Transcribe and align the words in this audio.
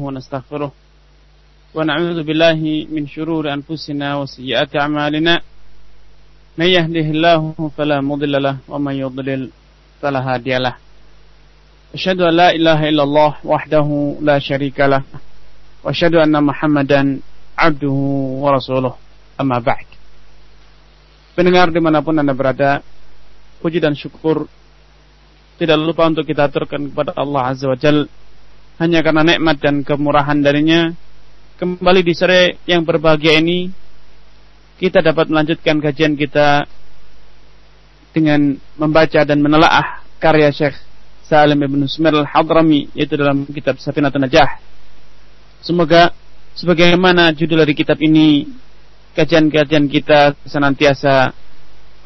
ونستغفره 0.00 0.70
ونعوذ 1.74 2.18
بالله 2.22 2.60
من 2.94 3.04
شرور 3.06 3.44
أنفسنا 3.52 4.08
وسيئات 4.20 4.76
أعمالنا 4.76 5.34
من 6.58 6.68
يهده 6.76 7.06
الله 7.14 7.70
فلا 7.76 7.98
مضل 8.00 8.34
له 8.42 8.56
ومن 8.68 8.94
يضلل 9.04 9.42
فلا 10.00 10.20
هادي 10.28 10.54
له 10.58 10.74
أشهد 11.94 12.20
أن 12.20 12.34
لا 12.40 12.48
إله 12.58 12.88
إلا 12.88 13.02
الله 13.02 13.32
وحده 13.44 13.88
لا 14.20 14.36
شريك 14.38 14.78
له 14.80 15.02
وأشهد 15.84 16.14
أن 16.14 16.34
محمدا 16.44 17.00
عبده 17.58 17.96
ورسوله 18.44 18.94
أما 19.40 19.58
بعد 19.58 19.86
Pendengar 21.38 21.70
di 21.70 21.78
mana 21.78 22.02
pun 22.02 22.18
Anda 22.18 22.34
berada, 22.34 22.82
puji 23.62 23.78
dan 23.78 23.94
syukur 23.94 24.50
tidak 25.54 25.78
lupa 25.78 26.10
untuk 26.10 26.26
kita 26.26 26.50
aturkan 26.50 26.90
kepada 26.90 27.14
Allah 27.14 27.54
Azza 27.54 27.70
wa 27.70 27.78
Jalla 27.78 28.10
hanya 28.78 29.02
karena 29.02 29.26
nikmat 29.26 29.58
dan 29.58 29.82
kemurahan 29.82 30.38
darinya 30.38 30.94
kembali 31.58 32.00
di 32.06 32.14
sore 32.14 32.62
yang 32.70 32.86
berbahagia 32.86 33.42
ini 33.42 33.70
kita 34.78 35.02
dapat 35.02 35.26
melanjutkan 35.26 35.82
kajian 35.82 36.14
kita 36.14 36.70
dengan 38.14 38.54
membaca 38.78 39.26
dan 39.26 39.42
menelaah 39.42 40.06
karya 40.22 40.54
Syekh 40.54 40.78
Salim 41.26 41.58
Ibn 41.58 41.84
Sumir 41.90 42.14
Al-Hadrami 42.14 42.94
yaitu 42.94 43.18
dalam 43.18 43.44
kitab 43.50 43.76
Safinatun 43.82 44.22
Najah. 44.22 44.62
Semoga 45.60 46.14
sebagaimana 46.54 47.34
judul 47.34 47.66
dari 47.66 47.74
kitab 47.74 47.98
ini 47.98 48.46
kajian-kajian 49.18 49.90
kita 49.90 50.38
senantiasa 50.46 51.34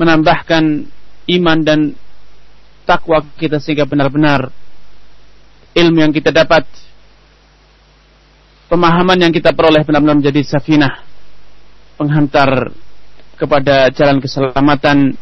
menambahkan 0.00 0.88
iman 1.38 1.58
dan 1.60 1.92
takwa 2.88 3.20
kita 3.36 3.60
sehingga 3.60 3.84
benar-benar 3.84 4.48
ilmu 5.72 5.98
yang 6.04 6.12
kita 6.12 6.32
dapat 6.32 6.64
pemahaman 8.72 9.28
yang 9.28 9.32
kita 9.32 9.52
peroleh 9.52 9.84
benar-benar 9.84 10.16
menjadi 10.20 10.40
safinah 10.44 11.04
penghantar 12.00 12.72
kepada 13.36 13.92
jalan 13.92 14.20
keselamatan 14.20 15.12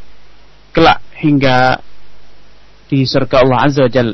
kelak 0.71 1.03
hingga 1.19 1.81
di 2.91 3.07
surga 3.07 3.47
Allah 3.47 3.59
Azza 3.67 3.87
wa 3.87 3.91
Jal. 3.91 4.09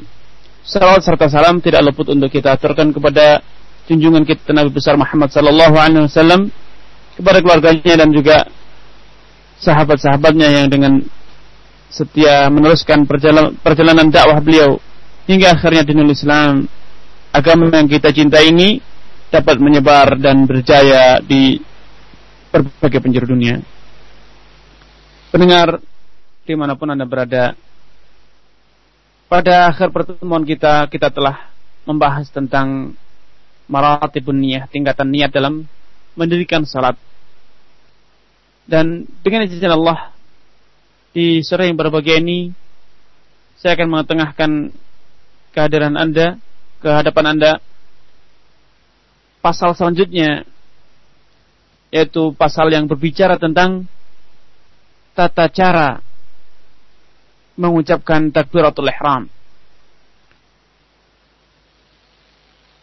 Salawat 0.67 1.01
serta 1.05 1.31
salam 1.31 1.63
tidak 1.63 1.85
luput 1.85 2.11
untuk 2.11 2.29
kita 2.29 2.59
aturkan 2.59 2.91
kepada 2.91 3.41
junjungan 3.87 4.27
kita 4.27 4.51
Nabi 4.51 4.75
besar 4.75 4.99
Muhammad 4.99 5.31
sallallahu 5.31 5.77
alaihi 5.79 6.11
wasallam 6.11 6.51
kepada 7.15 7.39
keluarganya 7.41 7.95
dan 8.05 8.09
juga 8.11 8.51
sahabat-sahabatnya 9.63 10.49
yang 10.53 10.67
dengan 10.69 10.93
setia 11.89 12.51
meneruskan 12.53 13.09
perjalanan, 13.09 13.57
perjalanan 13.63 14.11
dakwah 14.13 14.43
beliau 14.43 14.77
hingga 15.27 15.59
akhirnya 15.59 15.83
dinul 15.83 16.15
Islam 16.15 16.71
agama 17.35 17.69
yang 17.69 17.91
kita 17.91 18.15
cinta 18.15 18.41
ini 18.41 18.81
dapat 19.29 19.59
menyebar 19.61 20.17
dan 20.17 20.47
berjaya 20.47 21.21
di 21.21 21.61
berbagai 22.49 23.03
penjuru 23.03 23.37
dunia. 23.37 23.61
Pendengar 25.35 25.83
di 26.47 26.55
mana 26.55 26.79
pun 26.79 26.89
anda 26.89 27.05
berada, 27.05 27.53
pada 29.27 29.69
akhir 29.69 29.91
pertemuan 29.91 30.47
kita 30.47 30.87
kita 30.87 31.11
telah 31.11 31.51
membahas 31.85 32.31
tentang 32.31 32.95
maratibun 33.67 34.39
niyah, 34.39 34.71
tingkatan 34.71 35.11
niat 35.11 35.35
dalam 35.35 35.67
mendirikan 36.15 36.63
salat. 36.63 36.95
Dan 38.67 39.07
dengan 39.23 39.47
izin 39.47 39.71
Allah 39.71 40.11
di 41.15 41.43
sore 41.43 41.71
yang 41.71 41.79
berbahagia 41.79 42.19
ini 42.19 42.51
saya 43.59 43.79
akan 43.79 43.89
mengetengahkan 43.91 44.51
kehadiran 45.57 45.97
Anda 45.97 46.37
ke 46.85 46.89
hadapan 46.93 47.33
Anda 47.33 47.53
pasal 49.41 49.73
selanjutnya 49.73 50.45
yaitu 51.89 52.37
pasal 52.37 52.69
yang 52.69 52.85
berbicara 52.85 53.41
tentang 53.41 53.89
tata 55.17 55.49
cara 55.49 56.05
mengucapkan 57.57 58.29
takbiratul 58.29 58.93
ihram. 58.93 59.33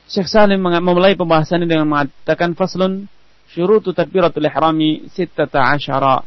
Syekh 0.10 0.26
Salim 0.26 0.58
memulai 0.58 1.14
pembahasan 1.14 1.62
ini 1.62 1.78
dengan 1.78 1.86
mengatakan 1.86 2.58
faslun 2.58 3.06
syurutu 3.54 3.94
takbiratul 3.94 4.50
ihrami 4.50 5.06
sittata 5.14 5.62
asyara. 5.78 6.26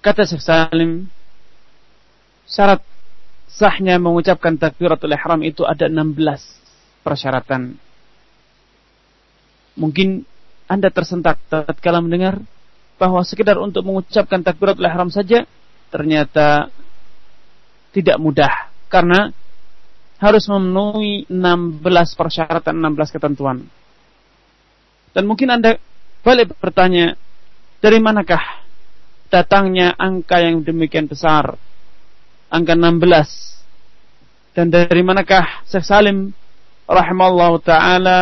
Kata 0.00 0.24
Syekh 0.24 0.40
Salim, 0.40 1.12
syarat 2.48 2.80
sahnya 3.50 3.98
mengucapkan 3.98 4.54
takbiratul 4.56 5.12
ihram 5.12 5.42
itu 5.42 5.66
ada 5.66 5.90
16 5.90 6.16
persyaratan. 7.02 7.74
Mungkin 9.74 10.22
Anda 10.70 10.88
tersentak 10.92 11.42
tatkala 11.50 11.98
mendengar 11.98 12.38
bahwa 13.00 13.24
sekedar 13.26 13.58
untuk 13.58 13.82
mengucapkan 13.86 14.44
takbiratul 14.44 14.86
ihram 14.86 15.10
saja 15.10 15.48
ternyata 15.90 16.70
tidak 17.90 18.16
mudah 18.22 18.70
karena 18.86 19.34
harus 20.20 20.44
memenuhi 20.46 21.24
16 21.32 21.80
persyaratan, 22.14 22.76
16 22.76 23.16
ketentuan. 23.16 23.64
Dan 25.16 25.24
mungkin 25.26 25.48
Anda 25.48 25.80
balik 26.20 26.54
bertanya, 26.60 27.16
dari 27.80 27.98
manakah 27.98 28.60
datangnya 29.32 29.96
angka 29.96 30.44
yang 30.44 30.60
demikian 30.60 31.08
besar? 31.08 31.56
Angka 32.50 32.74
16. 32.74 34.58
Dan 34.58 34.74
dari 34.74 35.02
manakah 35.06 35.62
Syekh 35.70 35.86
Salim 35.86 36.34
rahimahullah 36.90 37.52
taala 37.62 38.20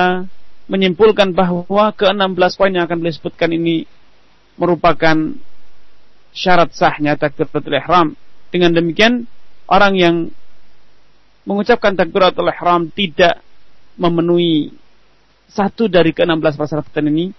menyimpulkan 0.68 1.32
bahwa 1.32 1.88
ke-16 1.96 2.52
poin 2.60 2.68
yang 2.76 2.84
akan 2.84 3.00
beliau 3.00 3.16
sebutkan 3.16 3.48
ini 3.56 3.88
merupakan 4.60 5.16
syarat 6.36 6.76
sahnya 6.76 7.16
takbiratul 7.16 7.72
ihram. 7.72 8.12
Dengan 8.52 8.76
demikian 8.76 9.24
orang 9.64 9.96
yang 9.96 10.16
mengucapkan 11.48 11.96
takbiratul 11.96 12.52
ihram 12.52 12.92
tidak 12.92 13.40
memenuhi 13.96 14.76
satu 15.48 15.88
dari 15.88 16.12
ke-16 16.12 16.60
persyaratan 16.60 17.08
ini 17.08 17.32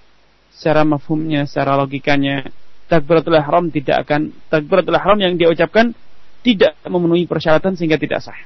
secara 0.50 0.82
mafhumnya, 0.82 1.46
secara 1.46 1.78
logikanya 1.78 2.50
takbiratul 2.90 3.38
ihram 3.38 3.70
tidak 3.70 4.10
akan 4.10 4.34
takbiratul 4.50 4.98
ihram 4.98 5.22
yang 5.22 5.38
dia 5.38 5.54
ucapkan 5.54 5.94
tidak 6.40 6.80
memenuhi 6.88 7.28
persyaratan 7.28 7.76
sehingga 7.76 8.00
tidak 8.00 8.24
sah. 8.24 8.38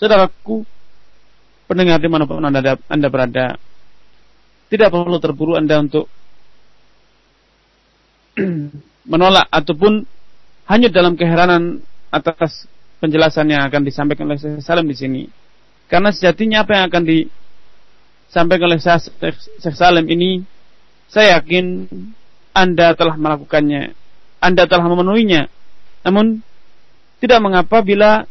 Saudaraku, 0.00 0.64
pendengar 1.70 2.00
di 2.00 2.08
mana 2.08 2.24
pun 2.24 2.42
anda, 2.42 2.80
anda 2.88 3.08
berada, 3.12 3.60
tidak 4.72 4.88
perlu 4.90 5.18
terburu 5.20 5.54
anda 5.54 5.76
untuk 5.78 6.08
menolak 9.10 9.46
ataupun 9.50 10.06
hanya 10.70 10.88
dalam 10.88 11.18
keheranan 11.18 11.82
atas 12.10 12.70
penjelasan 13.02 13.50
yang 13.50 13.66
akan 13.66 13.82
disampaikan 13.82 14.30
oleh 14.30 14.38
Salam 14.62 14.86
di 14.86 14.94
sini. 14.94 15.22
Karena 15.90 16.14
sejatinya 16.14 16.62
apa 16.62 16.78
yang 16.78 16.84
akan 16.86 17.02
disampaikan 17.02 18.70
oleh 18.70 18.78
Syekh 18.78 19.74
Salim 19.74 20.06
ini, 20.06 20.46
saya 21.10 21.42
yakin 21.42 21.90
Anda 22.54 22.94
telah 22.94 23.18
melakukannya, 23.18 23.90
Anda 24.38 24.70
telah 24.70 24.86
memenuhinya. 24.86 25.50
Namun 26.06 26.40
tidak 27.20 27.40
mengapa 27.44 27.84
bila 27.84 28.24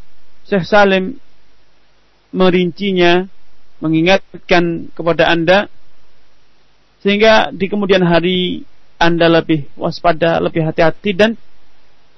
Syekh 0.46 0.66
Salim 0.66 1.18
merincinya, 2.34 3.26
mengingatkan 3.78 4.90
kepada 4.94 5.30
Anda, 5.30 5.66
sehingga 7.00 7.50
di 7.54 7.66
kemudian 7.70 8.04
hari 8.04 8.66
Anda 9.00 9.30
lebih 9.30 9.70
waspada, 9.78 10.42
lebih 10.42 10.66
hati-hati 10.66 11.10
dan 11.16 11.34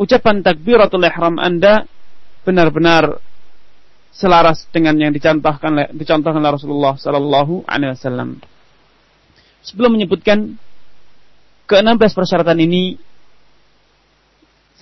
ucapan 0.00 0.42
takbiratul 0.42 1.04
ihram 1.06 1.38
Anda 1.38 1.86
benar-benar 2.42 3.22
selaras 4.12 4.68
dengan 4.68 4.98
yang 5.00 5.12
dicontohkan 5.14 5.94
dicontohkan 5.94 6.42
oleh 6.42 6.52
Rasulullah 6.52 6.94
Sallallahu 6.98 7.64
Alaihi 7.64 7.96
Wasallam. 7.96 8.30
Sebelum 9.62 9.94
menyebutkan 9.94 10.58
ke-16 11.70 12.12
persyaratan 12.12 12.58
ini, 12.58 12.98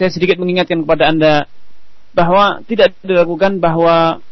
saya 0.01 0.09
sedikit 0.09 0.41
mengingatkan 0.41 0.81
kepada 0.81 1.13
anda 1.13 1.45
bahwa 2.17 2.65
tidak 2.65 2.97
dilakukan 3.05 3.61
bahwa 3.61 4.25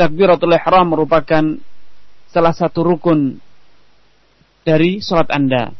takbiratul 0.00 0.56
ihram 0.56 0.96
merupakan 0.96 1.60
salah 2.32 2.56
satu 2.56 2.80
rukun 2.80 3.36
dari 4.64 5.04
salat 5.04 5.28
anda. 5.28 5.76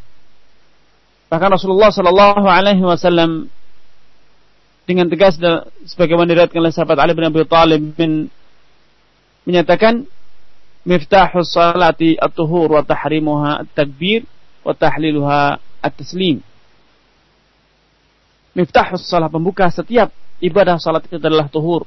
Bahkan 1.32 1.56
Rasulullah 1.56 1.88
Sallallahu 1.88 2.44
Alaihi 2.44 2.84
Wasallam 2.84 3.48
dengan 4.84 5.08
tegas 5.08 5.40
sebagaimana 5.88 6.36
diriwayatkan 6.36 6.60
oleh 6.60 6.70
sahabat 6.76 7.00
Ali 7.00 7.16
bin 7.16 7.26
Abi 7.26 7.48
Thalib 7.48 7.82
bin 7.96 8.28
menyatakan 9.48 10.04
miftahus 10.84 11.48
salati 11.48 12.14
at-tuhur 12.20 12.76
wa 12.76 12.84
tahrimuha 12.84 13.64
at-takbir 13.64 14.28
wa 14.62 14.76
tahliluha 14.76 15.58
at-taslim. 15.80 16.44
Miftahus 18.56 19.04
salat 19.04 19.28
pembuka 19.28 19.68
setiap 19.68 20.08
ibadah 20.40 20.80
salat 20.80 21.04
itu 21.04 21.20
adalah 21.20 21.52
tuhur. 21.52 21.84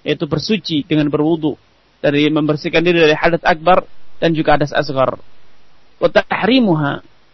Yaitu 0.00 0.24
bersuci 0.24 0.88
dengan 0.88 1.12
berwudu. 1.12 1.60
Dari 2.00 2.32
membersihkan 2.32 2.80
diri 2.80 3.04
dari 3.04 3.12
hadas 3.12 3.44
akbar 3.44 3.84
dan 4.16 4.32
juga 4.32 4.56
hadas 4.56 4.72
asghar. 4.72 5.20
Wa 6.00 6.08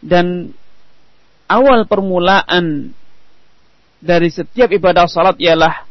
dan 0.03 0.51
awal 1.47 1.87
permulaan 1.87 2.91
dari 4.03 4.29
setiap 4.35 4.69
ibadah 4.75 5.07
salat 5.07 5.39
ialah 5.39 5.87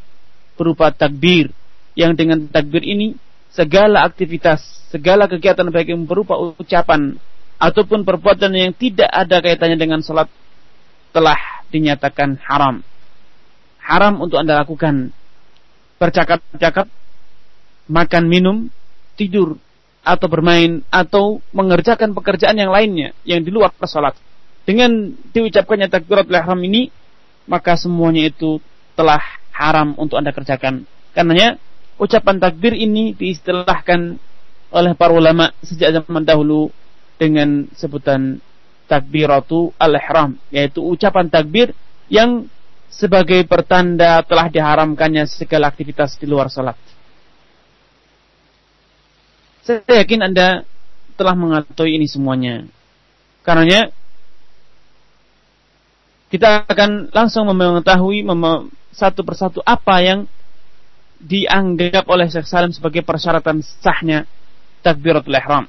berupa 0.59 0.91
takbir. 0.91 1.55
Yang 1.95 2.11
dengan 2.19 2.51
takbir 2.51 2.83
ini 2.83 3.15
segala 3.53 4.03
aktivitas, 4.03 4.91
segala 4.91 5.31
kegiatan 5.31 5.71
baik 5.71 5.95
yang 5.95 6.03
berupa 6.03 6.35
ucapan 6.35 7.15
ataupun 7.63 8.03
perbuatan 8.03 8.51
yang 8.51 8.73
tidak 8.75 9.07
ada 9.07 9.39
kaitannya 9.39 9.79
dengan 9.79 10.03
salat 10.03 10.27
telah 11.13 11.37
dinyatakan 11.69 12.41
haram. 12.43 12.81
Haram 13.79 14.19
untuk 14.19 14.41
Anda 14.41 14.65
lakukan. 14.65 15.13
Bercakap-cakap, 16.01 16.89
makan 17.87 18.23
minum, 18.27 18.67
tidur, 19.15 19.55
atau 20.03 20.27
bermain, 20.27 20.83
atau 20.91 21.39
mengerjakan 21.55 22.11
pekerjaan 22.11 22.59
yang 22.59 22.73
lainnya 22.73 23.15
yang 23.23 23.39
di 23.45 23.53
luar 23.53 23.71
salat. 23.87 24.17
Dengan 24.67 25.15
diucapkannya 25.31 25.87
takbiratul 25.87 26.35
ihram 26.35 26.59
ini, 26.65 26.91
maka 27.47 27.75
semuanya 27.79 28.27
itu 28.27 28.59
telah 28.97 29.21
haram 29.53 29.95
untuk 29.95 30.19
Anda 30.19 30.35
kerjakan. 30.35 30.83
Karenanya 31.13 31.61
ucapan 32.01 32.41
takbir 32.41 32.73
ini 32.73 33.13
diistilahkan 33.13 34.17
oleh 34.73 34.91
para 34.97 35.13
ulama 35.13 35.53
sejak 35.61 35.93
zaman 35.93 36.25
dahulu 36.25 36.73
dengan 37.21 37.69
sebutan 37.77 38.41
takbiratu 38.93 39.73
al-ihram 39.81 40.37
yaitu 40.53 40.85
ucapan 40.85 41.25
takbir 41.25 41.73
yang 42.13 42.45
sebagai 42.93 43.41
pertanda 43.49 44.21
telah 44.21 44.53
diharamkannya 44.53 45.25
segala 45.25 45.73
aktivitas 45.73 46.13
di 46.21 46.29
luar 46.29 46.53
salat. 46.53 46.77
Saya 49.65 49.81
yakin 50.05 50.29
Anda 50.29 50.61
telah 51.17 51.33
mengetahui 51.33 51.97
ini 51.97 52.05
semuanya. 52.05 52.69
Karenanya 53.41 53.89
kita 56.29 56.69
akan 56.69 57.09
langsung 57.09 57.49
mengetahui 57.49 58.21
satu 58.93 59.25
persatu 59.25 59.59
apa 59.65 60.01
yang 60.05 60.19
dianggap 61.17 62.05
oleh 62.05 62.27
Syekh 62.29 62.45
Salim 62.45 62.75
sebagai 62.75 63.01
persyaratan 63.01 63.63
sahnya 63.63 64.27
takbiratul 64.83 65.33
ihram. 65.33 65.65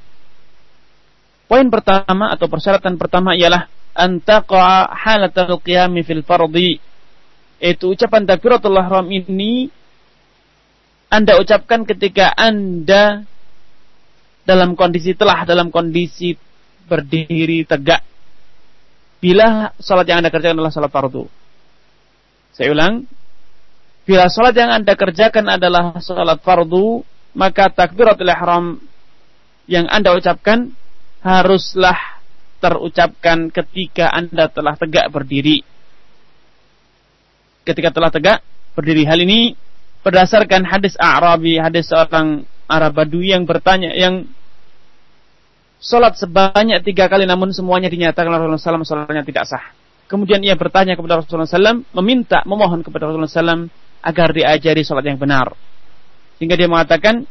Poin 1.54 1.70
pertama 1.70 2.34
atau 2.34 2.50
persyaratan 2.50 2.98
pertama 2.98 3.38
ialah 3.38 3.70
antaqa 3.94 4.90
halatul 4.90 5.62
qiyami 5.62 6.02
fil 6.02 6.26
fardhi. 6.26 6.82
Itu 7.62 7.94
ucapan 7.94 8.26
takbiratul 8.26 8.74
ihram 8.74 9.06
ini 9.06 9.70
Anda 11.06 11.38
ucapkan 11.38 11.86
ketika 11.86 12.34
Anda 12.34 13.22
dalam 14.42 14.74
kondisi 14.74 15.14
telah 15.14 15.46
dalam 15.46 15.70
kondisi 15.70 16.34
berdiri 16.90 17.62
tegak 17.62 18.02
bila 19.22 19.70
salat 19.78 20.10
yang 20.10 20.26
Anda 20.26 20.34
kerjakan 20.34 20.58
adalah 20.58 20.74
salat 20.74 20.90
fardu. 20.90 21.30
Saya 22.50 22.74
ulang, 22.74 23.06
bila 24.02 24.26
salat 24.26 24.58
yang 24.58 24.74
Anda 24.74 24.98
kerjakan 24.98 25.54
adalah 25.54 26.02
salat 26.02 26.42
fardu, 26.42 27.06
maka 27.30 27.70
takbiratul 27.70 28.26
ihram 28.26 28.82
yang 29.70 29.86
Anda 29.86 30.18
ucapkan 30.18 30.82
haruslah 31.24 32.20
terucapkan 32.60 33.48
ketika 33.48 34.12
Anda 34.12 34.52
telah 34.52 34.76
tegak 34.76 35.08
berdiri. 35.08 35.64
Ketika 37.64 37.88
telah 37.90 38.12
tegak 38.12 38.44
berdiri. 38.76 39.08
Hal 39.08 39.18
ini 39.24 39.56
berdasarkan 40.04 40.68
hadis 40.68 40.94
Arabi, 41.00 41.56
hadis 41.56 41.88
seorang 41.88 42.44
Arab 42.68 42.92
Badui 43.00 43.32
yang 43.32 43.48
bertanya, 43.48 43.96
yang 43.96 44.28
sholat 45.80 46.16
sebanyak 46.20 46.84
tiga 46.84 47.08
kali 47.08 47.24
namun 47.24 47.52
semuanya 47.52 47.88
dinyatakan 47.88 48.28
Rasulullah 48.28 48.60
SAW 48.60 48.84
sholatnya 48.84 49.24
tidak 49.24 49.48
sah. 49.48 49.64
Kemudian 50.04 50.44
ia 50.44 50.52
bertanya 50.52 51.00
kepada 51.00 51.24
Rasulullah 51.24 51.48
SAW, 51.48 51.80
meminta, 51.96 52.44
memohon 52.44 52.84
kepada 52.84 53.08
Rasulullah 53.08 53.32
SAW 53.32 53.72
agar 54.04 54.28
diajari 54.36 54.84
sholat 54.84 55.04
yang 55.08 55.16
benar. 55.16 55.56
Sehingga 56.36 56.60
dia 56.60 56.68
mengatakan, 56.68 57.24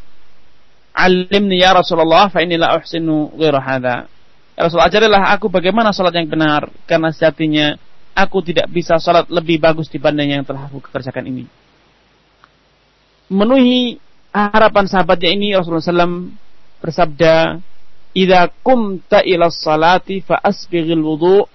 Alimni 0.93 1.57
ya 1.57 1.73
Rasulullah 1.73 2.29
fa 2.29 2.45
inilah 2.45 2.77
uhsinu 2.77 3.33
ghairu 3.33 3.57
hadha. 3.57 4.05
Ya 4.53 4.61
Rasulullah 4.69 4.93
ajarilah 4.93 5.23
aku 5.33 5.49
bagaimana 5.49 5.89
sholat 5.89 6.13
yang 6.13 6.29
benar 6.29 6.69
karena 6.85 7.09
sejatinya 7.09 7.73
aku 8.13 8.45
tidak 8.45 8.69
bisa 8.69 9.01
sholat 9.01 9.25
lebih 9.33 9.57
bagus 9.57 9.89
dibanding 9.89 10.37
yang 10.37 10.45
telah 10.45 10.69
aku 10.69 10.77
kerjakan 10.85 11.25
ini. 11.25 11.49
Memenuhi 13.33 13.97
harapan 14.29 14.85
sahabatnya 14.85 15.33
ini 15.33 15.57
Rasulullah 15.57 16.05
SAW 16.05 16.29
bersabda 16.77 17.57
idza 18.13 18.53
kumta 18.61 19.25
ila 19.25 19.49
salati 19.49 20.21
fa 20.21 20.37
asbighil 20.37 21.01
wudu 21.01 21.49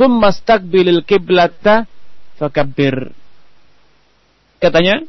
thumma 0.00 0.32
istaqbilil 0.32 1.04
qiblata 1.04 1.84
fakabbir 2.40 3.12
katanya 4.62 5.04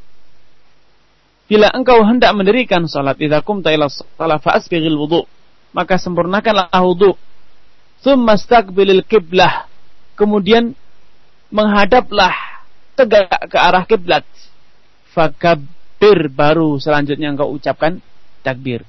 bila 1.49 1.73
engkau 1.73 2.05
hendak 2.05 2.29
mendirikan 2.37 2.85
salat 2.85 3.17
idza 3.17 3.41
kumta 3.41 3.73
ila 3.73 3.89
salat 3.89 4.37
fa 4.39 4.53
asbighil 4.53 4.95
wudu 4.95 5.25
maka 5.73 6.01
sempurnakanlah 6.01 6.69
wudu. 6.81 7.13
Thumma 8.01 8.39
istaqbilil 8.39 9.05
qiblah. 9.05 9.67
Kemudian 10.15 10.73
menghadaplah 11.51 12.63
tegak 12.95 13.49
ke 13.49 13.57
arah 13.59 13.83
kiblat. 13.85 14.25
Fakabbir 15.13 16.29
baru 16.29 16.77
selanjutnya 16.77 17.33
engkau 17.33 17.51
ucapkan 17.53 17.99
takbir. 18.45 18.85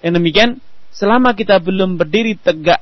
Yang 0.00 0.14
demikian 0.22 0.50
selama 0.94 1.34
kita 1.36 1.60
belum 1.60 2.00
berdiri 2.00 2.38
tegak 2.38 2.80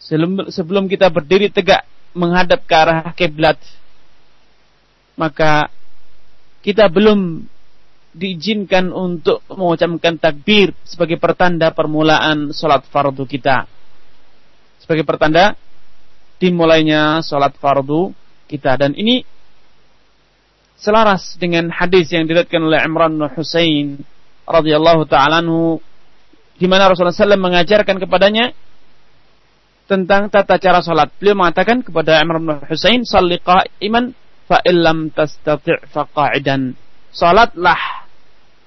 sebelum, 0.00 0.48
sebelum 0.50 0.84
kita 0.90 1.06
berdiri 1.12 1.52
tegak 1.52 1.86
menghadap 2.14 2.62
ke 2.66 2.74
arah 2.74 3.10
kiblat 3.14 3.58
maka 5.14 5.70
kita 6.64 6.88
belum 6.88 7.44
diizinkan 8.16 8.88
untuk 8.88 9.44
mengucapkan 9.52 10.16
takbir 10.16 10.72
sebagai 10.86 11.20
pertanda 11.20 11.74
permulaan 11.76 12.54
sholat 12.56 12.88
fardu 12.88 13.28
kita 13.28 13.68
sebagai 14.80 15.04
pertanda 15.04 15.52
dimulainya 16.40 17.20
sholat 17.20 17.52
fardu 17.60 18.16
kita 18.48 18.80
dan 18.80 18.96
ini 18.96 19.26
selaras 20.80 21.36
dengan 21.36 21.68
hadis 21.68 22.08
yang 22.10 22.24
diriwayatkan 22.24 22.62
oleh 22.64 22.80
Imran 22.80 23.12
bin 23.18 23.28
Husain 23.34 24.00
radhiyallahu 24.48 25.04
taala 25.04 25.44
di 26.54 26.66
mana 26.70 26.86
Rasulullah 26.86 27.14
SAW 27.14 27.40
mengajarkan 27.40 27.98
kepadanya 27.98 28.54
tentang 29.84 30.32
tata 30.32 30.56
cara 30.56 30.80
salat. 30.80 31.12
Beliau 31.20 31.36
mengatakan 31.36 31.84
kepada 31.84 32.16
Imran 32.22 32.46
bin 32.46 32.56
Husain, 32.70 33.02
"Shalli 33.04 33.42
qa'iman 33.42 34.14
fa 34.44 34.60
illam 34.64 35.10
tastati' 35.10 35.88
fa 35.90 36.08
qa'idan." 36.08 36.74
Salatlah 37.14 38.08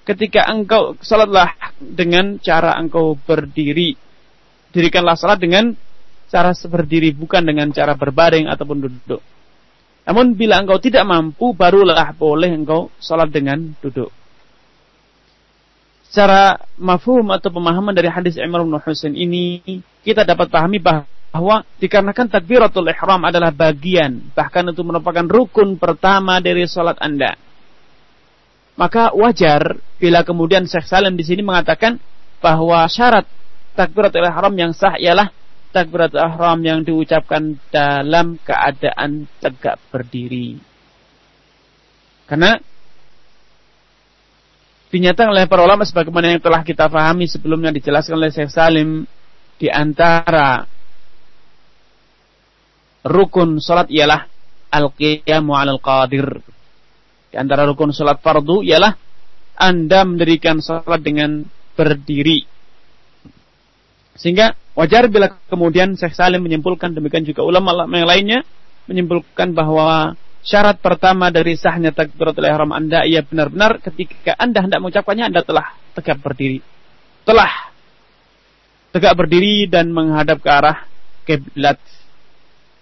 ketika 0.07 0.47
engkau 0.47 0.95
salatlah 1.03 1.51
dengan 1.77 2.39
cara 2.39 2.75
engkau 2.79 3.19
berdiri. 3.19 3.95
Dirikanlah 4.71 5.15
salat 5.15 5.41
dengan 5.41 5.73
cara 6.27 6.51
berdiri 6.53 7.15
bukan 7.15 7.43
dengan 7.43 7.71
cara 7.71 7.95
berbaring 7.95 8.51
ataupun 8.51 8.77
duduk. 8.83 9.23
Namun 10.07 10.35
bila 10.39 10.59
engkau 10.63 10.79
tidak 10.79 11.03
mampu 11.03 11.51
barulah 11.51 12.13
boleh 12.15 12.51
engkau 12.51 12.91
salat 12.99 13.27
dengan 13.31 13.59
duduk 13.83 14.11
secara 16.17 16.57
mafhum 16.81 17.29
atau 17.29 17.51
pemahaman 17.53 17.93
dari 17.93 18.09
hadis 18.09 18.39
Imran 18.41 18.65
bin 18.65 18.81
Husain 18.81 19.13
ini 19.13 19.61
kita 20.01 20.25
dapat 20.25 20.49
pahami 20.49 20.79
bahwa 20.79 21.05
dikarenakan 21.77 22.27
takbiratul 22.31 22.87
ihram 22.89 23.21
adalah 23.27 23.53
bagian 23.53 24.33
bahkan 24.33 24.65
itu 24.71 24.81
merupakan 24.81 25.25
rukun 25.27 25.77
pertama 25.77 26.41
dari 26.41 26.65
salat 26.65 26.97
Anda. 26.97 27.37
Maka 28.77 29.09
wajar 29.13 29.81
bila 29.97 30.21
kemudian 30.21 30.69
Syekh 30.69 30.85
Salim 30.85 31.17
di 31.17 31.25
sini 31.25 31.41
mengatakan 31.41 31.97
bahwa 32.37 32.85
syarat 32.85 33.25
takbiratul 33.73 34.21
ihram 34.21 34.53
yang 34.53 34.71
sah 34.73 34.97
ialah 35.01 35.33
takbiratul 35.73 36.21
ihram 36.21 36.59
yang 36.61 36.79
diucapkan 36.85 37.57
dalam 37.73 38.37
keadaan 38.41 39.25
tegak 39.41 39.81
berdiri. 39.89 40.61
Karena 42.29 42.53
dinyatakan 44.93 45.33
oleh 45.33 45.49
para 45.49 45.65
ulama 45.65 45.83
sebagaimana 45.83 46.37
yang 46.37 46.43
telah 46.43 46.61
kita 46.61 46.87
pahami 46.87 47.25
sebelumnya 47.25 47.73
dijelaskan 47.73 48.13
oleh 48.13 48.29
Syekh 48.29 48.53
Salim 48.53 49.09
di 49.57 49.67
antara 49.73 50.76
rukun 53.07 53.63
salat 53.63 53.87
ialah 53.87 54.27
al-qiyamu 54.69 55.55
'alal 55.55 55.79
qadir. 55.79 56.43
Di 57.31 57.35
antara 57.39 57.63
rukun 57.65 57.95
salat 57.95 58.19
fardu 58.19 58.61
ialah 58.61 58.93
Anda 59.57 60.05
mendirikan 60.05 60.61
salat 60.61 61.01
dengan 61.01 61.47
berdiri. 61.73 62.45
Sehingga 64.17 64.57
wajar 64.73 65.09
bila 65.09 65.29
kemudian 65.45 65.93
Syekh 65.93 66.17
Salim 66.17 66.41
menyimpulkan 66.41 66.93
demikian 66.93 67.21
juga 67.25 67.45
ulama 67.45 67.85
yang 67.93 68.09
lainnya 68.09 68.39
menyimpulkan 68.89 69.53
bahwa 69.53 70.17
syarat 70.41 70.81
pertama 70.81 71.29
dari 71.29 71.53
sahnya 71.53 71.93
takbiratul 71.93 72.47
ihram 72.47 72.73
Anda 72.73 73.05
ia 73.05 73.21
benar-benar 73.21 73.83
ketika 73.83 74.33
Anda 74.39 74.65
hendak 74.65 74.79
mengucapkannya 74.81 75.29
Anda 75.29 75.41
telah 75.45 75.75
tegak 75.93 76.17
berdiri. 76.23 76.63
Telah 77.27 77.51
tegak 78.95 79.13
berdiri 79.13 79.69
dan 79.69 79.93
menghadap 79.93 80.41
ke 80.41 80.49
arah 80.49 80.87
kiblat. 81.27 81.77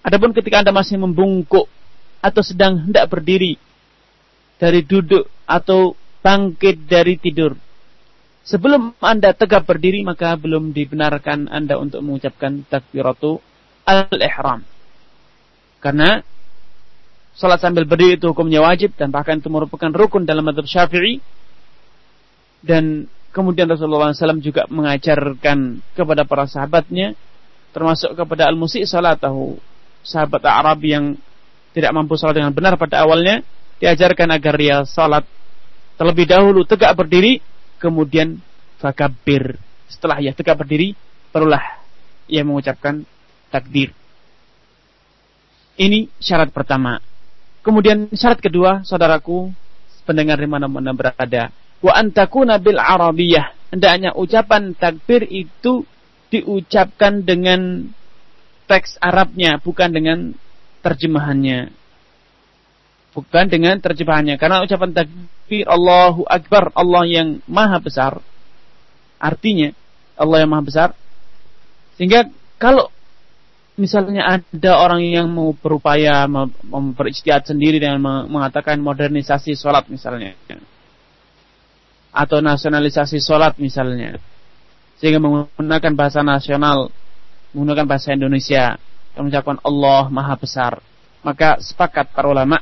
Adapun 0.05 0.37
ketika 0.37 0.61
Anda 0.61 0.69
masih 0.69 1.01
membungkuk 1.01 1.65
atau 2.21 2.41
sedang 2.45 2.85
hendak 2.85 3.09
berdiri 3.09 3.57
dari 4.61 4.85
duduk 4.85 5.25
atau 5.49 5.97
bangkit 6.21 6.85
dari 6.85 7.17
tidur. 7.17 7.57
Sebelum 8.45 8.93
Anda 9.01 9.33
tegak 9.33 9.65
berdiri 9.65 10.05
maka 10.05 10.37
belum 10.37 10.69
dibenarkan 10.69 11.49
Anda 11.49 11.81
untuk 11.81 12.05
mengucapkan 12.05 12.61
takbiratul 12.69 13.41
al-ihram. 13.89 14.61
Karena 15.81 16.21
Salat 17.35 17.59
sambil 17.59 17.83
berdiri 17.83 18.15
itu 18.15 18.31
hukumnya 18.31 18.63
wajib 18.63 18.95
dan 18.95 19.11
bahkan 19.11 19.43
itu 19.43 19.51
merupakan 19.51 19.91
rukun 19.91 20.23
dalam 20.23 20.47
madhab 20.47 20.63
syafi'i. 20.63 21.19
Dan 22.63 23.11
kemudian 23.35 23.67
Rasulullah 23.67 24.15
SAW 24.15 24.39
juga 24.39 24.63
mengajarkan 24.71 25.83
kepada 25.99 26.23
para 26.23 26.47
sahabatnya, 26.47 27.11
termasuk 27.75 28.15
kepada 28.15 28.47
al-musi' 28.47 28.87
salatahu, 28.87 29.59
sahabat 30.05 30.45
Arab 30.45 30.85
yang 30.85 31.17
tidak 31.73 31.91
mampu 31.91 32.15
salat 32.15 32.39
dengan 32.39 32.53
benar 32.53 32.77
pada 32.77 33.03
awalnya, 33.03 33.43
diajarkan 33.81 34.31
agar 34.31 34.55
dia 34.55 34.77
salat 34.87 35.25
terlebih 35.99 36.29
dahulu 36.29 36.63
tegak 36.63 36.95
berdiri, 36.95 37.43
kemudian 37.81 38.39
fakabir. 38.79 39.59
Setelah 39.89 40.21
ia 40.23 40.31
tegak 40.31 40.61
berdiri, 40.61 40.95
barulah 41.33 41.61
ia 42.31 42.45
mengucapkan 42.45 43.03
takbir. 43.51 43.91
Ini 45.75 46.07
syarat 46.23 46.55
pertama. 46.55 47.03
Kemudian 47.59 48.07
syarat 48.15 48.39
kedua, 48.39 48.85
saudaraku, 48.87 49.51
pendengar 50.07 50.39
di 50.39 50.47
mana-mana 50.47 50.95
berada, 50.95 51.51
wa 51.83 51.91
antakuna 51.91 52.61
bil 52.61 52.79
arabiyah. 52.79 53.51
Hendaknya 53.73 54.15
ucapan 54.15 54.71
takbir 54.77 55.27
itu 55.27 55.83
diucapkan 56.31 57.25
dengan 57.25 57.91
teks 58.65 58.97
Arabnya, 59.01 59.61
bukan 59.61 59.89
dengan 59.93 60.17
terjemahannya. 60.81 61.73
Bukan 63.15 63.45
dengan 63.47 63.79
terjemahannya. 63.79 64.35
Karena 64.35 64.61
ucapan 64.61 64.91
takbir 64.91 65.65
Allahu 65.65 66.27
Akbar, 66.27 66.75
Allah 66.75 67.03
yang 67.07 67.39
maha 67.47 67.79
besar. 67.79 68.19
Artinya, 69.17 69.71
Allah 70.19 70.43
yang 70.43 70.51
maha 70.51 70.63
besar. 70.67 70.89
Sehingga 71.95 72.27
kalau 72.59 72.91
misalnya 73.75 74.39
ada 74.39 74.71
orang 74.79 75.03
yang 75.03 75.27
mau 75.27 75.51
berupaya 75.51 76.27
memperijtihad 76.63 77.43
sendiri 77.43 77.79
dengan 77.79 77.99
mengatakan 78.27 78.79
modernisasi 78.79 79.51
sholat 79.55 79.91
misalnya 79.91 80.31
atau 82.15 82.39
nasionalisasi 82.39 83.19
sholat 83.19 83.59
misalnya 83.59 84.15
sehingga 84.95 85.19
menggunakan 85.19 85.91
bahasa 85.99 86.23
nasional 86.23 86.87
menggunakan 87.55 87.87
bahasa 87.87 88.11
Indonesia 88.11 88.75
yang 89.15 89.21
mengucapkan 89.25 89.57
Allah 89.63 90.11
maha 90.11 90.35
besar 90.35 90.83
maka 91.23 91.57
sepakat 91.63 92.11
para 92.11 92.27
ulama 92.27 92.59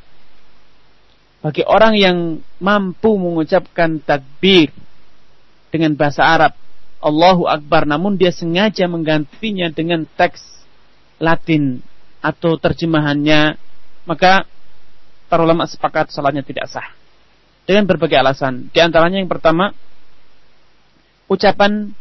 bagi 1.44 1.66
orang 1.66 1.98
yang 1.98 2.18
mampu 2.62 3.18
mengucapkan 3.18 4.00
takbir 4.00 4.72
dengan 5.74 5.98
bahasa 5.98 6.24
Arab 6.24 6.54
Allahu 7.04 7.52
Akbar 7.52 7.84
namun 7.84 8.16
dia 8.16 8.32
sengaja 8.32 8.88
menggantinya 8.88 9.68
dengan 9.68 10.08
teks 10.16 10.40
Latin 11.20 11.84
atau 12.24 12.56
terjemahannya, 12.56 13.60
maka 14.08 14.48
para 15.28 15.44
ulama 15.44 15.68
sepakat 15.68 16.12
salatnya 16.16 16.44
tidak 16.44 16.72
sah. 16.72 16.88
Dengan 17.68 17.84
berbagai 17.88 18.16
alasan. 18.20 18.72
Di 18.72 18.80
antaranya 18.80 19.20
yang 19.20 19.32
pertama, 19.32 19.72
ucapan 21.28 21.92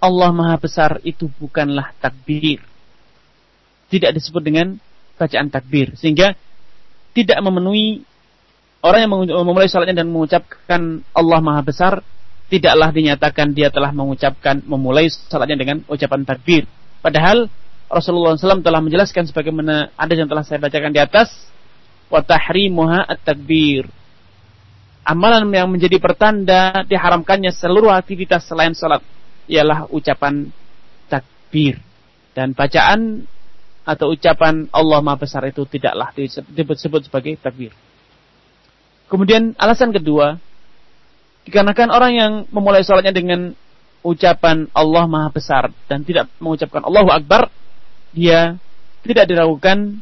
Allah 0.00 0.32
Maha 0.32 0.56
Besar 0.56 0.98
itu 1.04 1.28
bukanlah 1.28 1.92
takbir. 2.00 2.64
Tidak 3.92 4.10
disebut 4.16 4.40
dengan 4.40 4.80
bacaan 5.20 5.52
takbir. 5.52 5.92
Sehingga 6.00 6.32
tidak 7.12 7.38
memenuhi 7.44 8.00
orang 8.80 9.00
yang 9.04 9.12
memulai 9.44 9.68
salatnya 9.68 10.00
dan 10.00 10.08
mengucapkan 10.08 11.04
Allah 11.12 11.38
Maha 11.44 11.62
Besar 11.62 11.92
tidaklah 12.48 12.90
dinyatakan 12.90 13.52
dia 13.52 13.68
telah 13.68 13.92
mengucapkan 13.92 14.64
memulai 14.64 15.06
salatnya 15.12 15.60
dengan 15.60 15.76
ucapan 15.86 16.24
takbir. 16.24 16.64
Padahal 17.04 17.46
Rasulullah 17.86 18.34
SAW 18.34 18.64
telah 18.64 18.80
menjelaskan 18.80 19.28
sebagaimana 19.28 19.92
ada 19.94 20.12
yang 20.16 20.26
telah 20.26 20.42
saya 20.42 20.58
bacakan 20.62 20.90
di 20.94 21.00
atas 21.02 21.28
wa 22.08 22.24
tahrimuha 22.24 23.06
at-takbir. 23.06 23.86
Amalan 25.04 25.48
yang 25.50 25.70
menjadi 25.70 25.98
pertanda 25.98 26.86
diharamkannya 26.86 27.50
seluruh 27.50 27.90
aktivitas 27.90 28.46
selain 28.46 28.76
salat 28.76 29.02
ialah 29.50 29.90
ucapan 29.90 30.46
takbir 31.10 31.82
dan 32.32 32.54
bacaan 32.54 33.26
atau 33.82 34.14
ucapan 34.14 34.70
Allah 34.70 35.02
Maha 35.02 35.26
Besar 35.26 35.42
itu 35.50 35.66
tidaklah 35.66 36.14
disebut 36.54 37.10
sebagai 37.10 37.34
takbir. 37.42 37.74
Kemudian 39.10 39.58
alasan 39.58 39.90
kedua, 39.90 40.38
dikarenakan 41.42 41.90
orang 41.90 42.12
yang 42.14 42.32
memulai 42.54 42.86
sholatnya 42.86 43.10
dengan 43.10 43.50
ucapan 44.06 44.70
Allah 44.70 45.04
Maha 45.10 45.34
Besar 45.34 45.74
dan 45.90 46.06
tidak 46.06 46.30
mengucapkan 46.38 46.86
Allahu 46.86 47.10
Akbar, 47.10 47.50
dia 48.14 48.54
tidak 49.02 49.26
diragukan 49.26 49.98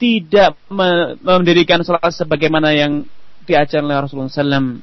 tidak 0.00 0.58
mendirikan 1.22 1.86
sholat 1.86 2.10
sebagaimana 2.10 2.74
yang 2.74 3.06
diajarkan 3.46 3.86
oleh 3.86 4.02
Rasulullah 4.02 4.34
SAW. 4.34 4.82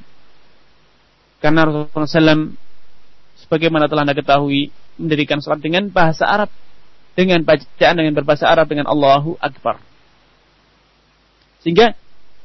Karena 1.44 1.68
Rasulullah 1.68 2.08
SAW 2.08 2.69
sebagaimana 3.50 3.90
telah 3.90 4.06
anda 4.06 4.14
ketahui 4.14 4.70
mendirikan 5.02 5.42
sholat 5.42 5.58
dengan 5.58 5.90
bahasa 5.90 6.30
Arab, 6.30 6.54
dengan 7.18 7.42
bacaan 7.42 7.98
dengan 7.98 8.14
berbahasa 8.14 8.46
Arab 8.46 8.70
dengan 8.70 8.86
Allahu 8.86 9.42
Akbar. 9.42 9.82
Sehingga 11.66 11.98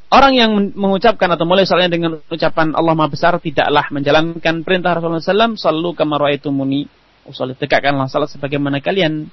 orang 0.08 0.32
yang 0.32 0.50
mengucapkan 0.72 1.28
atau 1.28 1.44
mulai 1.44 1.68
sholatnya 1.68 1.92
dengan 1.92 2.24
ucapan 2.24 2.72
Allah 2.72 2.96
Maha 2.96 3.12
Besar 3.12 3.36
tidaklah 3.36 3.84
menjalankan 3.92 4.64
perintah 4.64 4.96
Rasulullah 4.96 5.20
SAW. 5.20 5.60
Selalu 5.60 5.92
itu 6.32 6.48
muni. 6.48 6.88
Usul 7.24 7.56
tegakkanlah 7.56 8.08
salat 8.08 8.28
sebagaimana 8.32 8.84
kalian 8.84 9.28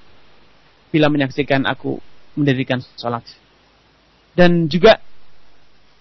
bila 0.91 1.07
menyaksikan 1.07 1.63
aku 1.67 1.99
mendirikan 2.35 2.83
sholat. 2.99 3.23
Dan 4.31 4.67
juga 4.67 4.99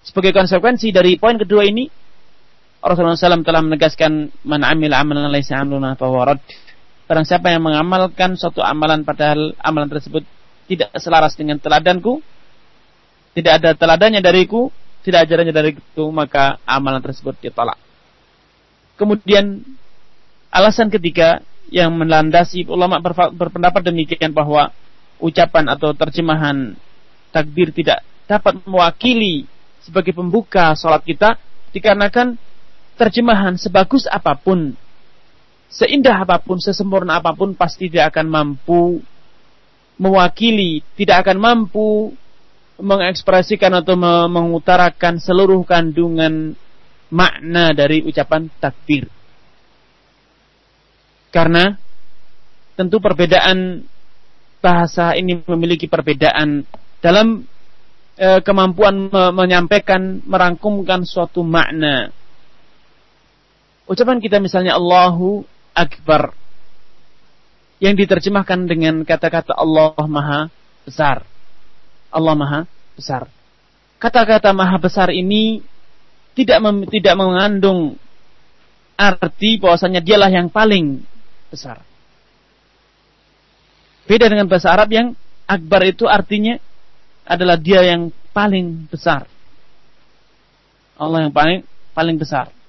sebagai 0.07 0.31
konsekuensi 0.31 0.95
dari 0.95 1.19
poin 1.19 1.35
kedua 1.35 1.67
ini, 1.67 1.91
Rasulullah 2.81 3.17
SAW 3.17 3.45
telah 3.45 3.61
menegaskan 3.61 4.33
man 4.41 4.65
amil 4.65 4.93
amalan 4.97 5.29
laisa 5.29 5.61
amluna 5.61 6.01
fawarad. 6.01 6.41
Barang 7.05 7.29
siapa 7.29 7.53
yang 7.53 7.61
mengamalkan 7.61 8.41
suatu 8.41 8.65
amalan 8.65 9.05
padahal 9.05 9.53
amalan 9.61 9.93
tersebut 9.93 10.25
tidak 10.65 10.89
selaras 10.97 11.37
dengan 11.37 11.61
teladanku, 11.61 12.25
tidak 13.37 13.53
ada 13.61 13.71
teladannya 13.77 14.25
dariku, 14.25 14.73
tidak 15.05 15.29
ajarannya 15.29 15.53
dariku, 15.53 16.09
maka 16.09 16.57
amalan 16.65 17.05
tersebut 17.05 17.37
ditolak. 17.43 17.77
Kemudian 18.97 19.61
alasan 20.49 20.89
ketiga 20.89 21.45
yang 21.69 21.93
melandasi 21.95 22.65
ulama 22.65 22.97
berpendapat 23.35 23.93
demikian 23.93 24.33
bahwa 24.33 24.73
ucapan 25.21 25.69
atau 25.69 25.93
terjemahan 25.93 26.75
takbir 27.31 27.71
tidak 27.77 28.01
dapat 28.25 28.57
mewakili 28.65 29.45
sebagai 29.85 30.15
pembuka 30.15 30.73
sholat 30.79 31.03
kita 31.03 31.37
dikarenakan 31.71 32.39
terjemahan 33.01 33.57
sebagus 33.57 34.05
apa 34.05 34.37
pun 34.37 34.77
seindah 35.73 36.21
apa 36.21 36.37
pun 36.37 36.61
sesempurna 36.61 37.25
apa 37.25 37.33
pun 37.33 37.57
pasti 37.57 37.89
tidak 37.89 38.13
akan 38.13 38.29
mampu 38.29 39.01
mewakili 39.97 40.85
tidak 41.01 41.25
akan 41.25 41.41
mampu 41.41 42.13
mengekspresikan 42.77 43.73
atau 43.81 43.97
mengutarakan 44.29 45.17
seluruh 45.17 45.65
kandungan 45.65 46.53
makna 47.09 47.73
dari 47.73 48.05
ucapan 48.05 48.53
takbir 48.61 49.09
karena 51.33 51.81
tentu 52.77 53.01
perbedaan 53.01 53.85
bahasa 54.61 55.17
ini 55.17 55.41
memiliki 55.47 55.89
perbedaan 55.89 56.69
dalam 57.01 57.49
e, 58.17 58.29
kemampuan 58.45 59.09
me 59.09 59.25
menyampaikan, 59.33 60.21
merangkumkan 60.29 61.03
suatu 61.09 61.41
makna. 61.41 62.13
Ucapan 63.91 64.23
kita 64.23 64.39
misalnya 64.39 64.79
Allahu 64.79 65.43
Akbar 65.75 66.31
yang 67.83 67.99
diterjemahkan 67.99 68.71
dengan 68.71 69.03
kata-kata 69.03 69.51
Allah 69.59 69.99
Maha 70.07 70.41
Besar. 70.87 71.27
Allah 72.15 72.35
Maha 72.39 72.61
Besar. 72.95 73.27
Kata-kata 73.99 74.55
Maha 74.55 74.79
Besar 74.79 75.11
ini 75.11 75.59
tidak 76.39 76.63
tidak 76.95 77.15
mengandung 77.19 77.99
arti 78.95 79.59
bahwasanya 79.59 79.99
dialah 79.99 80.31
yang 80.31 80.47
paling 80.47 81.03
besar. 81.51 81.83
Beda 84.07 84.31
dengan 84.31 84.47
bahasa 84.47 84.71
Arab 84.71 84.93
yang 84.95 85.19
akbar 85.51 85.83
itu 85.89 86.07
artinya 86.07 86.63
adalah 87.27 87.59
dia 87.59 87.83
yang 87.83 88.15
paling 88.31 88.87
besar. 88.87 89.27
Allah 90.95 91.27
yang 91.27 91.35
paling 91.35 91.67
paling 91.91 92.15
besar. 92.21 92.60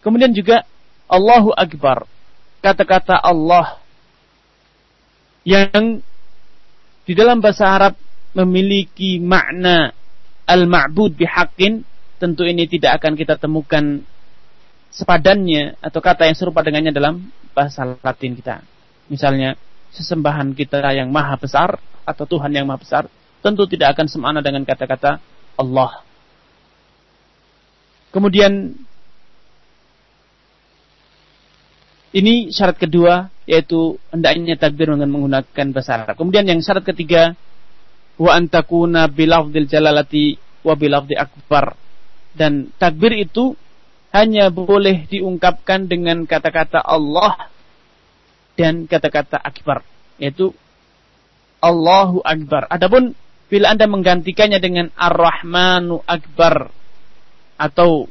Kemudian 0.00 0.32
juga 0.32 0.64
Allahu 1.10 1.52
Akbar. 1.52 2.08
Kata-kata 2.60 3.16
Allah 3.16 3.80
yang 5.48 6.04
di 7.08 7.12
dalam 7.16 7.40
bahasa 7.40 7.64
Arab 7.66 7.94
memiliki 8.36 9.16
makna 9.16 9.90
al-ma'bud 10.44 11.16
bihaqqin 11.16 11.82
tentu 12.20 12.44
ini 12.44 12.68
tidak 12.68 13.00
akan 13.00 13.16
kita 13.16 13.40
temukan 13.40 14.04
sepadannya 14.92 15.80
atau 15.80 16.00
kata 16.04 16.28
yang 16.28 16.36
serupa 16.36 16.60
dengannya 16.60 16.92
dalam 16.92 17.32
bahasa 17.56 17.96
Latin 18.04 18.36
kita. 18.36 18.60
Misalnya 19.08 19.56
sesembahan 19.96 20.52
kita 20.54 20.84
yang 20.92 21.08
maha 21.08 21.34
besar 21.40 21.80
atau 22.04 22.24
Tuhan 22.28 22.52
yang 22.52 22.68
maha 22.68 22.78
besar 22.84 23.04
tentu 23.40 23.64
tidak 23.64 23.96
akan 23.96 24.06
semana 24.06 24.38
dengan 24.44 24.62
kata-kata 24.68 25.18
Allah. 25.56 26.04
Kemudian 28.12 28.74
ini 32.10 32.50
syarat 32.50 32.78
kedua 32.78 33.30
yaitu 33.46 33.98
hendaknya 34.10 34.58
takbir 34.58 34.90
dengan 34.90 35.10
menggunakan 35.10 35.66
bahasa 35.74 36.02
Arab. 36.02 36.14
Kemudian 36.18 36.46
yang 36.46 36.58
syarat 36.62 36.82
ketiga 36.86 37.34
wa 38.18 38.30
antakuna 38.34 39.06
bilafdil 39.06 39.66
jalalati 39.70 40.38
wa 40.66 40.74
bilafdi 40.74 41.14
akbar. 41.14 41.74
Dan 42.34 42.70
takbir 42.78 43.14
itu 43.14 43.54
hanya 44.10 44.50
boleh 44.50 45.06
diungkapkan 45.06 45.86
dengan 45.86 46.26
kata-kata 46.26 46.82
Allah 46.82 47.50
dan 48.58 48.86
kata-kata 48.86 49.38
akbar 49.38 49.86
yaitu 50.18 50.54
Allahu 51.62 52.22
akbar. 52.22 52.66
Adapun 52.70 53.14
bila 53.50 53.74
Anda 53.74 53.90
menggantikannya 53.90 54.62
dengan 54.62 54.86
Ar-Rahmanu 54.94 56.06
akbar 56.06 56.70
atau 57.58 58.06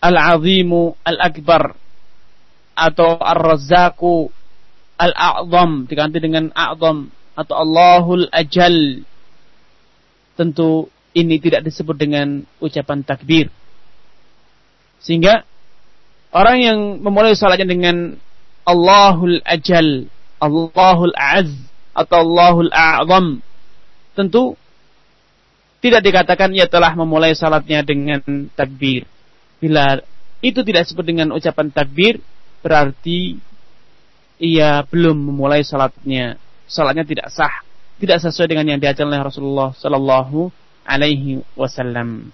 Al-Azimu 0.00 0.96
Al-Akbar 1.04 1.79
atau 2.74 3.18
Ar-Razzaku 3.18 4.30
Al-A'zam 5.00 5.88
diganti 5.88 6.18
dengan 6.20 6.52
A'zam 6.52 7.08
atau 7.34 7.54
Allahul 7.56 8.28
Ajal 8.30 9.04
tentu 10.36 10.88
ini 11.16 11.40
tidak 11.40 11.64
disebut 11.66 11.96
dengan 11.96 12.44
ucapan 12.60 13.04
takbir 13.04 13.48
sehingga 15.00 15.48
orang 16.30 16.58
yang 16.60 16.78
memulai 17.00 17.32
salatnya 17.32 17.68
dengan 17.68 18.20
Allahul 18.68 19.40
Ajal 19.42 20.06
Allahul 20.40 21.16
Az 21.16 21.48
atau 21.96 22.16
Allahul 22.22 22.72
A'zam 22.72 23.40
tentu 24.14 24.60
tidak 25.80 26.04
dikatakan 26.04 26.52
ia 26.52 26.68
telah 26.68 26.92
memulai 26.92 27.32
salatnya 27.32 27.80
dengan 27.80 28.20
takbir. 28.52 29.08
Bila 29.64 30.04
itu 30.44 30.60
tidak 30.60 30.88
disebut 30.88 31.04
dengan 31.04 31.32
ucapan 31.32 31.72
takbir, 31.72 32.20
berarti 32.60 33.40
ia 34.40 34.84
belum 34.84 35.16
memulai 35.32 35.64
salatnya. 35.64 36.40
Salatnya 36.70 37.02
tidak 37.02 37.28
sah, 37.34 37.66
tidak 37.98 38.22
sesuai 38.22 38.46
dengan 38.46 38.66
yang 38.70 38.78
diajarkan 38.78 39.10
oleh 39.10 39.22
Rasulullah 39.26 39.68
Sallallahu 39.74 40.48
Alaihi 40.86 41.42
Wasallam. 41.58 42.30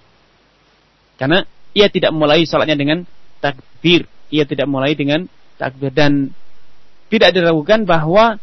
Karena 1.17 1.41
ia 1.73 1.89
tidak 1.89 2.13
memulai 2.13 2.45
salatnya 2.45 2.77
dengan 2.77 2.99
takbir, 3.41 4.05
ia 4.29 4.45
tidak 4.45 4.69
mulai 4.69 4.93
dengan 4.93 5.25
takbir 5.57 5.89
dan 5.91 6.37
tidak 7.09 7.33
diragukan 7.33 7.89
bahwa 7.89 8.37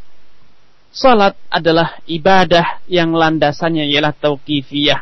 Salat 0.94 1.34
adalah 1.50 1.98
ibadah 2.06 2.86
yang 2.86 3.18
landasannya 3.18 3.90
ialah 3.90 4.14
tauqifiyah. 4.14 5.02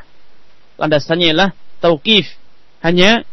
Landasannya 0.79 1.35
ialah 1.35 1.51
tauqif. 1.83 2.31
Hanya 2.79 3.27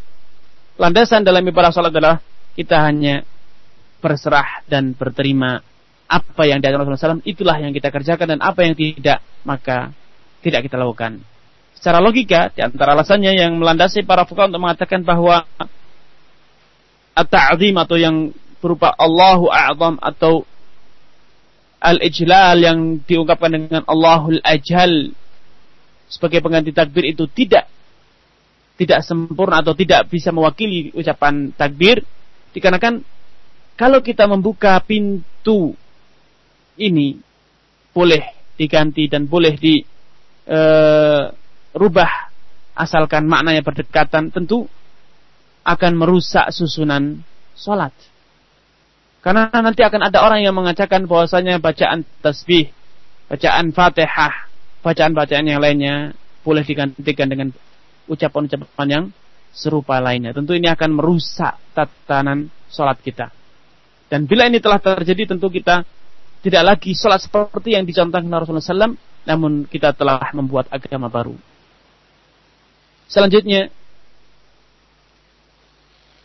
landasan 0.74 1.22
dalam 1.22 1.46
ibadah 1.46 1.70
salat 1.70 1.94
adalah 1.94 2.18
kita 2.58 2.82
hanya 2.82 3.22
berserah 3.98 4.62
dan 4.70 4.94
berterima 4.94 5.60
apa 6.08 6.42
yang 6.48 6.64
diajarkan 6.64 6.88
Rasulullah 6.88 7.20
SAW 7.20 7.28
itulah 7.28 7.56
yang 7.60 7.76
kita 7.76 7.92
kerjakan 7.92 8.36
dan 8.36 8.40
apa 8.40 8.64
yang 8.64 8.72
tidak 8.72 9.20
maka 9.44 9.92
tidak 10.40 10.64
kita 10.64 10.80
lakukan. 10.80 11.20
Secara 11.76 12.00
logika 12.00 12.50
di 12.50 12.64
antara 12.64 12.96
alasannya 12.96 13.38
yang 13.38 13.54
melandasi 13.60 14.02
para 14.02 14.24
fuqaha 14.24 14.50
untuk 14.50 14.62
mengatakan 14.64 15.04
bahwa 15.04 15.44
at-ta'zim 17.14 17.76
atau 17.76 17.96
yang 18.00 18.32
berupa 18.58 18.90
Allahu 18.98 19.46
a'zam 19.52 20.00
atau 20.02 20.42
al-ijlal 21.78 22.58
yang 22.58 22.78
diungkapkan 23.06 23.50
dengan 23.54 23.82
Allahul 23.86 24.42
Ajal 24.42 25.14
sebagai 26.10 26.42
pengganti 26.42 26.74
takbir 26.74 27.06
itu 27.06 27.30
tidak 27.30 27.70
tidak 28.78 29.02
sempurna 29.06 29.62
atau 29.62 29.74
tidak 29.74 30.06
bisa 30.10 30.34
mewakili 30.34 30.90
ucapan 30.94 31.54
takbir 31.54 32.02
dikarenakan 32.54 33.02
kalau 33.78 34.02
kita 34.02 34.26
membuka 34.26 34.74
pintu 34.82 35.78
ini 36.74 37.14
boleh 37.94 38.34
diganti 38.58 39.06
dan 39.06 39.30
boleh 39.30 39.54
dirubah 39.54 40.10
e, 42.10 42.26
asalkan 42.74 43.30
maknanya 43.30 43.62
berdekatan 43.62 44.34
tentu 44.34 44.66
akan 45.62 45.92
merusak 45.94 46.50
susunan 46.50 47.22
sholat. 47.54 47.94
Karena 49.22 49.46
nanti 49.50 49.82
akan 49.86 50.10
ada 50.10 50.26
orang 50.26 50.42
yang 50.42 50.54
mengatakan 50.58 51.06
bahwasanya 51.06 51.62
bacaan 51.62 52.02
tasbih, 52.22 52.70
bacaan 53.30 53.70
Fatihah, 53.74 54.46
bacaan-bacaan 54.82 55.46
yang 55.46 55.62
lainnya 55.62 56.14
boleh 56.42 56.62
digantikan 56.62 57.28
dengan 57.30 57.50
ucapan-ucapan 58.08 58.88
yang 58.88 59.04
serupa 59.50 59.98
lainnya. 59.98 60.34
Tentu 60.34 60.54
ini 60.54 60.70
akan 60.70 60.98
merusak 60.98 61.58
tatanan 61.74 62.48
sholat 62.70 62.98
kita. 63.02 63.34
Dan 64.08 64.24
bila 64.24 64.48
ini 64.48 64.58
telah 64.58 64.80
terjadi 64.80 65.36
tentu 65.36 65.52
kita 65.52 65.84
tidak 66.40 66.62
lagi 66.64 66.96
sholat 66.96 67.20
seperti 67.20 67.76
yang 67.76 67.84
dicontohkan 67.84 68.30
Rasulullah 68.30 68.64
SAW, 68.64 68.96
namun 69.28 69.68
kita 69.68 69.92
telah 69.92 70.32
membuat 70.32 70.70
agama 70.72 71.12
baru. 71.12 71.36
Selanjutnya, 73.08 73.68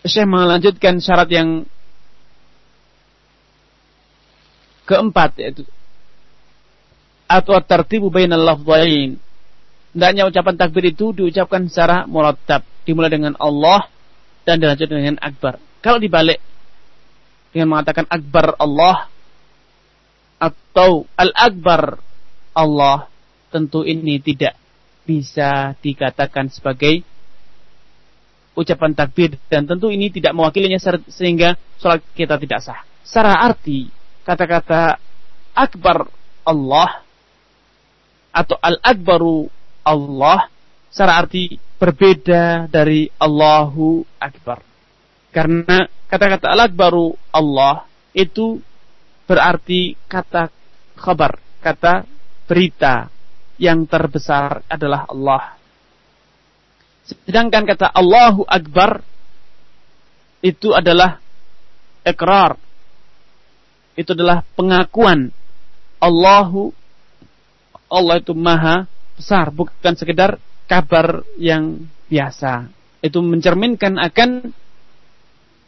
Syekh 0.04 0.28
melanjutkan 0.28 1.00
syarat 1.00 1.32
yang 1.32 1.64
Keempat 4.84 5.40
yaitu 5.40 5.64
atau 7.24 7.56
tertibu 7.64 8.12
bainal 8.12 8.44
lafdhain. 8.44 9.16
Hendaknya 9.96 10.28
ucapan 10.28 10.56
takbir 10.60 10.92
itu 10.92 11.16
diucapkan 11.16 11.66
secara 11.72 12.04
murattab, 12.04 12.68
dimulai 12.84 13.08
dengan 13.08 13.34
Allah 13.40 13.88
dan 14.44 14.60
dilanjutkan 14.60 14.98
dengan 15.00 15.18
akbar. 15.24 15.56
Kalau 15.80 16.04
dibalik 16.04 16.44
dengan 17.54 17.78
mengatakan 17.78 18.10
akbar 18.10 18.58
Allah 18.58 19.08
atau 20.42 21.06
al-akbar 21.16 22.02
Allah, 22.52 23.08
tentu 23.54 23.86
ini 23.86 24.20
tidak 24.20 24.58
bisa 25.06 25.78
dikatakan 25.80 26.50
sebagai 26.50 27.06
ucapan 28.58 28.94
takbir 28.94 29.38
dan 29.50 29.66
tentu 29.70 29.90
ini 29.94 30.10
tidak 30.10 30.34
mewakilinya 30.34 30.82
sehingga 31.10 31.56
sholat 31.78 32.02
kita 32.18 32.42
tidak 32.42 32.60
sah. 32.66 32.82
Secara 33.06 33.46
arti 33.46 33.88
kata-kata 34.26 34.98
akbar 35.54 36.10
Allah 36.44 37.06
atau 38.34 38.58
al-akbaru 38.58 39.48
Allah 39.86 40.50
secara 40.90 41.22
arti 41.22 41.58
berbeda 41.78 42.72
dari 42.72 43.10
Allahu 43.20 44.08
Akbar. 44.18 44.73
Karena 45.34 45.90
kata-kata 46.08 46.54
al-akbaru 46.54 47.18
Allah 47.34 47.90
itu 48.14 48.62
berarti 49.26 49.98
kata 50.06 50.54
khabar, 50.94 51.42
kata 51.58 52.06
berita 52.46 53.10
yang 53.58 53.90
terbesar 53.90 54.62
adalah 54.70 55.10
Allah. 55.10 55.58
Sedangkan 57.04 57.66
kata 57.66 57.90
Allahu 57.92 58.46
Akbar 58.48 59.04
itu 60.40 60.72
adalah 60.72 61.20
ikrar 62.06 62.56
itu 63.94 64.12
adalah 64.18 64.42
pengakuan. 64.58 65.30
Allahu 66.02 66.74
Allah 67.88 68.18
itu 68.18 68.34
maha 68.34 68.90
besar 69.14 69.54
bukan 69.54 69.94
sekedar 69.94 70.42
kabar 70.66 71.22
yang 71.38 71.86
biasa. 72.10 72.68
Itu 73.06 73.22
mencerminkan 73.22 74.02
akan 74.02 74.52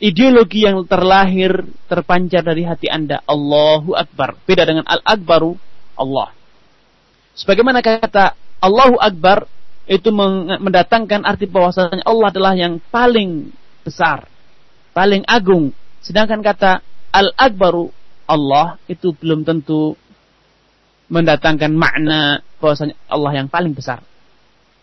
ideologi 0.01 0.67
yang 0.67 0.83
terlahir 0.83 1.63
terpancar 1.87 2.43
dari 2.43 2.67
hati 2.67 2.91
Anda 2.91 3.23
Allahu 3.23 3.95
Akbar 3.95 4.35
beda 4.43 4.67
dengan 4.67 4.85
Al-Akbaru 4.87 5.55
Allah 5.95 6.35
sebagaimana 7.37 7.79
kata 7.79 8.35
Allahu 8.59 8.99
Akbar 8.99 9.47
itu 9.85 10.09
mendatangkan 10.09 11.23
arti 11.23 11.45
bahwasanya 11.45 12.01
Allah 12.03 12.27
adalah 12.33 12.53
yang 12.57 12.81
paling 12.89 13.53
besar 13.85 14.27
paling 14.91 15.23
agung 15.29 15.71
sedangkan 16.03 16.41
kata 16.43 16.83
Al-Akbaru 17.15 17.93
Allah 18.25 18.81
itu 18.89 19.13
belum 19.13 19.45
tentu 19.45 19.93
mendatangkan 21.05 21.69
makna 21.73 22.41
bahwasanya 22.57 22.97
Allah 23.05 23.31
yang 23.37 23.47
paling 23.49 23.73
besar. 23.77 24.01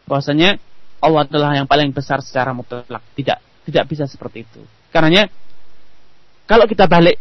Bahwasanya 0.07 0.59
Allah 1.03 1.27
adalah 1.27 1.51
yang 1.59 1.67
paling 1.67 1.91
besar 1.91 2.23
secara 2.23 2.55
mutlak. 2.55 3.03
Tidak, 3.19 3.67
tidak 3.67 3.85
bisa 3.91 4.07
seperti 4.07 4.47
itu. 4.47 4.63
Karenanya 4.93 5.33
kalau 6.45 6.69
kita 6.69 6.85
balik 6.85 7.17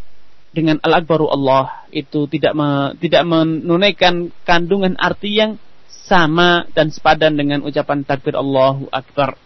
dengan 0.52 0.76
al-akbaru 0.84 1.32
Allah 1.32 1.88
itu 1.96 2.28
tidak 2.28 2.52
me, 2.52 2.92
tidak 3.00 3.24
menunaikan 3.24 4.28
kandungan 4.44 5.00
arti 5.00 5.40
yang 5.40 5.56
sama 5.88 6.68
dan 6.76 6.92
sepadan 6.92 7.40
dengan 7.40 7.64
ucapan 7.64 8.04
takbir 8.04 8.36
Allahu 8.36 8.92
Akbar. 8.92 9.40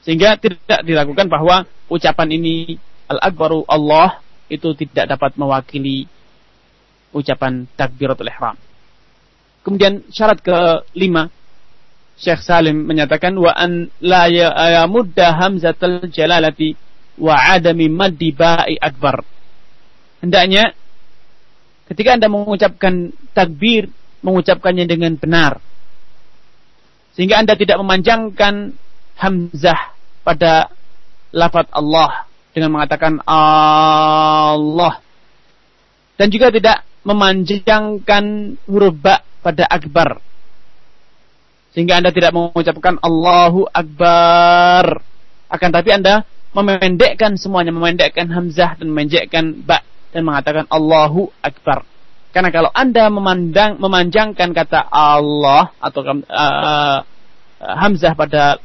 Sehingga 0.00 0.40
tidak 0.40 0.80
dilakukan 0.88 1.28
bahwa 1.28 1.68
ucapan 1.92 2.28
ini 2.32 2.80
al-akbaru 3.12 3.68
Allah 3.68 4.24
itu 4.48 4.72
tidak 4.72 5.12
dapat 5.12 5.36
mewakili 5.36 6.08
ucapan 7.12 7.68
takbiratul 7.76 8.32
ihram. 8.32 8.56
Kemudian 9.62 10.02
syarat 10.08 10.40
kelima 10.40 11.28
Syekh 12.16 12.40
Salim 12.42 12.88
menyatakan 12.88 13.36
wa 13.36 13.52
an 13.52 13.92
la 14.00 14.26
yamudda 14.28 15.36
hamzatul 15.36 16.08
jalalati 16.08 16.74
wa 17.18 17.34
adami 17.36 17.88
maddi 17.88 18.32
ba'i 18.32 18.76
akbar. 18.80 19.24
Hendaknya 20.22 20.72
ketika 21.90 22.16
Anda 22.16 22.28
mengucapkan 22.30 23.12
takbir 23.34 23.90
mengucapkannya 24.22 24.86
dengan 24.86 25.18
benar. 25.18 25.58
Sehingga 27.12 27.42
Anda 27.42 27.58
tidak 27.58 27.76
memanjangkan 27.76 28.72
hamzah 29.20 29.92
pada 30.24 30.72
lafaz 31.34 31.68
Allah 31.74 32.24
dengan 32.52 32.72
mengatakan 32.76 33.20
Allah 33.24 35.00
dan 36.16 36.28
juga 36.28 36.52
tidak 36.52 36.84
memanjangkan 37.02 38.24
huruf 38.68 38.94
ba 39.00 39.24
pada 39.42 39.66
akbar 39.66 40.20
sehingga 41.72 41.98
Anda 41.98 42.12
tidak 42.12 42.36
mengucapkan 42.36 43.00
Allahu 43.00 43.64
Akbar 43.72 45.00
akan 45.48 45.70
tapi 45.72 45.90
Anda 45.90 46.22
memendekkan 46.52 47.36
semuanya 47.40 47.72
memendekkan 47.72 48.28
hamzah 48.28 48.76
dan 48.76 48.92
memendekkan 48.92 49.64
ba 49.64 49.80
dan 50.12 50.22
mengatakan 50.28 50.68
Allahu 50.68 51.32
Akbar 51.40 51.88
karena 52.32 52.48
kalau 52.48 52.70
Anda 52.72 53.08
memandang 53.12 53.76
memanjangkan 53.80 54.52
kata 54.56 54.88
Allah 54.88 55.72
atau 55.80 56.00
uh, 56.04 56.98
hamzah 57.60 58.12
pada 58.16 58.60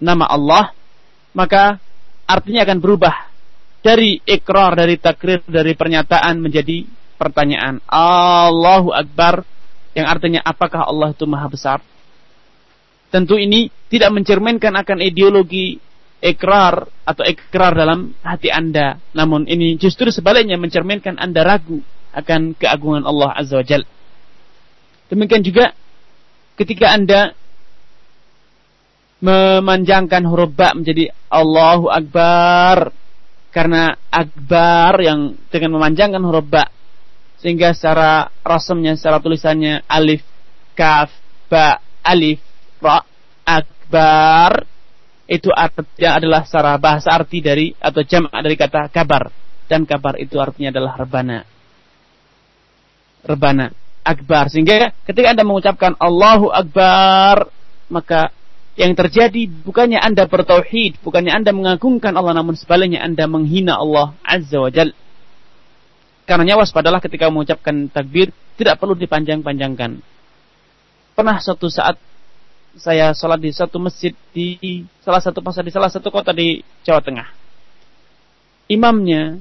nama 0.00 0.28
Allah 0.28 0.72
maka 1.36 1.76
artinya 2.28 2.64
akan 2.64 2.78
berubah 2.80 3.28
dari 3.78 4.20
ikrar, 4.26 4.74
dari 4.74 4.98
takrir, 4.98 5.40
dari 5.46 5.72
pernyataan 5.72 6.36
menjadi 6.42 6.84
pertanyaan. 7.16 7.80
Allahu 7.88 8.92
Akbar 8.92 9.46
yang 9.96 10.06
artinya 10.06 10.40
apakah 10.44 10.86
Allah 10.86 11.14
itu 11.14 11.24
maha 11.24 11.48
besar? 11.48 11.78
Tentu 13.08 13.40
ini 13.40 13.72
tidak 13.88 14.12
mencerminkan 14.12 14.76
akan 14.76 14.98
ideologi 15.00 15.80
ikrar 16.18 16.86
atau 17.06 17.24
ikrar 17.26 17.72
dalam 17.74 18.14
hati 18.22 18.50
Anda. 18.50 18.98
Namun 19.14 19.46
ini 19.46 19.78
justru 19.78 20.10
sebaliknya 20.10 20.58
mencerminkan 20.58 21.18
Anda 21.18 21.46
ragu 21.46 21.82
akan 22.14 22.58
keagungan 22.58 23.06
Allah 23.06 23.34
Azza 23.38 23.58
wa 23.58 23.64
Jal. 23.66 23.82
Demikian 25.08 25.46
juga 25.46 25.72
ketika 26.58 26.92
Anda 26.92 27.32
memanjangkan 29.18 30.22
huruf 30.26 30.54
ba 30.54 30.74
menjadi 30.74 31.10
Allahu 31.26 31.90
Akbar 31.90 32.94
karena 33.50 33.96
akbar 34.12 35.00
yang 35.02 35.34
dengan 35.50 35.80
memanjangkan 35.80 36.22
huruf 36.22 36.46
ba 36.46 36.68
sehingga 37.42 37.74
secara 37.74 38.30
rasamnya 38.46 38.94
secara 38.94 39.18
tulisannya 39.18 39.82
alif 39.88 40.22
kaf 40.78 41.10
ba 41.50 41.80
alif 42.04 42.38
ra 42.78 43.02
akbar 43.42 44.62
itu 45.28 45.52
artinya 45.52 46.16
adalah 46.16 46.40
secara 46.48 46.80
bahasa 46.80 47.12
arti 47.12 47.44
dari 47.44 47.76
atau 47.76 48.00
jamak 48.00 48.32
dari 48.32 48.56
kata 48.56 48.88
kabar 48.88 49.28
dan 49.68 49.84
kabar 49.84 50.16
itu 50.16 50.40
artinya 50.40 50.72
adalah 50.72 50.96
rebana 50.96 51.44
rebana 53.28 53.68
akbar 54.00 54.48
sehingga 54.48 54.96
ketika 55.04 55.36
Anda 55.36 55.44
mengucapkan 55.44 55.92
Allahu 56.00 56.48
akbar 56.48 57.52
maka 57.92 58.32
yang 58.78 58.94
terjadi 58.94 59.50
bukannya 59.66 59.98
Anda 59.98 60.30
bertauhid, 60.30 61.02
bukannya 61.02 61.34
Anda 61.34 61.50
mengagungkan 61.50 62.14
Allah, 62.14 62.38
namun 62.38 62.54
sebaliknya 62.54 63.02
Anda 63.02 63.26
menghina 63.26 63.74
Allah 63.74 64.14
Azza 64.22 64.54
wa 64.62 64.70
Jal. 64.70 64.94
Karena 66.22 66.54
waspadalah 66.54 67.02
ketika 67.02 67.26
mengucapkan 67.26 67.90
takbir, 67.90 68.30
tidak 68.54 68.78
perlu 68.78 68.94
dipanjang-panjangkan. 68.94 69.98
Pernah 71.18 71.36
suatu 71.42 71.66
saat 71.66 71.98
saya 72.78 73.12
sholat 73.12 73.42
di 73.42 73.50
satu 73.50 73.82
masjid 73.82 74.14
di 74.30 74.86
salah 75.02 75.20
satu 75.20 75.42
pasar 75.42 75.66
di 75.66 75.74
salah 75.74 75.90
satu 75.90 76.08
kota 76.14 76.32
di 76.32 76.62
Jawa 76.86 77.02
Tengah. 77.02 77.26
Imamnya 78.70 79.38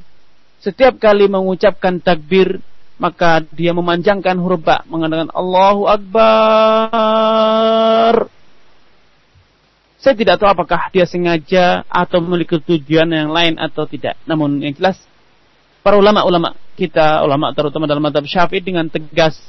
setiap 0.59 0.97
kali 0.97 1.29
mengucapkan 1.29 2.01
takbir 2.01 2.59
maka 2.97 3.45
dia 3.53 3.77
memanjangkan 3.77 4.41
huruf 4.41 4.65
ba 4.65 4.81
mengatakan 4.89 5.29
Allahu 5.29 5.85
Akbar 5.85 7.37
saya 9.97 10.13
tidak 10.13 10.37
tahu 10.37 10.49
apakah 10.49 10.93
dia 10.93 11.09
sengaja 11.09 11.81
atau 11.89 12.21
memiliki 12.21 12.61
tujuan 12.61 13.09
yang 13.09 13.33
lain 13.33 13.57
atau 13.57 13.89
tidak. 13.89 14.13
Namun 14.29 14.61
yang 14.61 14.77
jelas 14.77 15.01
para 15.81 15.97
ulama-ulama 15.97 16.53
kita, 16.77 17.25
ulama 17.25 17.49
terutama 17.51 17.89
dalam 17.89 18.05
madhab 18.05 18.23
syafi'i 18.23 18.61
dengan 18.61 18.85
tegas 18.87 19.41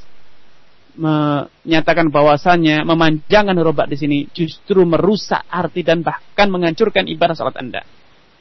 menyatakan 0.99 2.11
bahwasannya 2.11 2.83
memanjangkan 2.83 3.55
huruf 3.55 3.79
di 3.87 3.97
sini 3.97 4.19
justru 4.35 4.83
merusak 4.83 5.47
arti 5.47 5.87
dan 5.87 6.03
bahkan 6.03 6.51
menghancurkan 6.51 7.07
ibadah 7.07 7.39
salat 7.39 7.55
Anda. 7.55 7.87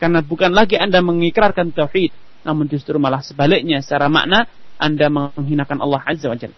Karena 0.01 0.25
bukan 0.25 0.53
lagi 0.53 0.77
Anda 0.77 1.01
mengikrarkan 1.05 1.73
tauhid, 1.73 2.11
namun 2.41 2.65
justru 2.65 2.97
malah 2.97 3.21
sebaliknya 3.21 3.81
secara 3.85 4.09
makna 4.09 4.49
Anda 4.81 5.09
menghinakan 5.09 5.77
Allah 5.81 6.01
Azza 6.01 6.33
wa 6.33 6.37
Jalla. 6.37 6.57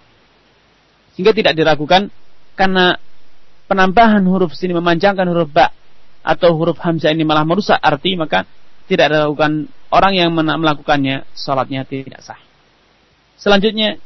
Sehingga 1.15 1.35
tidak 1.35 1.59
diragukan 1.59 2.07
karena 2.55 2.95
penambahan 3.67 4.23
huruf 4.23 4.55
sini 4.55 4.71
memanjangkan 4.71 5.27
huruf 5.27 5.51
ba 5.51 5.71
atau 6.23 6.55
huruf 6.55 6.79
hamzah 6.79 7.12
ini 7.12 7.23
malah 7.27 7.43
merusak 7.47 7.79
arti 7.79 8.15
maka 8.15 8.43
tidak 8.88 9.12
dilakukan 9.12 9.67
orang 9.91 10.13
yang 10.15 10.31
melakukannya 10.35 11.27
salatnya 11.35 11.83
tidak 11.83 12.23
sah. 12.23 12.39
Selanjutnya 13.39 13.99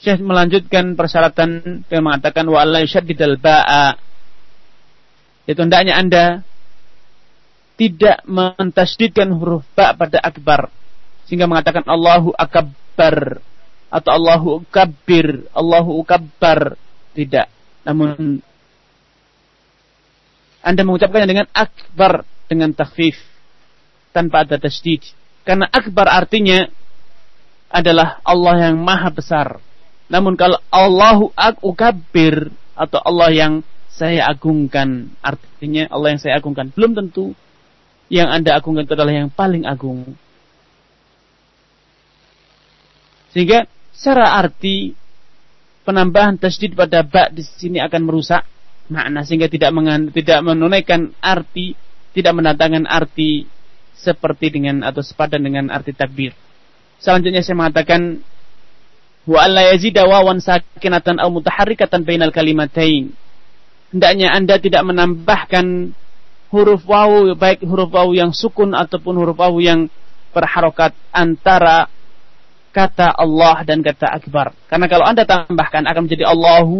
Syekh 0.00 0.24
melanjutkan 0.24 0.96
persyaratan 0.96 1.84
yang 1.92 2.02
mengatakan 2.04 2.48
wa 2.48 2.64
alla 2.64 2.80
yushaddidal 2.80 3.36
ba'a 3.36 4.00
itu 5.44 5.60
hendaknya 5.60 6.00
Anda 6.00 6.24
tidak 7.76 8.24
mentasdidkan 8.24 9.28
huruf 9.36 9.64
ba 9.76 9.92
pada 9.92 10.20
akbar 10.20 10.72
sehingga 11.28 11.44
mengatakan 11.44 11.84
Allahu 11.84 12.32
akbar 12.32 13.44
atau 13.90 14.10
Allahu 14.14 14.50
kabbir, 14.70 15.50
Allahu 15.52 16.00
kabbar 16.06 16.80
tidak 17.12 17.52
namun 17.84 18.40
Anda 20.60 20.80
mengucapkannya 20.84 21.28
dengan 21.28 21.48
akbar 21.52 22.24
dengan 22.48 22.72
takhfif 22.76 23.16
tanpa 24.12 24.44
ada 24.44 24.60
tasdid. 24.60 25.06
Karena 25.46 25.70
akbar 25.70 26.10
artinya 26.10 26.68
adalah 27.70 28.18
Allah 28.26 28.70
yang 28.70 28.76
maha 28.82 29.08
besar. 29.08 29.62
Namun 30.10 30.34
kalau 30.34 30.58
Allahu 30.74 31.30
akubir 31.38 32.50
atau 32.74 32.98
Allah 32.98 33.30
yang 33.30 33.54
saya 33.94 34.26
agungkan, 34.26 35.14
artinya 35.22 35.86
Allah 35.86 36.18
yang 36.18 36.20
saya 36.20 36.34
agungkan. 36.42 36.74
Belum 36.74 36.98
tentu 36.98 37.32
yang 38.10 38.26
Anda 38.26 38.58
agungkan 38.58 38.90
itu 38.90 38.94
adalah 38.98 39.14
yang 39.14 39.30
paling 39.30 39.62
agung. 39.62 40.18
Sehingga 43.30 43.70
secara 43.94 44.34
arti 44.34 44.98
penambahan 45.86 46.34
tasdid 46.42 46.74
pada 46.74 47.06
ba 47.06 47.30
di 47.30 47.46
sini 47.46 47.78
akan 47.78 48.02
merusak 48.02 48.42
makna 48.90 49.22
sehingga 49.22 49.46
tidak 49.46 49.70
mengan, 49.70 50.10
tidak 50.10 50.42
menunaikan 50.42 51.14
arti, 51.22 51.78
tidak 52.10 52.34
mendatangkan 52.34 52.90
arti 52.90 53.46
seperti 53.94 54.50
dengan 54.50 54.82
atau 54.82 55.06
sepadan 55.06 55.46
dengan 55.46 55.70
arti 55.70 55.94
takbir. 55.94 56.34
Selanjutnya 56.98 57.46
saya 57.46 57.54
mengatakan 57.54 58.18
wa 59.28 59.38
alla 59.44 59.68
yazida 59.74 60.08
wawan 60.08 60.40
sakinatan 60.40 61.20
aw 61.20 61.28
mutaharrikatan 61.28 62.04
bainal 62.04 62.32
kalimatain. 62.32 63.12
Hendaknya 63.90 64.32
Anda 64.32 64.56
tidak 64.62 64.86
menambahkan 64.86 65.96
huruf 66.54 66.82
wawu 66.86 67.34
baik 67.34 67.62
huruf 67.66 67.90
wawu 67.90 68.14
yang 68.14 68.30
sukun 68.30 68.74
ataupun 68.74 69.18
huruf 69.18 69.38
wawu 69.38 69.58
yang 69.58 69.90
berharokat 70.30 70.94
antara 71.10 71.90
kata 72.70 73.10
Allah 73.10 73.66
dan 73.66 73.82
kata 73.82 74.06
akbar. 74.06 74.54
Karena 74.70 74.86
kalau 74.86 75.04
Anda 75.06 75.26
tambahkan 75.26 75.84
akan 75.90 76.02
menjadi 76.06 76.24
Allahu 76.30 76.78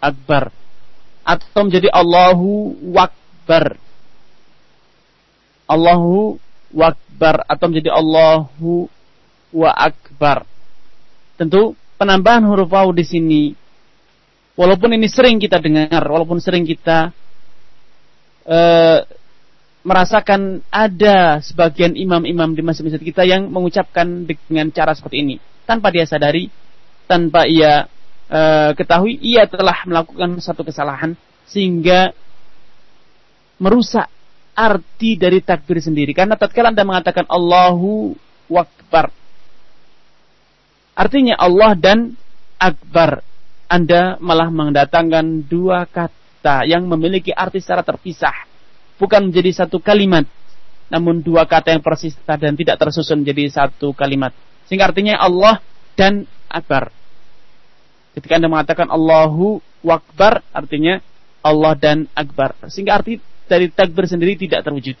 akbar 0.00 0.52
atau 1.26 1.60
menjadi 1.64 1.88
Allahu 1.90 2.76
wakbar. 2.92 3.80
Allahu 5.66 6.38
wakbar 6.70 7.42
atau 7.48 7.66
menjadi 7.66 7.90
Allahu 7.90 8.86
wa 9.50 9.70
akbar. 9.74 10.46
Tentu 11.36 11.76
penambahan 12.00 12.44
huruf 12.48 12.68
waw 12.72 12.88
di 12.92 13.04
sini 13.04 13.42
walaupun 14.56 14.96
ini 14.96 15.06
sering 15.06 15.36
kita 15.36 15.60
dengar, 15.60 16.00
walaupun 16.00 16.40
sering 16.40 16.64
kita 16.64 17.12
uh, 18.48 18.98
merasakan 19.86 20.64
ada 20.72 21.38
sebagian 21.44 21.94
imam-imam 21.94 22.50
di 22.56 22.62
masjid-masjid 22.64 22.98
kita 22.98 23.22
yang 23.22 23.46
mengucapkan 23.52 24.26
dengan 24.26 24.72
cara 24.74 24.96
seperti 24.96 25.22
ini 25.22 25.36
tanpa 25.68 25.92
dia 25.94 26.08
sadari, 26.08 26.50
tanpa 27.06 27.46
ia 27.46 27.86
uh, 28.32 28.72
ketahui 28.74 29.20
ia 29.20 29.46
telah 29.46 29.86
melakukan 29.86 30.40
satu 30.42 30.66
kesalahan 30.66 31.14
sehingga 31.46 32.10
merusak 33.62 34.10
arti 34.56 35.20
dari 35.20 35.44
takbir 35.44 35.78
sendiri. 35.78 36.16
Karena 36.16 36.34
tatkala 36.34 36.72
Anda 36.72 36.82
mengatakan 36.82 37.28
Allahu 37.28 38.16
Akbar 38.50 39.12
Artinya 40.96 41.36
Allah 41.36 41.76
dan 41.76 42.16
Akbar. 42.56 43.20
Anda 43.68 44.16
malah 44.16 44.48
mendatangkan 44.48 45.44
dua 45.44 45.84
kata 45.84 46.64
yang 46.64 46.88
memiliki 46.88 47.36
arti 47.36 47.60
secara 47.60 47.84
terpisah. 47.84 48.32
Bukan 48.96 49.28
menjadi 49.28 49.52
satu 49.64 49.76
kalimat. 49.76 50.24
Namun 50.88 51.20
dua 51.20 51.44
kata 51.44 51.76
yang 51.76 51.84
persista 51.84 52.40
dan 52.40 52.56
tidak 52.56 52.80
tersusun 52.80 53.20
menjadi 53.20 53.52
satu 53.52 53.92
kalimat. 53.92 54.32
Sehingga 54.64 54.88
artinya 54.88 55.20
Allah 55.20 55.60
dan 56.00 56.24
Akbar. 56.48 56.88
Ketika 58.16 58.40
Anda 58.40 58.48
mengatakan 58.48 58.88
Allahu 58.88 59.60
Akbar, 59.84 60.40
artinya 60.56 61.04
Allah 61.44 61.76
dan 61.76 62.08
Akbar. 62.16 62.56
Sehingga 62.72 62.96
arti 62.96 63.20
dari 63.44 63.68
takbir 63.68 64.08
sendiri 64.08 64.40
tidak 64.40 64.64
terwujud. 64.64 64.96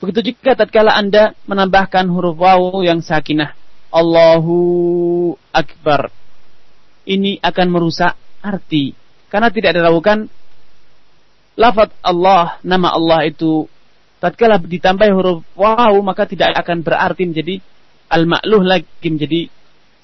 Begitu 0.00 0.32
juga 0.32 0.56
tatkala 0.56 0.96
Anda 0.96 1.36
menambahkan 1.44 2.08
huruf 2.08 2.40
waw 2.40 2.80
yang 2.80 3.04
sakinah 3.04 3.60
Allahu 3.90 4.58
Akbar. 5.50 6.10
Ini 7.06 7.42
akan 7.42 7.66
merusak 7.68 8.14
arti. 8.40 8.94
Karena 9.30 9.50
tidak 9.50 9.78
diragukan 9.78 10.26
lafaz 11.58 11.90
Allah, 12.02 12.58
nama 12.62 12.94
Allah 12.94 13.26
itu 13.26 13.66
tatkala 14.20 14.60
ditambah 14.60 15.06
huruf 15.16 15.40
waw 15.56 15.96
maka 16.04 16.28
tidak 16.28 16.52
akan 16.60 16.84
berarti 16.84 17.24
menjadi 17.24 17.56
al-ma'luh 18.12 18.60
lagi 18.60 19.08
menjadi 19.08 19.48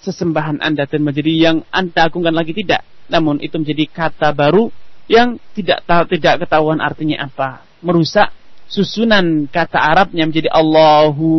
sesembahan 0.00 0.62
Anda 0.62 0.86
dan 0.86 1.02
menjadi 1.02 1.32
yang 1.34 1.56
Anda 1.74 2.06
agungkan 2.06 2.32
lagi 2.32 2.54
tidak. 2.54 2.86
Namun 3.10 3.38
itu 3.42 3.58
menjadi 3.58 3.84
kata 3.86 4.34
baru 4.34 4.70
yang 5.06 5.38
tidak 5.54 5.86
tidak 6.10 6.46
ketahuan 6.46 6.82
artinya 6.82 7.26
apa. 7.26 7.62
Merusak 7.82 8.30
susunan 8.66 9.46
kata 9.50 9.78
Arabnya 9.78 10.26
menjadi 10.26 10.50
Allahu 10.50 11.30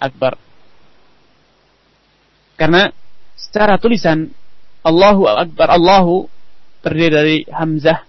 Akbar. 0.00 0.45
Karena 2.56 2.88
secara 3.36 3.76
tulisan 3.76 4.32
Allahu 4.80 5.28
Akbar 5.28 5.68
Allahu 5.76 6.26
terdiri 6.80 7.10
dari 7.12 7.36
hamzah, 7.50 8.06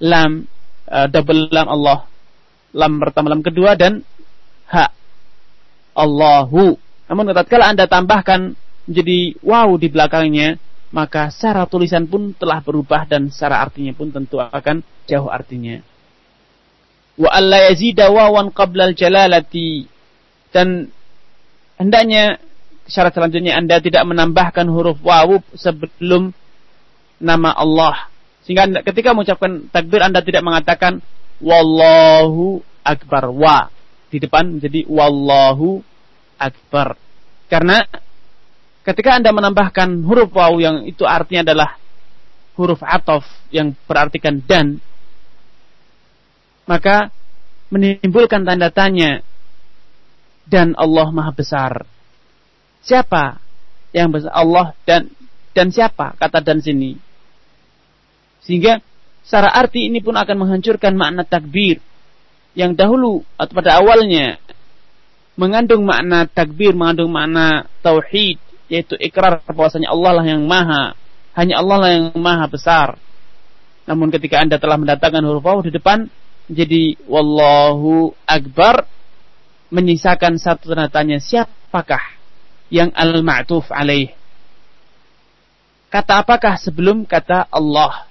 lam, 0.00 0.46
uh, 0.88 1.06
double 1.10 1.50
lam 1.50 1.66
Allah, 1.68 1.98
lam 2.72 2.92
pertama, 3.02 3.34
lam 3.34 3.42
kedua 3.42 3.74
dan 3.74 4.00
ha. 4.70 4.88
Allahu. 5.94 6.78
Namun 7.10 7.34
tatkala 7.36 7.70
Anda 7.70 7.84
tambahkan 7.84 8.56
menjadi 8.88 9.36
wow 9.42 9.74
di 9.76 9.88
belakangnya, 9.90 10.56
maka 10.94 11.28
secara 11.34 11.66
tulisan 11.66 12.06
pun 12.06 12.32
telah 12.38 12.62
berubah 12.62 13.04
dan 13.04 13.28
secara 13.28 13.60
artinya 13.66 13.90
pun 13.92 14.14
tentu 14.14 14.38
akan 14.38 14.80
jauh 15.10 15.26
artinya. 15.26 15.82
Wa 17.14 17.30
alla 17.30 17.70
yazida 17.70 18.10
wawan 18.10 18.50
qabla 18.50 18.94
jalalati 18.94 19.86
dan 20.54 20.90
hendaknya 21.78 22.38
syarat 22.88 23.12
selanjutnya 23.16 23.56
Anda 23.56 23.80
tidak 23.80 24.04
menambahkan 24.04 24.66
huruf 24.68 25.00
wawu 25.00 25.40
sebelum 25.56 26.32
nama 27.20 27.52
Allah. 27.56 28.08
Sehingga 28.44 28.68
ketika 28.84 29.16
mengucapkan 29.16 29.72
takbir 29.72 30.04
Anda 30.04 30.20
tidak 30.20 30.44
mengatakan 30.44 31.00
wallahu 31.40 32.60
akbar 32.84 33.32
wa 33.32 33.72
di 34.12 34.20
depan 34.20 34.60
menjadi 34.60 34.84
wallahu 34.86 35.80
akbar. 36.36 37.00
Karena 37.48 37.80
ketika 38.84 39.16
Anda 39.16 39.32
menambahkan 39.32 40.04
huruf 40.04 40.30
wawu 40.30 40.60
yang 40.60 40.84
itu 40.84 41.08
artinya 41.08 41.50
adalah 41.50 41.80
huruf 42.54 42.84
atof 42.84 43.24
yang 43.50 43.74
berartikan 43.88 44.38
dan 44.44 44.78
maka 46.64 47.10
menimbulkan 47.68 48.46
tanda 48.46 48.70
tanya 48.70 49.20
dan 50.46 50.76
Allah 50.78 51.08
Maha 51.10 51.32
Besar 51.34 51.72
Siapa 52.84 53.40
yang 53.96 54.12
besar? 54.12 54.32
Allah 54.36 54.76
dan 54.84 55.08
dan 55.56 55.72
siapa? 55.72 56.12
Kata 56.20 56.44
dan 56.44 56.60
sini. 56.60 57.00
Sehingga 58.44 58.84
secara 59.24 59.48
arti 59.56 59.88
ini 59.88 60.04
pun 60.04 60.12
akan 60.12 60.36
menghancurkan 60.36 60.92
makna 60.92 61.24
takbir 61.24 61.80
yang 62.52 62.76
dahulu 62.76 63.24
atau 63.40 63.52
pada 63.56 63.80
awalnya 63.80 64.36
mengandung 65.34 65.82
makna 65.82 66.28
takbir, 66.30 66.76
mengandung 66.76 67.10
makna 67.10 67.66
tauhid, 67.82 68.38
yaitu 68.70 68.94
ikrar 69.00 69.42
bahwasanya 69.48 69.90
Allah 69.90 70.22
lah 70.22 70.26
yang 70.28 70.46
maha, 70.46 70.94
hanya 71.34 71.58
Allah 71.58 71.76
lah 71.80 71.90
yang 71.90 72.06
maha 72.14 72.46
besar. 72.46 73.00
Namun 73.84 74.12
ketika 74.14 74.40
Anda 74.40 74.56
telah 74.56 74.78
mendatangkan 74.78 75.24
huruf 75.24 75.44
waw 75.44 75.60
di 75.60 75.74
depan 75.74 76.08
jadi 76.48 77.00
wallahu 77.08 78.12
akbar 78.28 78.84
menyisakan 79.72 80.36
satu 80.36 80.72
tanda 80.72 80.92
tanya 80.92 81.18
siapakah 81.20 82.13
yang 82.72 82.92
al-ma'tuf 82.92 83.68
alaih. 83.72 84.12
Kata 85.92 86.26
apakah 86.26 86.58
sebelum 86.58 87.06
kata 87.06 87.46
Allah? 87.52 88.08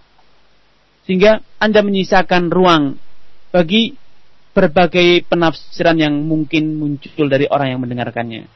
Sehingga 1.03 1.43
Anda 1.59 1.83
menyisakan 1.83 2.47
ruang 2.47 2.95
bagi 3.51 3.99
berbagai 4.55 5.27
penafsiran 5.27 5.99
yang 5.99 6.15
mungkin 6.23 6.79
muncul 6.79 7.27
dari 7.27 7.49
orang 7.49 7.75
yang 7.75 7.81
mendengarkannya. 7.83 8.47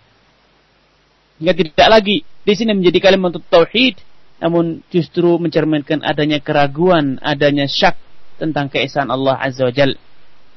Hingga 1.37 1.53
tidak 1.53 1.89
lagi 1.89 2.23
di 2.23 2.53
sini 2.55 2.71
menjadi 2.71 3.11
kalimat 3.11 3.35
untuk 3.35 3.45
tauhid, 3.51 3.99
namun 4.39 4.85
justru 4.93 5.37
mencerminkan 5.41 6.05
adanya 6.05 6.39
keraguan, 6.39 7.19
adanya 7.19 7.65
syak 7.67 7.97
tentang 8.37 8.69
keesaan 8.69 9.09
Allah 9.09 9.37
Azza 9.37 9.65
wa 9.65 9.73
Jal. 9.73 9.97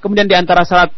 Kemudian 0.01 0.29
di 0.29 0.37
antara 0.37 0.65
syarat 0.65 0.93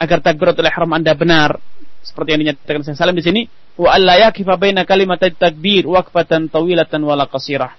agar 0.00 0.18
takbiratul 0.24 0.66
ihram 0.66 0.92
Anda 0.96 1.12
benar, 1.12 1.60
seperti 2.00 2.28
yang 2.34 2.40
dinyatakan 2.46 2.82
Syekh 2.84 2.96
Salam 2.96 3.16
di 3.16 3.24
sini 3.24 3.42
wa 3.76 3.92
alla 3.92 4.16
yakifa 4.28 4.56
baina 4.56 4.84
kalimat 4.88 5.20
takbir 5.20 5.84
waqfatan 5.88 6.48
tawilatan 6.48 7.00
wala 7.04 7.28
qasirah. 7.28 7.72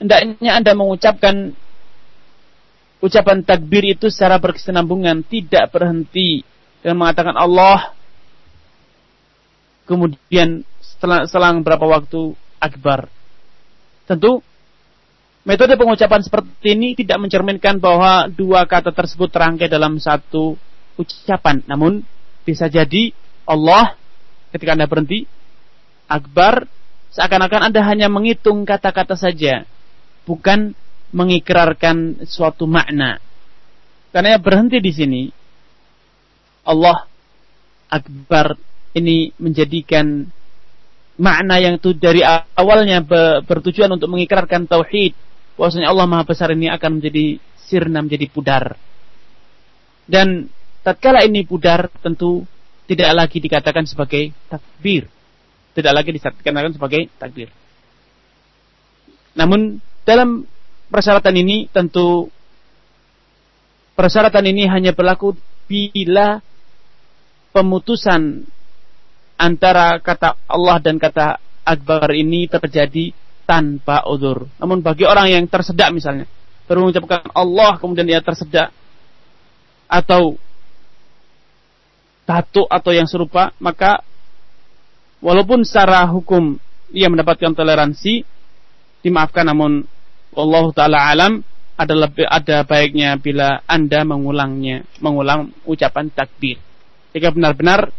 Hendaknya 0.00 0.52
Anda 0.56 0.72
mengucapkan 0.74 1.52
ucapan 3.00 3.44
takbir 3.44 3.84
itu 3.84 4.08
secara 4.12 4.40
berkesinambungan 4.40 5.24
tidak 5.26 5.72
berhenti. 5.72 6.44
Dengan 6.80 7.04
mengatakan 7.04 7.36
Allah 7.36 7.92
kemudian 9.84 10.64
setelah 10.80 11.28
selang 11.28 11.60
berapa 11.60 11.82
waktu 11.84 12.32
akbar. 12.60 13.10
Tentu 14.08 14.40
metode 15.44 15.76
pengucapan 15.76 16.20
seperti 16.24 16.76
ini 16.76 16.96
tidak 16.96 17.20
mencerminkan 17.20 17.76
bahwa 17.80 18.28
dua 18.30 18.64
kata 18.64 18.94
tersebut 18.94 19.28
terangkai 19.28 19.68
dalam 19.68 20.00
satu 20.00 20.56
ucapan. 20.96 21.60
Namun 21.68 22.00
bisa 22.44 22.68
jadi 22.72 23.12
Allah 23.46 23.96
ketika 24.50 24.74
Anda 24.74 24.90
berhenti 24.90 25.24
akbar 26.10 26.66
seakan-akan 27.14 27.70
Anda 27.70 27.80
hanya 27.86 28.06
menghitung 28.10 28.66
kata-kata 28.66 29.14
saja 29.14 29.66
bukan 30.26 30.74
mengikrarkan 31.10 32.22
suatu 32.26 32.70
makna. 32.70 33.18
Karena 34.10 34.38
berhenti 34.38 34.78
di 34.82 34.92
sini 34.94 35.22
Allah 36.66 37.06
akbar 37.90 38.58
ini 38.94 39.30
menjadikan 39.38 40.26
makna 41.20 41.60
yang 41.62 41.78
itu 41.78 41.94
dari 41.94 42.22
awalnya 42.54 43.02
bertujuan 43.42 43.90
untuk 43.90 44.10
mengikrarkan 44.10 44.66
tauhid 44.66 45.14
bahwasanya 45.54 45.92
Allah 45.92 46.06
Maha 46.08 46.24
Besar 46.26 46.54
ini 46.54 46.70
akan 46.72 46.98
menjadi 46.98 47.36
sirna 47.70 48.02
menjadi 48.02 48.26
pudar. 48.30 48.64
Dan 50.10 50.50
tatkala 50.82 51.22
ini 51.22 51.46
pudar 51.46 51.86
tentu 52.02 52.42
tidak 52.90 53.10
lagi 53.14 53.38
dikatakan 53.38 53.86
sebagai 53.86 54.34
takbir. 54.50 55.06
Tidak 55.78 55.94
lagi 55.94 56.10
dikatakan 56.10 56.74
sebagai 56.74 57.06
takbir. 57.22 57.46
Namun 59.38 59.78
dalam 60.02 60.42
persyaratan 60.90 61.38
ini 61.38 61.70
tentu 61.70 62.26
persyaratan 63.94 64.42
ini 64.50 64.66
hanya 64.66 64.90
berlaku 64.90 65.38
bila 65.70 66.42
pemutusan 67.54 68.42
antara 69.38 70.02
kata 70.02 70.34
Allah 70.50 70.82
dan 70.82 70.98
kata 70.98 71.38
akbar 71.62 72.10
ini 72.10 72.50
terjadi 72.50 73.14
tanpa 73.46 74.02
udur. 74.10 74.50
Namun 74.58 74.82
bagi 74.82 75.06
orang 75.06 75.30
yang 75.30 75.46
tersedak 75.46 75.94
misalnya, 75.94 76.26
baru 76.66 76.90
mengucapkan 76.90 77.22
Allah 77.38 77.78
kemudian 77.78 78.10
dia 78.10 78.18
tersedak 78.18 78.74
atau 79.86 80.34
tato 82.30 82.62
atau 82.70 82.94
yang 82.94 83.10
serupa, 83.10 83.50
maka 83.58 84.06
walaupun 85.18 85.66
secara 85.66 86.06
hukum 86.06 86.62
ia 86.94 87.10
mendapatkan 87.10 87.50
toleransi, 87.50 88.22
dimaafkan 89.02 89.50
namun 89.50 89.82
Allah 90.30 90.64
taala 90.70 91.10
alam 91.10 91.42
ada 91.74 91.94
lebih 91.96 92.22
ada 92.30 92.62
baiknya 92.62 93.18
bila 93.18 93.66
Anda 93.66 94.06
mengulangnya, 94.06 94.86
mengulang 95.02 95.50
ucapan 95.66 96.06
takbir. 96.14 96.62
Jika 97.10 97.34
benar-benar 97.34 97.90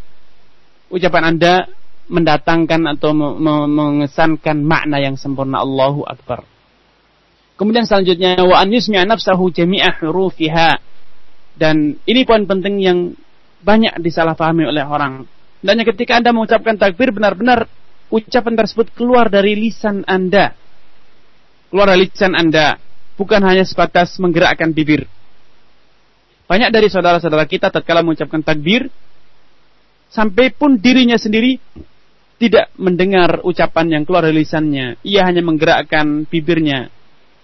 ucapan 0.88 1.36
Anda 1.36 1.67
mendatangkan 2.08 2.82
atau 2.96 3.12
mengesankan 3.15 4.63
makna 4.63 5.04
yang 5.04 5.20
sempurna 5.20 5.60
Allahu 5.60 6.08
Akbar. 6.08 6.48
Kemudian 7.60 7.84
selanjutnya 7.84 8.39
wa 8.41 8.58
an 8.58 8.72
yusmi'a 8.72 9.04
nafsahu 9.04 9.52
jami'a 9.52 10.00
hurufiha. 10.00 10.80
Dan 11.56 12.00
ini 12.08 12.22
poin 12.24 12.48
penting 12.48 12.80
yang 12.80 13.00
banyak 13.62 13.97
disalahpahami 14.02 14.67
oleh 14.67 14.84
orang. 14.84 15.26
Dan 15.62 15.78
ketika 15.86 16.17
Anda 16.17 16.34
mengucapkan 16.34 16.76
takbir 16.76 17.13
benar-benar 17.13 17.69
ucapan 18.12 18.54
tersebut 18.58 18.91
keluar 18.97 19.30
dari 19.32 19.56
lisan 19.56 20.04
Anda. 20.10 20.58
Keluar 21.71 21.93
dari 21.93 22.10
lisan 22.10 22.36
Anda 22.36 22.82
bukan 23.15 23.41
hanya 23.45 23.63
sebatas 23.63 24.17
menggerakkan 24.17 24.74
bibir. 24.74 25.06
Banyak 26.50 26.74
dari 26.74 26.91
saudara-saudara 26.91 27.47
kita 27.47 27.71
tatkala 27.71 28.04
mengucapkan 28.04 28.43
takbir, 28.43 28.91
sampai 30.12 30.52
pun 30.52 30.76
dirinya 30.76 31.15
sendiri 31.15 31.56
tidak 32.36 32.74
mendengar 32.76 33.39
ucapan 33.47 33.88
yang 33.88 34.04
keluar 34.04 34.28
dari 34.28 34.43
lisannya. 34.43 35.00
Ia 35.06 35.24
hanya 35.30 35.45
menggerakkan 35.45 36.28
bibirnya. 36.28 36.91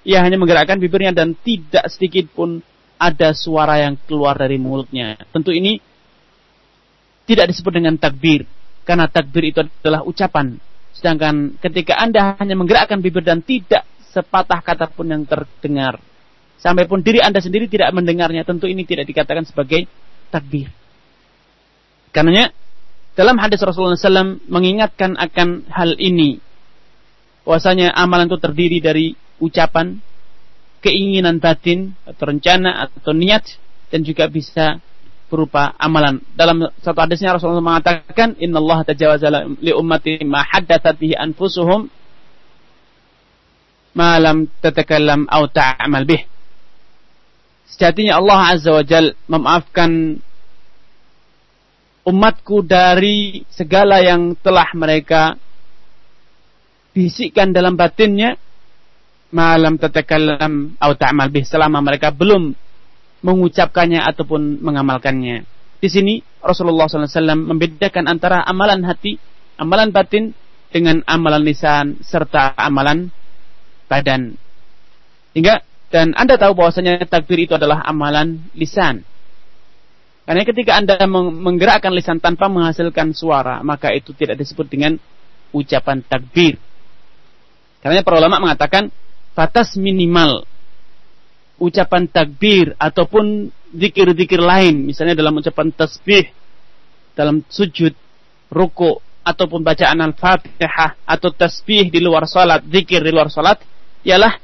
Ia 0.04 0.20
hanya 0.26 0.36
menggerakkan 0.36 0.82
bibirnya 0.82 1.16
dan 1.16 1.38
tidak 1.40 1.88
sedikit 1.88 2.28
pun 2.36 2.60
ada 2.98 3.32
suara 3.32 3.80
yang 3.80 3.96
keluar 4.10 4.36
dari 4.36 4.58
mulutnya. 4.58 5.16
Tentu 5.30 5.54
ini 5.54 5.78
tidak 7.28 7.52
disebut 7.52 7.76
dengan 7.76 8.00
takbir. 8.00 8.48
Karena 8.88 9.12
takbir 9.12 9.52
itu 9.52 9.60
adalah 9.84 10.08
ucapan. 10.08 10.56
Sedangkan 10.96 11.60
ketika 11.60 12.00
Anda 12.00 12.40
hanya 12.40 12.56
menggerakkan 12.56 13.04
bibir 13.04 13.22
dan 13.22 13.44
tidak 13.44 13.84
sepatah 14.16 14.64
kata 14.64 14.88
pun 14.90 15.12
yang 15.12 15.28
terdengar. 15.28 16.00
Sampai 16.58 16.90
pun 16.90 17.06
diri 17.06 17.22
Anda 17.22 17.38
sendiri 17.38 17.70
tidak 17.70 17.94
mendengarnya, 17.94 18.42
tentu 18.42 18.66
ini 18.66 18.82
tidak 18.82 19.06
dikatakan 19.06 19.46
sebagai 19.46 19.86
takbir. 20.34 20.74
Karenanya 22.10 22.50
dalam 23.14 23.38
hadis 23.38 23.62
Rasulullah 23.62 23.94
SAW 23.94 24.42
mengingatkan 24.50 25.14
akan 25.14 25.70
hal 25.70 25.94
ini. 26.02 26.42
Bahwasanya 27.46 27.94
amalan 27.94 28.26
itu 28.26 28.42
terdiri 28.42 28.78
dari 28.82 29.14
ucapan, 29.38 30.02
keinginan 30.82 31.38
batin, 31.38 31.94
atau 32.10 32.26
rencana, 32.26 32.90
atau 32.90 33.14
niat, 33.14 33.46
dan 33.94 34.02
juga 34.02 34.28
bisa 34.28 34.82
berupa 35.28 35.76
amalan. 35.76 36.24
Dalam 36.34 36.72
satu 36.80 37.00
hadisnya 37.04 37.36
Rasulullah 37.36 37.64
mengatakan, 37.64 38.40
Inna 38.40 38.64
Allah 38.64 38.88
tajawaza 38.88 39.28
li 39.60 39.72
ummati 39.76 40.24
ma 40.24 40.44
haddathat 40.44 40.96
bihi 40.96 41.16
anfusuhum 41.16 41.92
malam 43.98 44.46
tatakallam 44.62 45.26
atau 45.26 45.50
ta'amal 45.50 46.06
bih. 46.06 46.22
Sejatinya 47.68 48.22
Allah 48.22 48.40
Azza 48.54 48.72
wa 48.72 48.86
Jal 48.86 49.18
memaafkan 49.28 50.22
umatku 52.08 52.64
dari 52.64 53.44
segala 53.52 54.00
yang 54.00 54.38
telah 54.40 54.70
mereka 54.78 55.36
bisikkan 56.96 57.52
dalam 57.52 57.76
batinnya 57.76 58.40
malam 59.34 59.76
tatakallam 59.76 60.78
atau 60.80 60.96
ta'amal 60.96 61.28
bih 61.34 61.44
selama 61.44 61.84
mereka 61.84 62.14
belum 62.14 62.56
mengucapkannya 63.22 64.02
ataupun 64.04 64.62
mengamalkannya. 64.62 65.46
Di 65.78 65.90
sini 65.90 66.22
Rasulullah 66.42 66.90
SAW 66.90 67.38
membedakan 67.38 68.10
antara 68.10 68.42
amalan 68.42 68.82
hati, 68.86 69.22
amalan 69.62 69.94
batin 69.94 70.34
dengan 70.74 71.06
amalan 71.06 71.46
lisan 71.46 72.02
serta 72.02 72.58
amalan 72.58 73.14
badan. 73.86 74.36
Hingga 75.38 75.62
dan 75.88 76.18
Anda 76.18 76.36
tahu 76.36 76.58
bahwasanya 76.58 77.06
takbir 77.08 77.46
itu 77.48 77.56
adalah 77.56 77.86
amalan 77.86 78.42
lisan. 78.58 79.06
Karena 80.28 80.44
ketika 80.44 80.76
Anda 80.76 81.00
menggerakkan 81.08 81.96
lisan 81.96 82.20
tanpa 82.20 82.52
menghasilkan 82.52 83.16
suara, 83.16 83.64
maka 83.64 83.96
itu 83.96 84.12
tidak 84.12 84.36
disebut 84.36 84.68
dengan 84.68 85.00
ucapan 85.56 86.04
takbir. 86.04 86.60
Karena 87.80 88.04
para 88.04 88.20
ulama 88.20 88.44
mengatakan 88.44 88.92
batas 89.32 89.80
minimal 89.80 90.44
ucapan 91.58 92.06
takbir 92.10 92.78
ataupun 92.78 93.50
zikir-zikir 93.74 94.40
lain, 94.40 94.88
misalnya 94.88 95.18
dalam 95.18 95.38
ucapan 95.38 95.74
tasbih, 95.74 96.30
dalam 97.18 97.42
sujud, 97.50 97.94
ruku, 98.54 99.02
ataupun 99.28 99.60
bacaan 99.66 100.00
al-fatihah, 100.00 101.04
atau 101.04 101.30
tasbih 101.36 101.92
di 101.92 102.00
luar 102.00 102.30
salat, 102.30 102.64
zikir 102.64 103.04
di 103.04 103.12
luar 103.12 103.28
salat, 103.28 103.60
ialah 104.08 104.40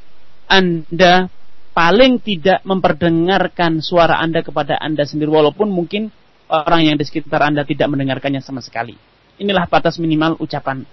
Anda 0.50 1.32
paling 1.72 2.20
tidak 2.22 2.62
memperdengarkan 2.68 3.80
suara 3.80 4.20
Anda 4.20 4.44
kepada 4.44 4.78
Anda 4.78 5.08
sendiri 5.08 5.32
walaupun 5.32 5.72
mungkin 5.72 6.12
orang 6.52 6.86
yang 6.86 6.96
di 7.00 7.06
sekitar 7.08 7.42
Anda 7.42 7.64
tidak 7.64 7.90
mendengarkannya 7.90 8.44
sama 8.44 8.60
sekali. 8.60 8.94
Inilah 9.42 9.66
batas 9.66 9.98
minimal 9.98 10.38
ucapan. 10.38 10.86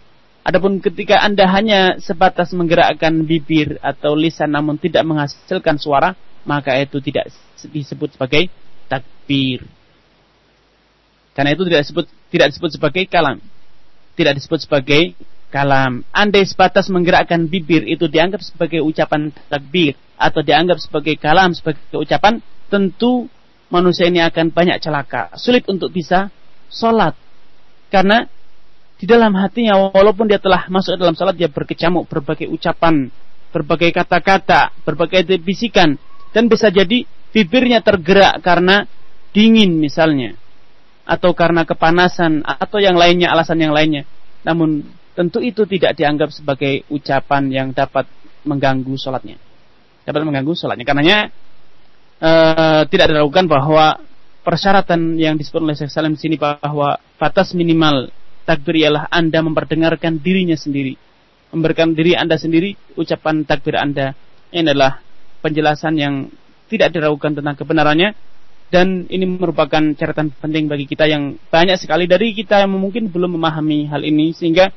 Adapun 0.51 0.83
ketika 0.83 1.23
Anda 1.23 1.47
hanya 1.47 2.03
sebatas 2.03 2.51
menggerakkan 2.51 3.23
bibir 3.23 3.79
atau 3.87 4.19
lisan 4.19 4.51
namun 4.51 4.83
tidak 4.83 5.07
menghasilkan 5.07 5.79
suara, 5.79 6.19
maka 6.43 6.75
itu 6.75 6.99
tidak 6.99 7.31
disebut 7.71 8.19
sebagai 8.19 8.51
takbir. 8.91 9.63
Karena 11.39 11.55
itu 11.55 11.63
tidak 11.71 11.87
disebut 11.87 12.07
tidak 12.35 12.47
disebut 12.51 12.71
sebagai 12.75 13.07
kalam. 13.07 13.39
Tidak 14.19 14.35
disebut 14.35 14.67
sebagai 14.67 15.15
kalam. 15.55 16.03
Andai 16.11 16.43
sebatas 16.43 16.91
menggerakkan 16.91 17.47
bibir 17.47 17.87
itu 17.87 18.11
dianggap 18.11 18.43
sebagai 18.43 18.83
ucapan 18.83 19.31
takbir 19.47 19.95
atau 20.19 20.43
dianggap 20.43 20.83
sebagai 20.83 21.15
kalam 21.15 21.55
sebagai 21.55 21.95
ucapan, 21.95 22.43
tentu 22.67 23.31
manusia 23.71 24.11
ini 24.11 24.19
akan 24.19 24.51
banyak 24.51 24.83
celaka. 24.83 25.31
Sulit 25.39 25.63
untuk 25.71 25.95
bisa 25.95 26.27
sholat. 26.67 27.15
Karena 27.87 28.27
di 29.01 29.09
dalam 29.09 29.33
hatinya 29.33 29.89
walaupun 29.89 30.29
dia 30.29 30.37
telah 30.37 30.69
masuk 30.69 31.01
dalam 31.01 31.17
sholat 31.17 31.33
dia 31.33 31.49
berkecamuk 31.49 32.05
berbagai 32.05 32.45
ucapan, 32.53 33.09
berbagai 33.49 33.97
kata-kata, 33.97 34.77
berbagai 34.85 35.25
bisikan 35.41 35.97
dan 36.37 36.53
bisa 36.53 36.69
jadi 36.69 37.09
bibirnya 37.33 37.81
tergerak 37.81 38.45
karena 38.45 38.85
dingin 39.33 39.81
misalnya 39.81 40.37
atau 41.09 41.33
karena 41.33 41.65
kepanasan 41.65 42.45
atau 42.45 42.77
yang 42.77 43.01
lainnya 43.01 43.33
alasan 43.33 43.57
yang 43.65 43.73
lainnya. 43.73 44.05
Namun 44.45 44.85
tentu 45.17 45.41
itu 45.41 45.65
tidak 45.65 45.97
dianggap 45.97 46.29
sebagai 46.37 46.85
ucapan 46.93 47.49
yang 47.49 47.69
dapat 47.73 48.05
mengganggu 48.45 48.95
sholatnya. 49.01 49.41
Dapat 50.05 50.29
mengganggu 50.29 50.53
sholatnya. 50.53 50.85
Karenanya 50.85 51.19
e, 52.21 52.31
tidak 52.93 53.11
diragukan 53.11 53.49
bahwa 53.49 53.97
persyaratan 54.45 55.17
yang 55.17 55.41
disebut 55.41 55.61
oleh 55.65 55.77
Syekh 55.77 55.89
Salim 55.89 56.15
di 56.15 56.21
sini 56.21 56.37
bahwa 56.37 57.01
batas 57.17 57.57
minimal 57.57 58.13
takbir 58.47 58.81
ialah 58.81 59.09
Anda 59.11 59.41
memperdengarkan 59.45 60.21
dirinya 60.21 60.57
sendiri. 60.57 60.97
Memberikan 61.51 61.93
diri 61.97 62.15
Anda 62.15 62.39
sendiri 62.39 62.77
ucapan 62.95 63.43
takbir 63.43 63.77
Anda. 63.77 64.15
Ini 64.51 64.67
adalah 64.71 65.03
penjelasan 65.43 65.99
yang 65.99 66.31
tidak 66.71 66.95
diragukan 66.95 67.35
tentang 67.35 67.59
kebenarannya 67.59 68.15
dan 68.71 69.11
ini 69.11 69.27
merupakan 69.27 69.83
catatan 69.99 70.31
penting 70.31 70.71
bagi 70.71 70.87
kita 70.87 71.11
yang 71.11 71.35
banyak 71.51 71.75
sekali 71.75 72.07
dari 72.07 72.31
kita 72.31 72.63
yang 72.63 72.71
mungkin 72.71 73.11
belum 73.11 73.35
memahami 73.35 73.91
hal 73.91 74.07
ini 74.07 74.31
sehingga 74.31 74.71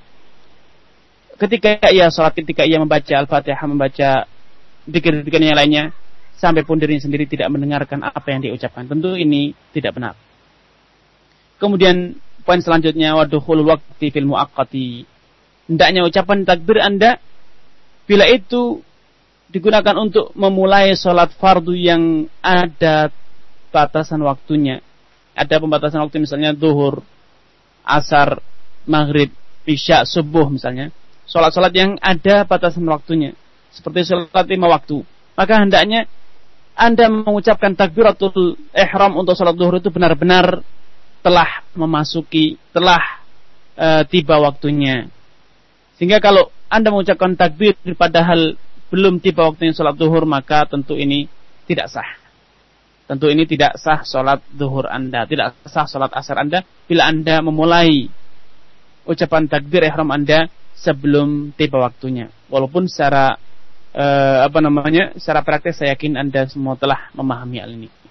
ketika 1.38 1.78
ia 1.94 2.10
sholat, 2.10 2.34
ketika 2.34 2.66
ia 2.66 2.82
membaca 2.82 3.14
Al-Fatihah, 3.14 3.66
membaca 3.70 4.26
dikir-dikir 4.90 5.42
yang 5.42 5.58
lainnya, 5.58 5.84
sampai 6.38 6.66
pun 6.66 6.82
dirinya 6.82 7.06
sendiri 7.06 7.30
tidak 7.30 7.54
mendengarkan 7.54 8.02
apa 8.02 8.28
yang 8.34 8.42
diucapkan. 8.44 8.90
Tentu 8.90 9.14
ini 9.14 9.54
tidak 9.72 9.94
benar. 9.96 10.18
Kemudian 11.62 12.18
poin 12.44 12.60
selanjutnya 12.60 13.16
waduhul 13.16 13.64
waktu 13.66 14.12
fil 14.12 14.28
muakkati. 14.28 15.08
Hendaknya 15.72 16.04
ucapan 16.04 16.44
takbir 16.44 16.84
Anda 16.84 17.18
bila 18.04 18.28
itu 18.28 18.84
digunakan 19.48 19.96
untuk 19.96 20.36
memulai 20.36 20.92
sholat 20.94 21.32
fardu 21.40 21.72
yang 21.72 22.28
ada 22.44 23.10
batasan 23.72 24.20
waktunya. 24.22 24.84
Ada 25.34 25.58
pembatasan 25.58 26.04
waktu 26.06 26.22
misalnya 26.22 26.54
duhur, 26.54 27.02
asar, 27.82 28.38
maghrib, 28.86 29.34
isya, 29.66 30.06
subuh 30.06 30.46
misalnya 30.52 30.94
sholat-sholat 31.28 31.74
yang 31.74 31.96
ada 31.98 32.44
batasan 32.44 32.86
waktunya. 32.86 33.34
Seperti 33.74 34.14
sholat 34.14 34.46
lima 34.46 34.70
waktu. 34.70 35.02
Maka 35.34 35.64
hendaknya 35.66 36.06
Anda 36.78 37.10
mengucapkan 37.10 37.74
takbiratul 37.74 38.58
ihram 38.74 39.18
untuk 39.18 39.34
sholat 39.34 39.58
duhur 39.58 39.82
itu 39.82 39.90
benar-benar 39.90 40.62
telah 41.24 41.64
memasuki, 41.74 42.60
telah 42.76 43.24
e, 43.74 43.88
tiba 44.12 44.38
waktunya. 44.44 45.08
Sehingga 45.96 46.20
kalau 46.20 46.52
Anda 46.68 46.92
mengucapkan 46.92 47.40
takbir 47.40 47.80
padahal 47.96 48.60
belum 48.92 49.24
tiba 49.24 49.48
waktunya 49.50 49.74
sholat 49.74 49.96
duhur, 49.98 50.28
maka 50.28 50.68
tentu 50.68 50.94
ini 51.00 51.26
tidak 51.66 51.90
sah. 51.90 52.20
Tentu 53.08 53.32
ini 53.32 53.48
tidak 53.48 53.80
sah 53.80 54.04
sholat 54.04 54.44
duhur 54.52 54.86
Anda, 54.92 55.24
tidak 55.26 55.58
sah 55.66 55.88
sholat 55.88 56.12
asar 56.12 56.44
Anda 56.44 56.62
bila 56.86 57.08
Anda 57.08 57.40
memulai 57.40 58.12
ucapan 59.08 59.48
takbir 59.48 59.88
ihram 59.88 60.12
Anda 60.12 60.52
sebelum 60.76 61.56
tiba 61.56 61.80
waktunya. 61.80 62.28
Walaupun 62.52 62.92
secara 62.92 63.40
uh, 63.96 64.40
apa 64.44 64.60
namanya? 64.60 65.16
secara 65.16 65.46
praktis 65.46 65.80
saya 65.80 65.96
yakin 65.96 66.20
Anda 66.20 66.46
semua 66.52 66.76
telah 66.76 67.10
memahami 67.16 67.58
hal 67.64 67.72
ini. 67.72 68.03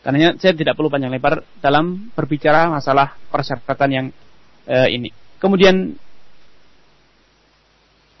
Karena 0.00 0.32
saya 0.40 0.56
tidak 0.56 0.80
perlu 0.80 0.88
panjang 0.88 1.12
lebar 1.12 1.44
dalam 1.60 2.08
berbicara 2.16 2.72
masalah 2.72 3.20
persyaratan 3.28 3.90
yang 3.92 4.06
uh, 4.64 4.88
ini. 4.88 5.12
Kemudian 5.36 5.92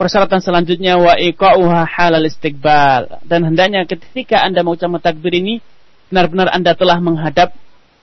persyaratan 0.00 0.40
selanjutnya 0.40 0.96
wa 0.96 1.16
iqa'uha 1.16 1.88
halal 1.88 2.24
istiqbal 2.24 3.20
dan 3.24 3.48
hendaknya 3.48 3.84
ketika 3.84 4.40
Anda 4.40 4.64
mengucapkan 4.64 5.00
takbir 5.00 5.36
ini 5.36 5.60
benar-benar 6.08 6.52
Anda 6.52 6.72
telah 6.72 7.00
menghadap 7.00 7.52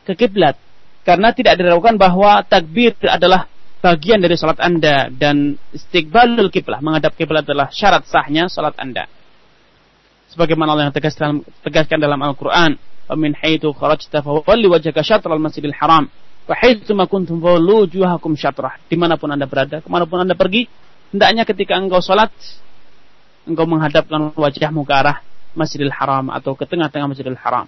ke 0.06 0.14
kiblat 0.14 0.58
karena 1.06 1.34
tidak 1.34 1.58
diragukan 1.58 1.98
bahwa 1.98 2.46
takbir 2.46 2.94
adalah 3.06 3.50
bagian 3.82 4.20
dari 4.22 4.34
salat 4.38 4.58
Anda 4.58 5.10
dan 5.14 5.58
istiqbalul 5.74 6.50
kiblah 6.50 6.82
menghadap 6.82 7.14
kiblat 7.14 7.46
adalah 7.46 7.70
syarat 7.70 8.06
sahnya 8.10 8.50
salat 8.50 8.74
Anda. 8.78 9.06
Sebagaimana 10.34 10.76
Allah 10.76 10.92
yang 10.92 10.96
tegaskan, 10.96 11.42
tegaskan 11.64 11.98
dalam 12.04 12.20
Al-Qur'an, 12.20 12.76
"Wa 12.76 12.97
min 13.16 13.32
haitsu 13.38 13.72
kharajta 13.72 14.20
fawalli 14.20 14.68
wajhaka 14.68 15.06
syatral 15.06 15.40
masjidil 15.40 15.76
haram 15.78 16.12
wa 16.50 16.56
haitsu 16.58 16.92
ma 16.92 17.08
kuntum 17.08 17.40
fawallu 17.40 17.88
wujuhakum 17.88 18.36
syatrah." 18.36 18.76
Di 18.92 19.00
mana 19.00 19.16
pun 19.16 19.32
Anda 19.32 19.48
berada, 19.48 19.80
ke 19.80 19.88
mana 19.88 20.04
pun 20.04 20.20
Anda 20.20 20.36
pergi, 20.36 20.68
hendaknya 21.16 21.48
ketika 21.48 21.80
engkau 21.80 22.04
salat 22.04 22.34
engkau 23.48 23.64
menghadapkan 23.64 24.36
wajahmu 24.36 24.84
ke 24.84 24.94
arah 24.94 25.24
Masjidil 25.56 25.94
Haram 25.94 26.28
atau 26.30 26.54
ke 26.54 26.68
tengah-tengah 26.68 27.08
Masjidil 27.08 27.40
Haram. 27.40 27.66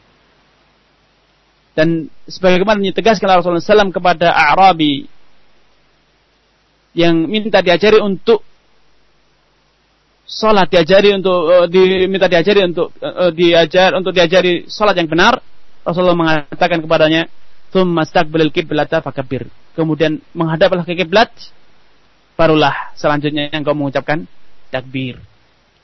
Dan 1.74 2.12
sebagaimana 2.28 2.84
ditegaskan 2.84 3.40
Rasulullah 3.40 3.64
SAW 3.64 3.96
kepada 3.96 4.36
Arabi 4.36 5.08
yang 6.92 7.30
minta 7.30 7.64
diajari 7.64 8.04
untuk 8.04 8.44
sholat 10.30 10.70
diajari 10.70 11.18
untuk 11.18 11.50
uh, 11.50 11.66
diminta 11.66 12.30
diajari 12.30 12.62
untuk 12.70 12.94
uh, 13.02 13.34
diajar 13.34 13.98
untuk 13.98 14.14
diajari 14.14 14.70
sholat 14.70 14.94
yang 14.94 15.10
benar. 15.10 15.42
Rasulullah 15.82 16.14
mengatakan 16.14 16.86
kepadanya 16.86 17.26
thumma 17.74 18.06
staqbilil 18.06 18.54
qiblata 18.54 19.02
fakabir 19.02 19.50
kemudian 19.74 20.20
menghadaplah 20.36 20.84
ke 20.84 20.94
kiblat 20.94 21.32
barulah 22.36 22.92
selanjutnya 23.00 23.48
yang 23.52 23.64
kau 23.64 23.76
mengucapkan 23.76 24.28
takbir. 24.68 25.20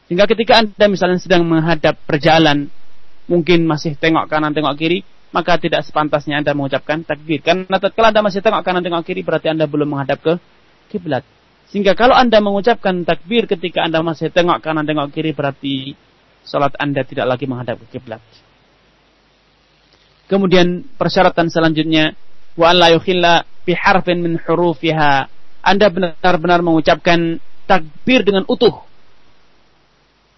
Sehingga 0.05 0.29
ketika 0.29 0.61
anda 0.61 0.85
misalnya 0.85 1.17
sedang 1.17 1.47
menghadap 1.47 1.97
perjalanan 2.05 2.69
mungkin 3.25 3.65
masih 3.65 3.97
tengok 3.97 4.29
kanan 4.29 4.53
tengok 4.53 4.77
kiri 4.77 5.01
maka 5.33 5.59
tidak 5.59 5.83
sepantasnya 5.83 6.39
anda 6.39 6.55
mengucapkan 6.55 7.03
takbir. 7.03 7.43
Karena 7.43 7.75
tatkala 7.79 8.13
anda 8.13 8.21
masih 8.23 8.39
tengok 8.39 8.61
kanan 8.63 8.83
tengok 8.83 9.03
kiri 9.03 9.25
berarti 9.25 9.51
anda 9.51 9.65
belum 9.67 9.89
menghadap 9.89 10.21
ke 10.21 10.33
kiblat. 10.93 11.25
Sehingga 11.69 11.97
kalau 11.97 12.13
Anda 12.13 12.39
mengucapkan 12.39 13.03
takbir 13.03 13.49
ketika 13.49 13.83
Anda 13.83 14.05
masih 14.05 14.29
tengok 14.29 14.61
kanan 14.61 14.85
tengok 14.85 15.11
kiri 15.11 15.33
berarti 15.33 15.97
salat 16.45 16.77
Anda 16.77 17.01
tidak 17.01 17.25
lagi 17.25 17.45
menghadap 17.49 17.81
ke 17.85 17.97
kiblat. 17.97 18.21
Kemudian 20.25 20.85
persyaratan 20.97 21.49
selanjutnya 21.53 22.17
wa 22.57 22.73
la 22.73 22.93
yukhilla 22.93 23.45
bi 23.65 23.73
harfin 23.73 24.21
min 24.21 24.41
hurufiha. 24.41 25.29
Anda 25.65 25.89
benar-benar 25.89 26.61
mengucapkan 26.61 27.41
takbir 27.65 28.21
dengan 28.21 28.45
utuh. 28.45 28.85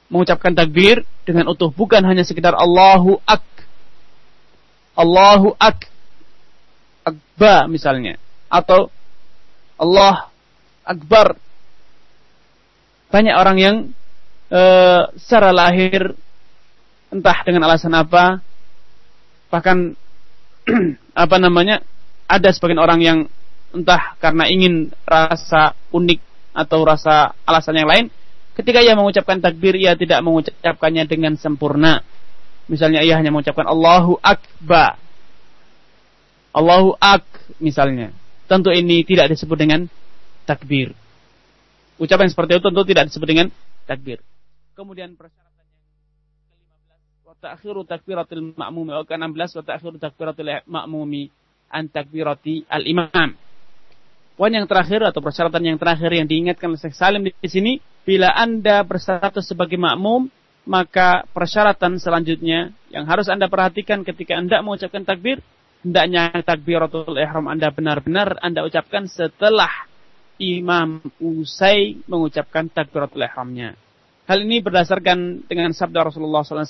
Mengucapkan 0.07 0.55
takbir 0.55 1.03
dengan 1.27 1.51
utuh 1.51 1.67
bukan 1.67 1.99
hanya 2.07 2.23
sekedar 2.23 2.55
Allahu 2.55 3.19
ak 3.27 3.43
Allahu 4.95 5.51
ak 5.59 5.91
akba 7.03 7.67
misalnya 7.67 8.15
atau 8.47 8.87
Allah 9.75 10.26
Akbar. 10.87 11.35
Banyak 13.11 13.35
orang 13.35 13.57
yang 13.59 13.75
e, 14.47 14.61
secara 15.19 15.51
lahir 15.51 16.15
entah 17.11 17.37
dengan 17.43 17.67
alasan 17.67 17.95
apa 17.95 18.43
bahkan 19.47 19.95
apa 21.23 21.35
namanya 21.39 21.79
ada 22.27 22.51
sebagian 22.51 22.83
orang 22.83 22.99
yang 22.99 23.19
entah 23.71 24.15
karena 24.19 24.47
ingin 24.51 24.91
rasa 25.07 25.71
unik 25.95 26.19
atau 26.51 26.83
rasa 26.83 27.31
alasan 27.47 27.79
yang 27.79 27.87
lain 27.87 28.05
ketika 28.57 28.81
ia 28.81 28.97
mengucapkan 28.97 29.39
takbir 29.39 29.77
ia 29.77 29.93
tidak 29.93 30.19
mengucapkannya 30.25 31.03
dengan 31.05 31.37
sempurna. 31.37 32.01
Misalnya 32.67 32.99
ia 32.99 33.15
hanya 33.15 33.31
mengucapkan 33.31 33.63
Allahu 33.63 34.19
Akbar. 34.19 34.99
Allahu 36.51 36.97
Ak 36.99 37.23
misalnya. 37.61 38.11
Tentu 38.49 38.73
ini 38.73 39.05
tidak 39.05 39.31
disebut 39.31 39.55
dengan 39.55 39.87
takbir. 40.47 40.95
Ucapan 41.99 42.31
seperti 42.31 42.55
itu 42.55 42.63
tentu 42.63 42.81
tidak 42.87 43.03
disebut 43.11 43.27
dengan 43.27 43.47
takbir. 43.83 44.23
Kemudian 44.77 45.17
persyaratan 45.19 45.65
yang 45.67 45.81
ke-15 45.83 47.27
wa 47.27 47.35
ta'khiru 47.35 47.81
takbiratul 47.83 48.43
ma'mumi 48.55 48.91
wa 48.95 49.03
ke-16 49.03 49.49
wa 49.59 49.63
ta'khiru 49.67 49.97
takbiratul 49.99 50.49
ma'mumi 50.63 51.23
an 51.67 51.91
takbirati 51.91 52.63
al-imam. 52.71 53.35
Poin 54.37 54.53
yang 54.53 54.69
terakhir 54.69 55.01
atau 55.01 55.17
persyaratan 55.17 55.65
yang 55.65 55.77
terakhir 55.81 56.13
yang 56.13 56.29
diingatkan 56.29 56.69
oleh 56.69 56.77
Syekh 56.77 56.93
Salim 56.93 57.25
di 57.25 57.49
sini, 57.49 57.81
bila 58.05 58.29
Anda 58.37 58.85
berstatus 58.85 59.49
sebagai 59.49 59.81
makmum, 59.81 60.29
maka 60.69 61.25
persyaratan 61.33 61.97
selanjutnya 61.97 62.69
yang 62.93 63.09
harus 63.09 63.25
Anda 63.33 63.49
perhatikan 63.49 64.05
ketika 64.05 64.37
Anda 64.37 64.61
mengucapkan 64.61 65.01
takbir, 65.09 65.41
hendaknya 65.81 66.29
takbiratul 66.45 67.17
ihram 67.17 67.49
Anda 67.49 67.73
benar-benar 67.73 68.37
Anda 68.45 68.61
ucapkan 68.61 69.09
setelah 69.09 69.89
imam 70.39 71.01
usai 71.17 72.01
mengucapkan 72.05 72.69
takbiratul 72.69 73.25
ihramnya. 73.25 73.75
Hal 74.27 74.43
ini 74.43 74.59
berdasarkan 74.59 75.47
dengan 75.47 75.71
sabda 75.71 76.11
Rasulullah 76.11 76.43
SAW 76.43 76.67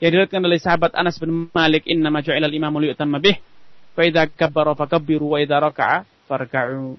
yang 0.00 0.10
diriwayatkan 0.16 0.40
oleh 0.40 0.56
sahabat 0.56 0.96
Anas 0.96 1.20
bin 1.20 1.52
Malik, 1.52 1.84
"Inna 1.84 2.08
ma 2.08 2.24
ju'ila 2.24 2.48
al-imamu 2.48 2.80
liyutamma 2.80 3.20
bih, 3.20 3.36
fa 3.92 4.02
idza 4.08 4.24
kabbara 4.32 4.72
fakabbiru 4.72 5.36
wa 5.36 5.38
idza 5.44 5.60
raka'a 5.60 6.08
farka'u." 6.24 6.96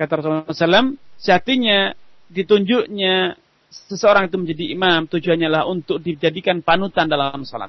Kata 0.00 0.12
Rasulullah 0.16 0.56
SAW, 0.56 0.96
sejatinya 1.20 1.92
ditunjuknya 2.32 3.36
seseorang 3.68 4.32
itu 4.32 4.36
menjadi 4.40 4.64
imam 4.72 5.04
tujuannya 5.04 5.48
lah 5.52 5.62
untuk 5.68 6.00
dijadikan 6.00 6.64
panutan 6.64 7.12
dalam 7.12 7.44
salat. 7.44 7.68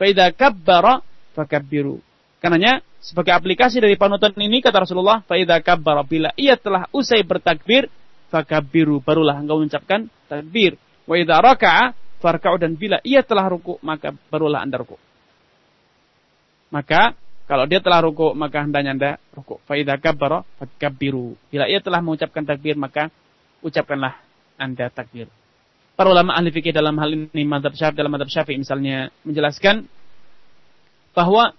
Fa 0.00 0.04
idza 0.08 0.32
kabbara 0.32 1.04
fakabbiru. 1.36 2.00
Karenanya 2.44 2.84
sebagai 3.00 3.32
aplikasi 3.32 3.80
dari 3.80 3.96
panutan 3.96 4.36
ini 4.36 4.60
kata 4.60 4.84
Rasulullah, 4.84 5.24
"Faidza 5.24 5.56
kabbara 5.64 6.04
bila 6.04 6.28
ia 6.36 6.60
telah 6.60 6.84
usai 6.92 7.24
bertakbir, 7.24 7.88
fakabbiru 8.28 9.00
barulah 9.00 9.40
engkau 9.40 9.64
mengucapkan 9.64 10.12
takbir. 10.28 10.76
Wa 11.08 11.16
idza 11.16 11.40
raka'a 11.40 11.96
farka'u 12.20 12.60
dan 12.60 12.76
bila 12.76 13.00
ia 13.00 13.24
telah 13.24 13.48
ruku 13.48 13.80
maka 13.80 14.12
barulah 14.28 14.60
Anda 14.60 14.76
ruku." 14.76 15.00
Maka 16.68 17.16
kalau 17.48 17.64
dia 17.64 17.80
telah 17.80 18.04
ruku 18.04 18.36
maka 18.36 18.60
hendaknya 18.60 18.92
Anda 18.92 19.10
ruku. 19.32 19.64
Fa 19.64 19.80
idza 19.80 19.96
kabbara 19.96 20.44
fakabbiru. 20.60 21.40
Bila 21.48 21.64
ia 21.64 21.80
telah 21.80 22.04
mengucapkan 22.04 22.44
takbir 22.44 22.76
maka 22.76 23.08
ucapkanlah 23.64 24.20
Anda 24.60 24.92
takbir. 24.92 25.32
Para 25.96 26.12
ulama 26.12 26.36
ahli 26.36 26.52
fikih 26.52 26.76
dalam 26.76 27.00
hal 27.00 27.08
ini 27.08 27.48
madhab 27.48 27.72
syafi'i 27.72 28.04
dalam 28.04 28.12
madhab 28.12 28.28
syafi'i 28.28 28.60
misalnya 28.60 29.08
menjelaskan 29.24 29.88
bahwa 31.16 31.56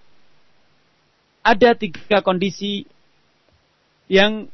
ada 1.46 1.78
tiga 1.78 2.26
kondisi 2.26 2.90
yang 4.10 4.50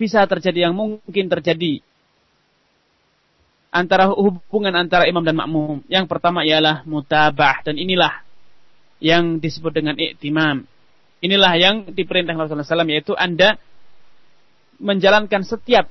bisa 0.00 0.24
terjadi 0.24 0.66
yang 0.68 0.74
mungkin 0.74 1.28
terjadi 1.28 1.84
antara 3.68 4.08
hubungan 4.08 4.72
antara 4.72 5.04
imam 5.04 5.20
dan 5.20 5.36
makmum. 5.36 5.84
Yang 5.92 6.08
pertama 6.08 6.48
ialah 6.48 6.84
mutabah 6.88 7.60
dan 7.60 7.76
inilah 7.76 8.24
yang 9.04 9.36
disebut 9.36 9.72
dengan 9.72 9.96
iktimam. 10.00 10.64
Inilah 11.22 11.52
yang 11.60 11.76
diperintah 11.92 12.34
Rasulullah 12.34 12.66
SAW 12.66 12.88
yaitu 12.88 13.12
Anda 13.14 13.60
menjalankan 14.82 15.44
setiap 15.46 15.86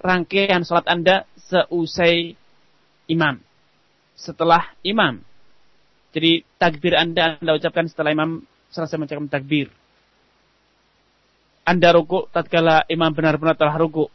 rangkaian 0.00 0.62
salat 0.64 0.86
Anda 0.88 1.26
seusai 1.50 2.34
imam. 3.10 3.42
Setelah 4.16 4.70
imam. 4.86 5.20
Jadi 6.14 6.46
takbir 6.56 6.94
Anda 6.94 7.36
Anda 7.36 7.58
ucapkan 7.58 7.90
setelah 7.90 8.14
imam 8.14 8.42
selesai 8.74 8.98
mengucapkan 8.98 9.30
takbir. 9.30 9.70
Anda 11.64 11.94
ruku 11.94 12.26
tatkala 12.34 12.82
imam 12.90 13.14
benar-benar 13.14 13.54
telah 13.54 13.78
ruku. 13.78 14.10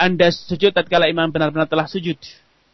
Anda 0.00 0.32
sujud 0.32 0.74
tatkala 0.74 1.06
imam 1.06 1.28
benar-benar 1.28 1.68
telah 1.68 1.86
sujud. 1.86 2.18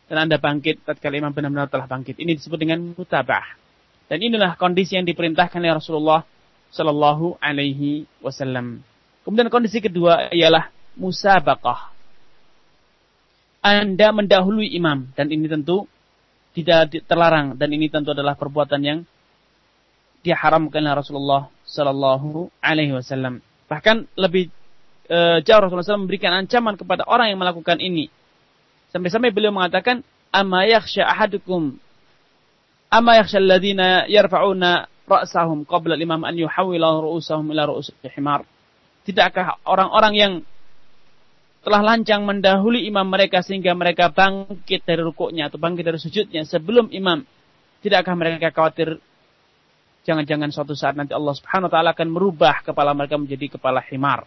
Dan 0.09 0.24
Anda 0.24 0.41
bangkit 0.41 0.87
tatkala 0.87 1.20
imam 1.20 1.35
benar-benar 1.35 1.68
telah 1.68 1.85
bangkit. 1.85 2.16
Ini 2.16 2.39
disebut 2.39 2.57
dengan 2.57 2.81
mutabah. 2.97 3.45
Dan 4.09 4.24
inilah 4.24 4.57
kondisi 4.57 4.97
yang 4.97 5.05
diperintahkan 5.05 5.61
oleh 5.61 5.76
Rasulullah 5.76 6.24
Shallallahu 6.72 7.37
Alaihi 7.45 8.09
Wasallam. 8.24 8.81
Kemudian 9.29 9.53
kondisi 9.53 9.85
kedua 9.85 10.33
ialah 10.33 10.72
musabaqah. 10.97 11.93
Anda 13.61 14.09
mendahului 14.16 14.72
imam 14.72 15.12
dan 15.12 15.29
ini 15.29 15.45
tentu 15.45 15.85
tidak 16.57 17.05
terlarang 17.05 17.53
dan 17.61 17.68
ini 17.68 17.93
tentu 17.93 18.16
adalah 18.16 18.33
perbuatan 18.33 18.81
yang 18.81 18.99
diharamkan 20.22 20.82
oleh 20.82 20.96
Rasulullah 20.98 21.42
Sallallahu 21.68 22.48
Alaihi 22.64 22.96
Wasallam. 22.96 23.44
Bahkan 23.68 24.18
lebih 24.18 24.48
e, 25.08 25.18
jauh 25.44 25.60
Rasulullah 25.60 25.84
SAW 25.84 26.04
memberikan 26.08 26.32
ancaman 26.32 26.76
kepada 26.76 27.04
orang 27.08 27.32
yang 27.32 27.40
melakukan 27.40 27.78
ini. 27.78 28.08
Sampai-sampai 28.88 29.32
beliau 29.32 29.52
mengatakan, 29.52 30.00
"Amma 30.32 30.64
yakhsha 30.64 31.04
ahadukum 31.04 31.76
alladhina 32.88 34.08
yarfa'una 34.08 34.88
ra'sahum 35.04 35.68
qabla 35.68 35.96
al-imam 35.96 36.24
an 36.24 36.36
yuhawwila 36.36 37.04
ru'usahum 37.04 37.52
ila 37.52 37.68
ru'us 37.68 37.92
himar." 38.16 38.48
Tidakkah 39.04 39.60
orang-orang 39.64 40.14
yang 40.16 40.32
telah 41.64 41.84
lancang 41.84 42.24
mendahului 42.24 42.88
imam 42.88 43.04
mereka 43.04 43.44
sehingga 43.44 43.76
mereka 43.76 44.08
bangkit 44.08 44.88
dari 44.88 45.04
rukuknya 45.04 45.52
atau 45.52 45.60
bangkit 45.60 45.84
dari 45.84 46.00
sujudnya 46.00 46.48
sebelum 46.48 46.88
imam. 46.88 47.24
Tidakkah 47.84 48.14
mereka 48.16 48.50
khawatir 48.50 48.96
jangan-jangan 50.09 50.48
suatu 50.48 50.72
saat 50.72 50.96
nanti 50.96 51.12
Allah 51.12 51.36
Subhanahu 51.36 51.68
wa 51.68 51.72
taala 51.76 51.92
akan 51.92 52.09
merubah 52.09 52.64
kepala 52.64 52.96
mereka 52.96 53.20
menjadi 53.20 53.61
kepala 53.61 53.84
himar. 53.84 54.24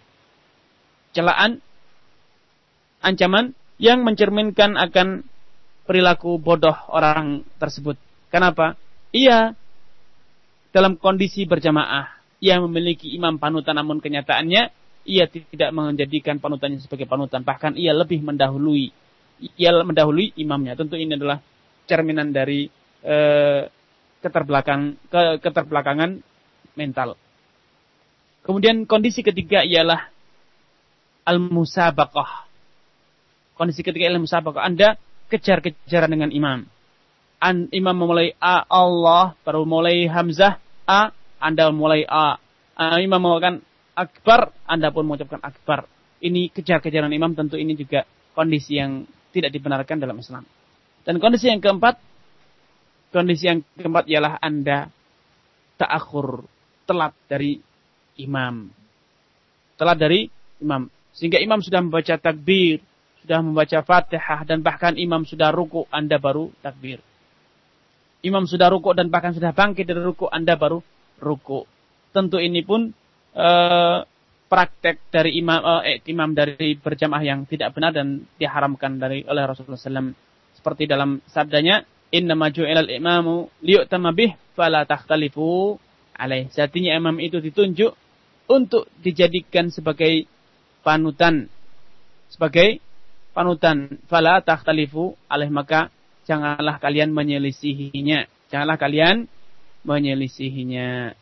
Celaan 1.17 1.57
ancaman 3.01 3.57
yang 3.81 4.05
mencerminkan 4.05 4.77
akan 4.77 5.25
perilaku 5.89 6.37
bodoh 6.37 6.77
orang 6.93 7.41
tersebut. 7.57 7.97
Kenapa? 8.29 8.77
Ia 9.09 9.57
dalam 10.69 11.01
kondisi 11.01 11.49
berjamaah, 11.49 12.13
ia 12.37 12.61
memiliki 12.61 13.09
imam 13.17 13.41
panutan 13.41 13.73
namun 13.73 13.97
kenyataannya 13.97 14.69
ia 15.01 15.25
tidak 15.25 15.73
menjadikan 15.73 16.37
panutannya 16.37 16.77
sebagai 16.77 17.09
panutan, 17.09 17.41
bahkan 17.41 17.73
ia 17.73 17.89
lebih 17.91 18.21
mendahului 18.21 18.93
ia 19.57 19.73
mendahului 19.73 20.37
imamnya. 20.37 20.77
Tentu 20.77 20.93
ini 20.93 21.17
adalah 21.17 21.41
cerminan 21.89 22.29
dari 22.29 22.69
eh, 23.01 23.61
keterbelakang 24.21 24.95
ke, 25.09 25.41
keterbelakangan 25.41 26.21
mental. 26.77 27.17
Kemudian 28.41 28.89
kondisi 28.89 29.21
ketiga 29.21 29.61
ialah 29.61 30.09
al-musabaqah. 31.25 32.49
Kondisi 33.53 33.85
ketiga 33.85 34.09
ialah 34.09 34.21
musabaqah. 34.21 34.61
Anda 34.65 34.97
kejar-kejaran 35.29 36.09
dengan 36.09 36.29
imam. 36.33 36.65
An, 37.41 37.69
imam 37.73 37.95
memulai 37.97 38.37
A 38.37 38.65
Allah, 38.69 39.33
baru 39.41 39.65
mulai 39.65 40.05
Hamzah 40.05 40.61
A, 40.85 41.09
Anda 41.41 41.69
mulai 41.73 42.05
A. 42.05 42.37
Uh, 42.77 42.97
imam 43.01 43.21
mengatakan 43.21 43.61
akbar, 43.93 44.53
Anda 44.65 44.89
pun 44.89 45.05
mengucapkan 45.05 45.41
akbar. 45.41 45.85
Ini 46.21 46.53
kejar-kejaran 46.53 47.09
imam 47.13 47.33
tentu 47.33 47.57
ini 47.57 47.73
juga 47.73 48.05
kondisi 48.37 48.77
yang 48.77 49.05
tidak 49.33 49.53
dibenarkan 49.53 49.97
dalam 49.97 50.17
Islam. 50.21 50.45
Dan 51.01 51.17
kondisi 51.17 51.49
yang 51.49 51.61
keempat, 51.61 51.97
kondisi 53.11 53.45
yang 53.51 53.59
keempat 53.75 54.07
ialah 54.07 54.39
Anda 54.39 54.87
ta'akhur, 55.77 56.47
telat 56.87 57.13
dari 57.27 57.59
imam. 58.17 58.71
Telat 59.75 59.97
dari 59.99 60.31
imam. 60.63 60.87
Sehingga 61.11 61.37
imam 61.43 61.59
sudah 61.59 61.83
membaca 61.83 62.15
takbir, 62.15 62.79
sudah 63.21 63.39
membaca 63.43 63.77
fatihah, 63.83 64.47
dan 64.47 64.63
bahkan 64.63 64.95
imam 64.95 65.27
sudah 65.27 65.51
ruku, 65.51 65.85
Anda 65.91 66.17
baru 66.17 66.49
takbir. 66.63 67.03
Imam 68.21 68.45
sudah 68.45 68.69
ruku 68.69 68.93
dan 68.93 69.09
bahkan 69.09 69.33
sudah 69.33 69.51
bangkit 69.51 69.85
dari 69.85 70.01
ruku, 70.01 70.29
Anda 70.29 70.55
baru 70.55 70.79
ruku. 71.19 71.65
Tentu 72.13 72.37
ini 72.37 72.61
pun 72.61 72.93
eh, 73.33 73.99
praktek 74.51 75.07
dari 75.07 75.39
imam 75.39 75.81
eh, 75.81 76.03
imam 76.11 76.35
dari 76.35 76.75
berjamaah 76.75 77.23
yang 77.23 77.47
tidak 77.47 77.71
benar 77.71 77.95
dan 77.95 78.27
diharamkan 78.35 78.99
dari 78.99 79.23
oleh 79.23 79.47
Rasulullah 79.47 79.79
SAW 79.79 80.11
seperti 80.51 80.85
dalam 80.91 81.23
sabdanya 81.31 81.81
inna 82.11 82.35
maju 82.35 82.61
ilal 82.67 82.91
imamu 82.91 83.47
liyu'tama 83.63 84.11
bih 84.11 84.35
fala 84.53 84.83
takhtalifu 84.83 85.79
alaih. 86.15 86.51
Satinya 86.53 86.93
imam 86.93 87.17
itu 87.17 87.39
ditunjuk 87.39 87.95
untuk 88.51 88.85
dijadikan 88.99 89.71
sebagai 89.71 90.27
panutan. 90.85 91.47
Sebagai 92.29 92.83
panutan. 93.31 93.97
Fala 94.11 94.43
takhtalifu 94.43 95.15
alaih. 95.31 95.49
Maka 95.49 95.89
janganlah 96.27 96.77
kalian 96.77 97.15
menyelisihinya. 97.15 98.27
Janganlah 98.51 98.77
kalian 98.77 99.25
menyelisihinya. 99.87 101.15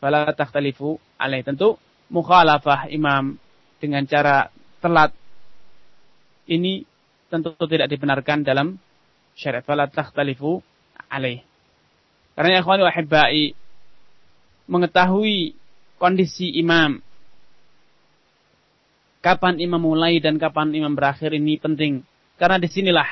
Fala 0.00 0.32
takhtalifu 0.32 0.98
alaih. 1.20 1.44
Tentu 1.44 1.76
mukhalafah 2.08 2.90
imam 2.90 3.36
dengan 3.78 4.02
cara 4.08 4.50
telat 4.82 5.14
ini 6.50 6.82
tentu 7.30 7.54
tidak 7.70 7.88
dibenarkan 7.88 8.44
dalam 8.44 8.76
syariat 9.36 9.64
fala 9.64 9.88
takhtalifu 9.88 10.60
alaih 11.08 11.44
karena 12.36 12.58
ya 12.58 12.60
ikhwani 12.64 12.82
wahibbai 12.84 13.44
mengetahui 14.68 15.56
kondisi 16.00 16.52
imam 16.56 17.00
kapan 19.22 19.60
imam 19.60 19.80
mulai 19.80 20.18
dan 20.18 20.40
kapan 20.40 20.72
imam 20.74 20.92
berakhir 20.96 21.32
ini 21.36 21.60
penting 21.60 22.02
karena 22.40 22.58
di 22.58 22.68
sinilah 22.68 23.08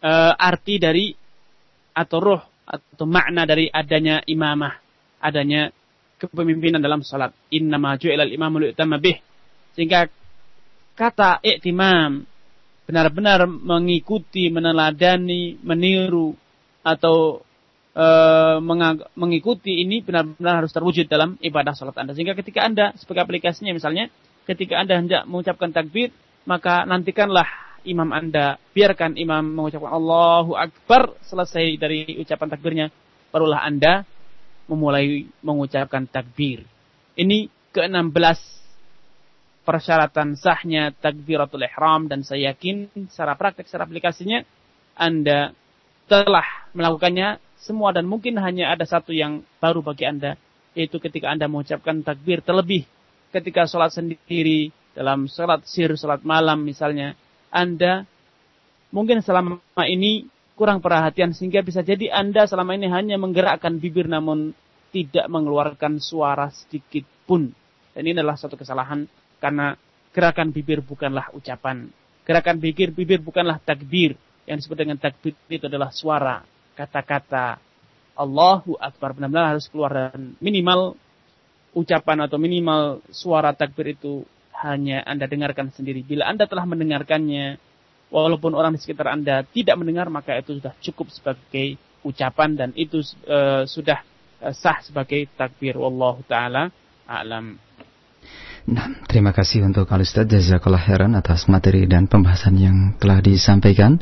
uh, 0.00 0.32
arti 0.38 0.80
dari 0.80 1.12
atau 1.92 2.18
roh 2.22 2.42
atau 2.64 3.04
makna 3.04 3.44
dari 3.44 3.68
adanya 3.68 4.24
imamah 4.24 4.80
adanya 5.22 5.70
kepemimpinan 6.22 6.78
dalam 6.78 7.02
salat. 7.02 7.34
Inna 7.50 7.82
maju 7.82 8.06
ilal 8.06 8.30
imam 8.30 8.62
bih. 9.02 9.18
Sehingga 9.74 10.06
kata 10.94 11.42
iktimam 11.42 12.22
benar-benar 12.92 13.48
mengikuti, 13.48 14.52
meneladani, 14.52 15.56
meniru 15.64 16.36
atau 16.84 17.40
e, 17.96 18.06
mengikuti 19.16 19.80
ini 19.80 20.04
benar-benar 20.04 20.60
harus 20.60 20.76
terwujud 20.76 21.08
dalam 21.08 21.40
ibadah 21.40 21.72
salat 21.72 21.96
Anda. 21.96 22.12
Sehingga 22.12 22.36
ketika 22.36 22.68
Anda 22.68 22.92
sebagai 23.00 23.24
aplikasinya 23.24 23.72
misalnya 23.72 24.12
ketika 24.44 24.76
Anda 24.76 25.00
hendak 25.00 25.24
mengucapkan 25.24 25.72
takbir, 25.72 26.12
maka 26.44 26.84
nantikanlah 26.84 27.48
imam 27.88 28.12
Anda, 28.12 28.60
biarkan 28.76 29.16
imam 29.16 29.56
mengucapkan 29.56 29.88
Allahu 29.88 30.52
Akbar 30.52 31.16
selesai 31.24 31.80
dari 31.80 32.20
ucapan 32.20 32.48
takbirnya, 32.52 32.86
barulah 33.32 33.64
Anda 33.64 34.04
memulai 34.68 35.24
mengucapkan 35.40 36.04
takbir. 36.04 36.68
Ini 37.16 37.48
ke-16 37.72 38.61
persyaratan 39.62 40.34
sahnya 40.34 40.90
takbiratul 40.90 41.62
ihram 41.62 42.10
dan 42.10 42.26
saya 42.26 42.54
yakin 42.54 42.90
secara 43.10 43.38
praktek, 43.38 43.70
secara 43.70 43.86
aplikasinya 43.86 44.42
Anda 44.98 45.54
telah 46.10 46.44
melakukannya 46.74 47.38
semua 47.62 47.94
dan 47.94 48.10
mungkin 48.10 48.36
hanya 48.42 48.74
ada 48.74 48.82
satu 48.82 49.14
yang 49.14 49.46
baru 49.62 49.80
bagi 49.86 50.04
Anda 50.04 50.34
yaitu 50.74 50.98
ketika 50.98 51.30
Anda 51.30 51.46
mengucapkan 51.46 52.02
takbir 52.02 52.42
terlebih 52.42 52.84
ketika 53.32 53.64
sholat 53.64 53.94
sendiri 53.94 54.74
dalam 54.92 55.24
sholat 55.24 55.64
sir, 55.64 55.88
sholat 55.96 56.20
malam 56.26 56.66
misalnya 56.66 57.16
Anda 57.48 58.04
mungkin 58.92 59.24
selama 59.24 59.62
ini 59.88 60.28
kurang 60.52 60.84
perhatian 60.84 61.32
sehingga 61.32 61.64
bisa 61.64 61.80
jadi 61.80 62.12
Anda 62.12 62.44
selama 62.44 62.76
ini 62.76 62.92
hanya 62.92 63.16
menggerakkan 63.16 63.80
bibir 63.80 64.04
namun 64.10 64.52
tidak 64.92 65.24
mengeluarkan 65.32 65.96
suara 65.98 66.52
sedikit 66.52 67.08
pun. 67.24 67.48
Dan 67.96 68.04
ini 68.04 68.20
adalah 68.20 68.36
satu 68.36 68.60
kesalahan 68.60 69.08
karena 69.42 69.74
gerakan 70.14 70.54
bibir 70.54 70.78
bukanlah 70.78 71.34
ucapan. 71.34 71.90
Gerakan 72.22 72.62
bibir 72.62 72.94
bibir 72.94 73.18
bukanlah 73.18 73.58
takbir. 73.58 74.14
Yang 74.46 74.66
disebut 74.66 74.78
dengan 74.78 74.98
takbir 74.98 75.34
itu 75.50 75.66
adalah 75.66 75.90
suara, 75.94 76.42
kata-kata 76.74 77.58
Allahu 78.18 78.74
Akbar 78.78 79.14
benar-benar 79.14 79.56
harus 79.56 79.66
keluar 79.70 79.90
dan 79.90 80.34
minimal 80.42 80.98
ucapan 81.72 82.28
atau 82.28 82.36
minimal 82.36 83.00
suara 83.08 83.56
takbir 83.56 83.96
itu 83.96 84.26
hanya 84.62 85.02
Anda 85.02 85.26
dengarkan 85.26 85.72
sendiri. 85.72 86.04
Bila 86.04 86.28
Anda 86.28 86.44
telah 86.46 86.68
mendengarkannya, 86.68 87.56
walaupun 88.12 88.52
orang 88.52 88.76
di 88.76 88.80
sekitar 88.84 89.10
Anda 89.10 89.42
tidak 89.48 89.80
mendengar, 89.80 90.12
maka 90.12 90.36
itu 90.36 90.60
sudah 90.60 90.76
cukup 90.78 91.08
sebagai 91.10 91.80
ucapan 92.04 92.54
dan 92.54 92.70
itu 92.76 93.00
uh, 93.26 93.64
sudah 93.64 94.04
uh, 94.44 94.54
sah 94.54 94.78
sebagai 94.84 95.26
takbir. 95.34 95.74
Wallahu 95.74 96.20
taala 96.28 96.68
a'lam. 97.08 97.56
Nah, 98.62 99.02
terima 99.10 99.34
kasih 99.34 99.66
untuk 99.66 99.90
Al 99.90 100.06
Ustaz 100.06 100.30
Jazakallah 100.30 100.86
Heran 100.86 101.18
atas 101.18 101.50
materi 101.50 101.82
dan 101.90 102.06
pembahasan 102.06 102.54
yang 102.54 102.76
telah 102.94 103.18
disampaikan. 103.18 103.98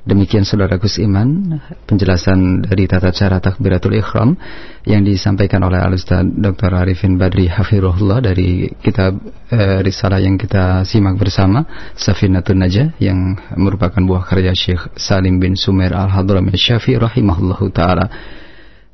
Demikian 0.00 0.42
saudara 0.42 0.80
Gus 0.80 0.96
Iman 0.98 1.60
penjelasan 1.86 2.64
dari 2.66 2.88
tata 2.88 3.12
cara 3.12 3.38
takbiratul 3.38 4.00
ikhram 4.00 4.34
yang 4.82 5.06
disampaikan 5.06 5.62
oleh 5.62 5.78
Al 5.78 5.94
Ustaz 5.94 6.26
Dr. 6.26 6.72
Arifin 6.74 7.20
Badri 7.20 7.46
Hafirullah 7.46 8.18
dari 8.18 8.66
kitab 8.82 9.14
eh, 9.52 9.78
risalah 9.84 10.18
yang 10.18 10.34
kita 10.34 10.82
simak 10.82 11.14
bersama 11.14 11.62
Safinatun 11.94 12.66
Najah 12.66 12.88
yang 12.98 13.38
merupakan 13.54 14.02
buah 14.02 14.26
karya 14.26 14.56
Syekh 14.56 14.90
Salim 14.98 15.38
bin 15.38 15.54
Sumer 15.54 15.94
Al-Hadrami 15.94 16.50
Syafi'i 16.58 16.98
rahimahullahu 16.98 17.70
taala. 17.70 18.10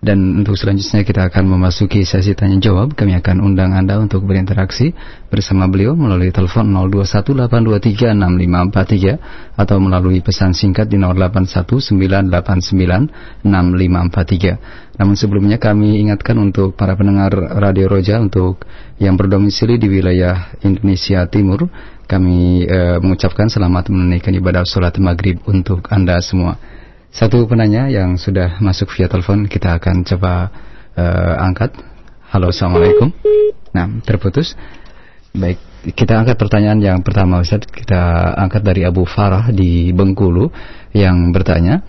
Dan 0.06 0.38
untuk 0.38 0.54
selanjutnya 0.54 1.02
kita 1.02 1.26
akan 1.26 1.50
memasuki 1.50 2.06
sesi 2.06 2.30
tanya 2.38 2.62
jawab. 2.62 2.94
Kami 2.94 3.18
akan 3.18 3.42
undang 3.42 3.74
Anda 3.74 3.98
untuk 3.98 4.22
berinteraksi 4.22 4.94
bersama 5.26 5.66
beliau 5.66 5.98
melalui 5.98 6.30
telepon 6.30 6.70
0218236543 6.94 9.58
atau 9.58 9.76
melalui 9.82 10.22
pesan 10.22 10.54
singkat 10.54 10.86
di 10.86 10.94
0819896543. 11.02 13.42
Namun 14.94 15.18
sebelumnya 15.18 15.58
kami 15.58 15.98
ingatkan 16.06 16.38
untuk 16.38 16.78
para 16.78 16.94
pendengar 16.94 17.34
Radio 17.58 17.90
Roja 17.90 18.22
untuk 18.22 18.62
yang 19.02 19.18
berdomisili 19.18 19.74
di 19.74 19.90
wilayah 19.90 20.54
Indonesia 20.62 21.26
Timur, 21.26 21.66
kami 22.06 22.62
eh, 22.62 23.02
mengucapkan 23.02 23.50
selamat 23.50 23.90
menunaikan 23.90 24.30
ibadah 24.38 24.62
sholat 24.62 24.94
maghrib 25.02 25.42
untuk 25.50 25.90
Anda 25.90 26.22
semua. 26.22 26.75
Satu 27.16 27.48
penanya 27.48 27.88
yang 27.88 28.20
sudah 28.20 28.60
masuk 28.60 28.92
via 28.92 29.08
telepon 29.08 29.48
kita 29.48 29.80
akan 29.80 30.04
coba 30.04 30.52
uh, 31.00 31.48
angkat. 31.48 31.72
Halo, 32.28 32.52
assalamualaikum. 32.52 33.08
Nah, 33.72 33.88
terputus. 34.04 34.52
Baik, 35.32 35.56
kita 35.96 36.12
angkat 36.12 36.36
pertanyaan 36.36 36.76
yang 36.76 37.00
pertama 37.00 37.40
Ustaz. 37.40 37.64
Kita 37.72 38.36
angkat 38.36 38.60
dari 38.60 38.84
Abu 38.84 39.08
Farah 39.08 39.48
di 39.48 39.96
Bengkulu 39.96 40.52
yang 40.92 41.32
bertanya, 41.32 41.80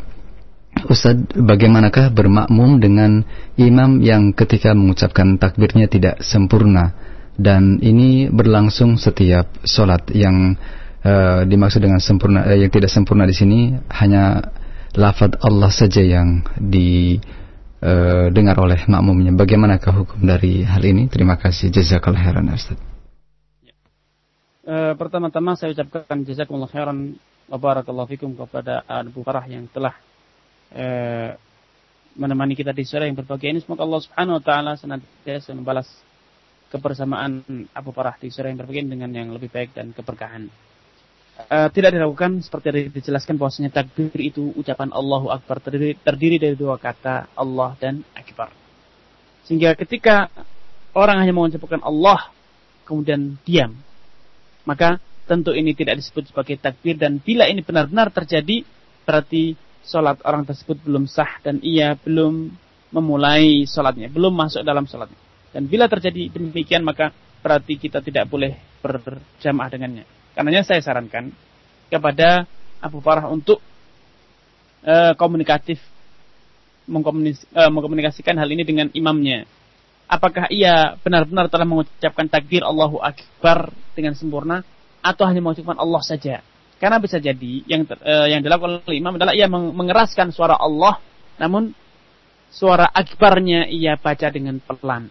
Ustaz, 0.88 1.20
bagaimanakah 1.36 2.08
bermakmum 2.16 2.80
dengan 2.80 3.20
imam 3.60 4.00
yang 4.00 4.32
ketika 4.32 4.72
mengucapkan 4.72 5.36
takbirnya 5.36 5.92
tidak 5.92 6.24
sempurna 6.24 6.96
dan 7.36 7.84
ini 7.84 8.32
berlangsung 8.32 8.96
setiap 8.96 9.60
sholat 9.68 10.08
yang 10.08 10.56
uh, 11.04 11.44
dimaksud 11.44 11.84
dengan 11.84 12.00
sempurna 12.00 12.48
uh, 12.48 12.56
yang 12.56 12.72
tidak 12.72 12.88
sempurna 12.88 13.28
di 13.28 13.36
sini 13.36 13.76
hanya 13.92 14.56
lafad 14.98 15.38
Allah 15.46 15.70
saja 15.70 16.02
yang 16.02 16.42
didengar 16.58 18.58
uh, 18.58 18.66
oleh 18.66 18.82
makmumnya. 18.90 19.30
Bagaimanakah 19.38 19.94
hukum 19.94 20.26
dari 20.26 20.66
hal 20.66 20.82
ini? 20.82 21.06
Terima 21.06 21.38
kasih. 21.38 21.70
Jazakallah 21.70 22.26
khairan 22.26 22.50
Ustaz. 22.50 22.82
Ya. 23.62 23.78
Uh, 24.66 24.94
pertama-tama 24.98 25.54
saya 25.54 25.78
ucapkan 25.78 26.26
jazakumullah 26.26 26.74
khairan 26.74 27.14
wa 27.48 27.58
barakallahu 27.62 28.10
fikum 28.10 28.34
kepada 28.34 28.82
Abu 28.90 29.22
Farah 29.22 29.46
yang 29.46 29.70
telah 29.70 29.94
uh, 30.74 31.38
menemani 32.18 32.58
kita 32.58 32.74
di 32.74 32.84
sore 32.84 33.06
yang 33.06 33.16
berbahagia 33.16 33.54
ini. 33.54 33.62
Semoga 33.62 33.86
Allah 33.86 34.02
Subhanahu 34.02 34.42
wa 34.42 34.44
taala 34.44 34.72
senantiasa 34.76 35.54
membalas 35.54 35.88
kebersamaan 36.74 37.46
Abu 37.72 37.94
Farah 37.94 38.18
di 38.18 38.34
sore 38.34 38.50
yang 38.50 38.60
berbahagia 38.60 38.90
dengan 38.90 39.14
yang 39.14 39.30
lebih 39.30 39.54
baik 39.54 39.78
dan 39.78 39.94
keberkahan 39.94 40.50
uh, 41.46 41.70
tidak 41.70 41.94
dilakukan 41.94 42.42
seperti 42.42 42.90
dijelaskan 42.90 43.38
bahwasanya 43.38 43.70
takbir 43.70 44.10
itu 44.18 44.52
ucapan 44.58 44.90
Allahu 44.90 45.30
Akbar 45.30 45.62
terdiri, 45.62 45.94
terdiri 46.02 46.38
dari 46.42 46.56
dua 46.58 46.82
kata 46.82 47.32
Allah 47.38 47.78
dan 47.78 48.02
Akbar. 48.18 48.50
Sehingga 49.46 49.78
ketika 49.78 50.28
orang 50.98 51.24
hanya 51.24 51.32
mengucapkan 51.32 51.80
Allah 51.86 52.34
kemudian 52.84 53.38
diam, 53.46 53.78
maka 54.66 55.00
tentu 55.30 55.54
ini 55.54 55.76
tidak 55.76 56.00
disebut 56.02 56.32
sebagai 56.32 56.58
takbir 56.58 56.98
dan 56.98 57.20
bila 57.20 57.46
ini 57.48 57.62
benar-benar 57.62 58.12
terjadi 58.12 58.64
berarti 59.08 59.56
sholat 59.88 60.20
orang 60.28 60.44
tersebut 60.44 60.84
belum 60.84 61.08
sah 61.08 61.40
dan 61.44 61.64
ia 61.64 61.96
belum 61.96 62.52
memulai 62.92 63.68
sholatnya, 63.68 64.12
belum 64.12 64.36
masuk 64.36 64.64
dalam 64.64 64.88
sholatnya. 64.88 65.20
Dan 65.52 65.68
bila 65.72 65.88
terjadi 65.88 66.32
demikian 66.32 66.84
maka 66.84 67.12
berarti 67.40 67.80
kita 67.80 68.04
tidak 68.04 68.28
boleh 68.28 68.56
berjamaah 68.84 69.72
dengannya. 69.72 70.17
Karenanya 70.38 70.62
saya 70.62 70.86
sarankan 70.86 71.34
kepada 71.90 72.46
Abu 72.78 73.02
Farah 73.02 73.26
untuk 73.26 73.58
uh, 74.86 75.18
komunikatif 75.18 75.82
mengkomunis, 76.86 77.42
uh, 77.58 77.74
mengkomunikasikan 77.74 78.38
hal 78.38 78.46
ini 78.46 78.62
dengan 78.62 78.94
imamnya. 78.94 79.50
Apakah 80.06 80.46
ia 80.54 80.94
benar-benar 81.02 81.50
telah 81.50 81.66
mengucapkan 81.66 82.30
takbir 82.30 82.62
Allahu 82.62 83.02
Akbar 83.02 83.74
dengan 83.98 84.14
sempurna 84.14 84.62
atau 85.02 85.26
hanya 85.26 85.42
mengucapkan 85.42 85.82
Allah 85.82 86.06
saja? 86.06 86.46
Karena 86.78 87.02
bisa 87.02 87.18
jadi 87.18 87.66
yang 87.66 87.90
uh, 87.90 88.30
yang 88.30 88.46
dilakukan 88.46 88.86
oleh 88.86 89.02
imam 89.02 89.18
adalah 89.18 89.34
ia 89.34 89.50
mengeraskan 89.50 90.30
suara 90.30 90.54
Allah 90.54 91.02
namun 91.42 91.74
suara 92.54 92.86
akbarnya 92.94 93.66
ia 93.74 93.98
baca 93.98 94.30
dengan 94.30 94.62
pelan. 94.62 95.10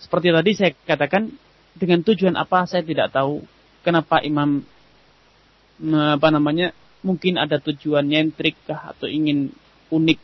Seperti 0.00 0.32
tadi 0.32 0.50
saya 0.56 0.72
katakan 0.88 1.28
dengan 1.76 2.00
tujuan 2.00 2.32
apa 2.40 2.64
saya 2.64 2.80
tidak 2.80 3.12
tahu 3.12 3.44
kenapa 3.82 4.22
imam 4.22 4.62
apa 5.82 6.28
namanya 6.30 6.70
mungkin 7.02 7.36
ada 7.36 7.58
tujuan 7.58 8.06
nyentrik 8.06 8.54
kah 8.64 8.94
atau 8.94 9.10
ingin 9.10 9.50
unik 9.90 10.18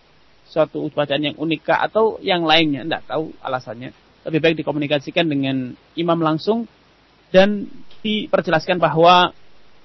suatu 0.49 0.81
bacaan 0.89 1.29
yang 1.33 1.37
unik 1.37 1.61
kah 1.67 1.85
atau 1.85 2.17
yang 2.25 2.47
lainnya 2.47 2.87
tidak 2.87 3.05
tahu 3.05 3.35
alasannya. 3.45 3.93
Lebih 4.25 4.41
baik 4.41 4.57
dikomunikasikan 4.65 5.29
dengan 5.29 5.77
imam 5.99 6.19
langsung 6.23 6.65
dan 7.35 7.69
diperjelaskan 8.01 8.81
bahwa 8.81 9.37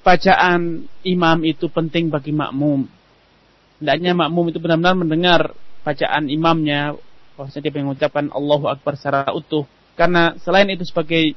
bacaan 0.06 0.88
imam 1.04 1.38
itu 1.44 1.68
penting 1.68 2.08
bagi 2.08 2.32
makmum. 2.32 2.88
Hendaknya 3.84 4.12
makmum 4.16 4.46
itu 4.54 4.60
benar-benar 4.64 4.96
mendengar 4.96 5.42
bacaan 5.84 6.32
imamnya 6.32 6.96
bahwasanya 7.36 7.68
dia 7.68 7.84
mengucapkan 7.84 8.32
Allahu 8.32 8.72
Akbar 8.72 8.96
secara 8.96 9.32
utuh. 9.36 9.68
Karena 10.00 10.38
selain 10.40 10.72
itu 10.72 10.88
sebagai 10.88 11.36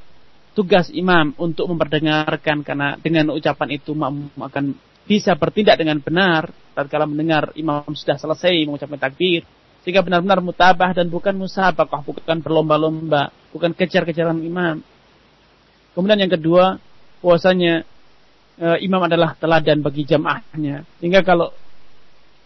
tugas 0.57 0.89
imam 0.89 1.37
untuk 1.37 1.69
memperdengarkan 1.69 2.65
karena 2.65 2.97
dengan 2.97 3.29
ucapan 3.29 3.77
itu 3.77 3.93
makmum 3.93 4.33
akan 4.41 4.73
bisa 5.05 5.37
bertindak 5.37 5.77
dengan 5.77 6.01
benar. 6.01 6.49
Tatkala 6.73 7.05
mendengar 7.05 7.53
imam 7.53 7.85
sudah 7.93 8.17
selesai 8.17 8.65
mengucapkan 8.65 8.97
takbir 8.97 9.45
sehingga 9.85 10.01
benar-benar 10.01 10.41
mutabah 10.41 10.97
dan 10.97 11.13
bukan 11.13 11.37
musabakah 11.37 12.01
bukan 12.01 12.41
berlomba-lomba 12.41 13.29
bukan 13.53 13.77
kejar-kejaran 13.77 14.41
imam. 14.41 14.81
Kemudian 15.93 16.25
yang 16.25 16.33
kedua 16.33 16.81
puasanya 17.21 17.85
e, 18.57 18.67
imam 18.81 19.05
adalah 19.05 19.37
teladan 19.37 19.85
bagi 19.85 20.09
jamaahnya. 20.09 20.89
Sehingga 20.97 21.21
kalau 21.21 21.53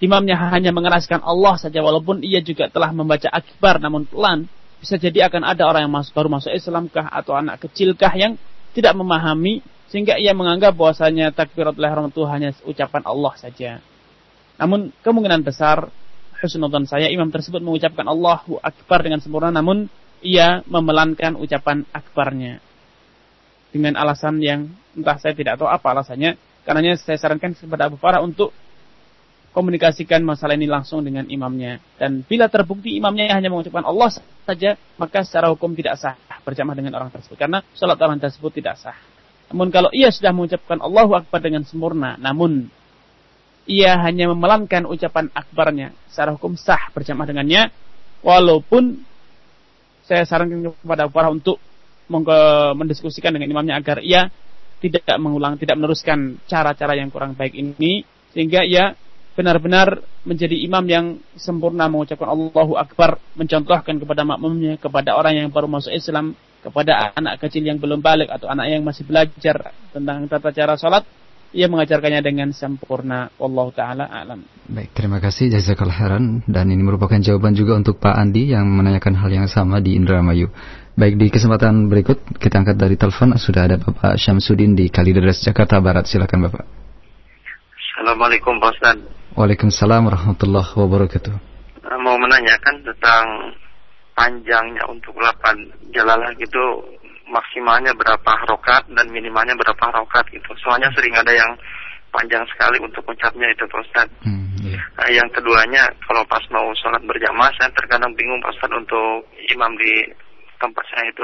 imamnya 0.04 0.36
hanya 0.52 0.76
mengeraskan 0.76 1.24
Allah 1.24 1.56
saja 1.56 1.80
walaupun 1.80 2.28
ia 2.28 2.44
juga 2.44 2.68
telah 2.68 2.92
membaca 2.92 3.32
akbar 3.32 3.80
namun 3.80 4.04
pelan 4.04 4.52
bisa 4.82 4.98
jadi 4.98 5.30
akan 5.30 5.46
ada 5.46 5.70
orang 5.70 5.86
yang 5.86 5.94
masuk, 5.94 6.18
baru 6.18 6.30
masuk 6.34 6.50
Islam 6.52 6.90
kah 6.90 7.06
atau 7.06 7.38
anak 7.38 7.62
kecil 7.70 7.94
kah 7.94 8.12
yang 8.18 8.36
tidak 8.74 8.98
memahami 8.98 9.62
sehingga 9.94 10.18
ia 10.18 10.34
menganggap 10.34 10.74
bahwasanya 10.74 11.30
takbiratul 11.30 11.86
ihram 11.86 12.10
itu 12.10 12.26
hanya 12.26 12.50
ucapan 12.66 13.04
Allah 13.06 13.34
saja. 13.38 13.72
Namun 14.58 14.90
kemungkinan 15.06 15.46
besar 15.46 15.94
husnudzon 16.42 16.90
saya 16.90 17.14
imam 17.14 17.30
tersebut 17.30 17.62
mengucapkan 17.62 18.10
Allahu 18.10 18.58
akbar 18.58 19.06
dengan 19.06 19.22
sempurna 19.22 19.54
namun 19.54 19.86
ia 20.26 20.66
memelankan 20.66 21.38
ucapan 21.38 21.86
akbarnya 21.94 22.58
dengan 23.70 23.94
alasan 24.02 24.42
yang 24.42 24.74
entah 24.98 25.18
saya 25.22 25.38
tidak 25.38 25.62
tahu 25.62 25.70
apa 25.70 25.88
alasannya. 25.94 26.36
Karenanya 26.62 26.98
saya 26.98 27.18
sarankan 27.18 27.58
kepada 27.58 27.90
Abu 27.90 27.98
Farah 27.98 28.22
untuk 28.22 28.54
komunikasikan 29.52 30.24
masalah 30.24 30.56
ini 30.56 30.68
langsung 30.68 31.04
dengan 31.04 31.28
imamnya. 31.28 31.80
Dan 32.00 32.24
bila 32.24 32.48
terbukti 32.48 32.96
imamnya 32.96 33.32
hanya 33.36 33.52
mengucapkan 33.52 33.84
Allah 33.84 34.10
saja, 34.48 34.80
maka 34.96 35.28
secara 35.28 35.52
hukum 35.52 35.76
tidak 35.76 36.00
sah 36.00 36.16
berjamaah 36.42 36.76
dengan 36.76 36.98
orang 36.98 37.12
tersebut. 37.12 37.38
Karena 37.38 37.60
sholat 37.76 38.00
orang 38.00 38.18
tersebut 38.18 38.52
tidak 38.56 38.80
sah. 38.80 38.96
Namun 39.52 39.68
kalau 39.68 39.92
ia 39.92 40.08
sudah 40.10 40.32
mengucapkan 40.32 40.80
Allahu 40.80 41.12
Akbar 41.20 41.44
dengan 41.44 41.68
sempurna, 41.68 42.16
namun 42.16 42.72
ia 43.68 44.00
hanya 44.00 44.32
memelankan 44.32 44.88
ucapan 44.88 45.28
akbarnya, 45.36 45.94
secara 46.08 46.34
hukum 46.34 46.56
sah 46.56 46.90
berjamaah 46.96 47.28
dengannya, 47.30 47.70
walaupun 48.24 49.04
saya 50.08 50.26
sarankan 50.26 50.74
kepada 50.82 51.12
para 51.12 51.30
untuk 51.30 51.60
mendiskusikan 52.76 53.32
dengan 53.32 53.48
imamnya 53.48 53.80
agar 53.80 54.04
ia 54.04 54.28
tidak 54.82 55.06
mengulang, 55.22 55.56
tidak 55.62 55.78
meneruskan 55.78 56.42
cara-cara 56.50 56.98
yang 56.98 57.14
kurang 57.14 57.38
baik 57.38 57.54
ini, 57.54 58.02
sehingga 58.34 58.66
ia 58.66 58.98
benar-benar 59.42 60.06
menjadi 60.22 60.54
imam 60.54 60.86
yang 60.86 61.06
sempurna 61.34 61.90
mengucapkan 61.90 62.30
Allahu 62.30 62.78
Akbar, 62.78 63.18
mencontohkan 63.34 63.98
kepada 63.98 64.22
makmumnya, 64.22 64.78
kepada 64.78 65.18
orang 65.18 65.42
yang 65.42 65.48
baru 65.50 65.66
masuk 65.66 65.90
Islam, 65.90 66.38
kepada 66.62 67.10
anak 67.18 67.42
kecil 67.42 67.66
yang 67.66 67.82
belum 67.82 68.06
balik 68.06 68.30
atau 68.30 68.46
anak 68.46 68.70
yang 68.70 68.86
masih 68.86 69.02
belajar 69.02 69.74
tentang 69.90 70.30
tata 70.30 70.54
cara 70.54 70.78
sholat, 70.78 71.02
ia 71.58 71.66
mengajarkannya 71.66 72.22
dengan 72.22 72.54
sempurna. 72.54 73.34
Allah 73.42 73.68
taala 73.74 74.06
alam. 74.06 74.46
Baik, 74.70 74.94
terima 74.94 75.18
kasih 75.18 75.50
jazakallahu 75.50 75.98
khairan 75.98 76.26
dan 76.46 76.70
ini 76.70 76.86
merupakan 76.86 77.18
jawaban 77.18 77.58
juga 77.58 77.76
untuk 77.76 77.98
Pak 77.98 78.14
Andi 78.14 78.54
yang 78.54 78.70
menanyakan 78.70 79.18
hal 79.18 79.32
yang 79.34 79.50
sama 79.50 79.82
di 79.82 79.98
Indramayu. 79.98 80.54
Baik, 80.94 81.18
di 81.18 81.28
kesempatan 81.34 81.90
berikut 81.90 82.38
kita 82.38 82.62
angkat 82.62 82.78
dari 82.78 82.94
telepon 82.94 83.34
sudah 83.42 83.66
ada 83.66 83.82
Bapak 83.82 84.22
Syamsuddin 84.22 84.78
di 84.78 84.88
Kalideres 84.94 85.42
Jakarta 85.42 85.82
Barat. 85.82 86.06
Silakan 86.06 86.46
Bapak. 86.46 86.64
Assalamualaikum 87.92 88.62
Pak 88.62 88.70
Ustaz. 88.78 89.21
Waalaikumsalam 89.32 90.12
warahmatullahi 90.12 90.76
wabarakatuh. 90.76 91.34
Mau 92.04 92.20
menanyakan 92.20 92.84
tentang 92.84 93.56
panjangnya 94.12 94.84
untuk 94.92 95.16
8 95.16 95.96
jalalah 95.96 96.36
gitu 96.36 96.60
maksimalnya 97.32 97.96
berapa 97.96 98.32
rokat 98.52 98.92
dan 98.92 99.08
minimalnya 99.08 99.56
berapa 99.56 99.88
rokat 100.04 100.28
gitu. 100.36 100.52
Soalnya 100.60 100.92
sering 100.92 101.16
ada 101.16 101.32
yang 101.32 101.48
panjang 102.12 102.44
sekali 102.52 102.76
untuk 102.84 103.08
ucapnya 103.08 103.48
itu 103.56 103.64
Pak 103.72 103.80
Ustaz. 103.88 104.12
Hmm, 104.28 104.52
iya. 104.68 104.84
Nah, 105.00 105.08
yang 105.08 105.32
keduanya 105.32 105.88
kalau 106.04 106.28
pas 106.28 106.44
mau 106.52 106.68
sholat 106.76 107.00
berjamaah 107.08 107.56
saya 107.56 107.72
terkadang 107.72 108.12
bingung 108.20 108.44
Pak 108.44 108.52
Ustaz 108.52 108.72
untuk 108.76 109.32
imam 109.48 109.72
di 109.80 110.12
tempat 110.60 110.84
saya 110.92 111.08
itu. 111.08 111.24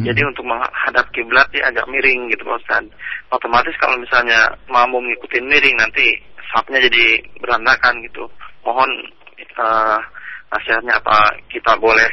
Hmm. 0.00 0.08
Jadi 0.08 0.20
untuk 0.24 0.48
menghadap 0.48 1.04
kiblat 1.12 1.52
dia 1.52 1.68
agak 1.68 1.84
miring 1.84 2.32
gitu 2.32 2.48
Pak 2.48 2.64
Ustaz. 2.64 2.84
Otomatis 3.28 3.76
kalau 3.76 4.00
misalnya 4.00 4.56
mau 4.72 4.88
ngikutin 4.88 5.44
miring 5.44 5.76
nanti 5.76 6.32
sapnya 6.52 6.80
jadi 6.82 7.22
berantakan 7.40 8.02
gitu. 8.04 8.28
Mohon 8.64 8.90
uh, 9.60 9.98
nasihatnya 10.52 10.98
apa 10.98 11.40
kita 11.48 11.76
boleh 11.78 12.10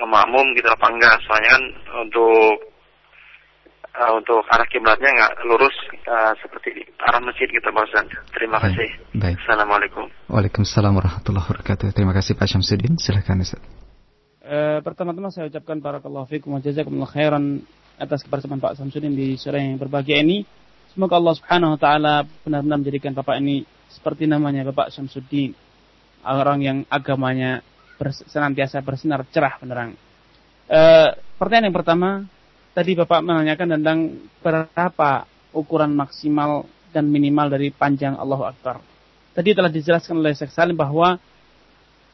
ngemakmum 0.00 0.56
gitu 0.56 0.68
apa 0.72 0.86
enggak 0.88 1.16
soalnya 1.28 1.50
kan 1.60 1.64
untuk 2.08 2.70
uh, 3.96 4.12
untuk 4.16 4.40
arah 4.48 4.68
kiblatnya 4.68 5.10
nggak 5.12 5.32
lurus 5.44 5.76
uh, 6.08 6.32
seperti 6.40 6.88
arah 7.02 7.20
masjid 7.20 7.48
gitu 7.50 7.68
Pak 7.68 7.84
Ustaz. 7.90 8.06
Terima 8.32 8.56
Baik, 8.58 8.72
kasih. 8.72 8.90
baik. 9.16 9.36
Assalamualaikum. 9.44 10.04
Waalaikumsalam 10.32 10.92
warahmatullahi 10.96 11.44
wabarakatuh. 11.44 11.92
Terima 11.92 12.16
kasih 12.16 12.38
Pak 12.38 12.48
Syamsuddin. 12.48 12.96
Silakan 12.96 13.44
Ustaz. 13.44 13.62
Eh, 14.50 14.80
pertama-tama 14.82 15.30
saya 15.30 15.46
ucapkan 15.46 15.78
barakallahu 15.78 16.26
fikum 16.26 16.56
wa 16.56 16.60
jazakumullah 16.64 17.06
khairan 17.06 17.62
atas 18.00 18.26
kebersamaan 18.26 18.58
Pak 18.58 18.74
Samsudin 18.80 19.14
di 19.14 19.38
sore 19.38 19.62
yang 19.62 19.78
berbahagia 19.78 20.24
ini. 20.26 20.42
Semoga 20.90 21.22
Allah 21.22 21.34
Subhanahu 21.38 21.74
wa 21.76 21.80
taala 21.80 22.14
benar-benar 22.42 22.78
menjadikan 22.82 23.14
Bapak 23.14 23.38
ini 23.38 23.62
seperti 23.94 24.26
namanya 24.26 24.66
Bapak 24.66 24.90
Syamsuddin, 24.90 25.54
orang 26.26 26.58
yang 26.62 26.78
agamanya 26.90 27.62
senantiasa 28.26 28.82
bersinar 28.82 29.22
cerah 29.30 29.54
penerang. 29.60 29.94
Eh, 30.66 31.08
pertanyaan 31.38 31.70
yang 31.70 31.76
pertama, 31.78 32.10
tadi 32.74 32.98
Bapak 32.98 33.22
menanyakan 33.22 33.78
tentang 33.78 33.98
berapa 34.42 35.30
ukuran 35.54 35.94
maksimal 35.94 36.66
dan 36.90 37.06
minimal 37.06 37.54
dari 37.54 37.70
panjang 37.70 38.18
Allahu 38.18 38.50
Akbar. 38.50 38.82
Tadi 39.30 39.54
telah 39.54 39.70
dijelaskan 39.70 40.18
oleh 40.18 40.34
Syekh 40.34 40.50
Salim 40.50 40.74
bahwa 40.74 41.22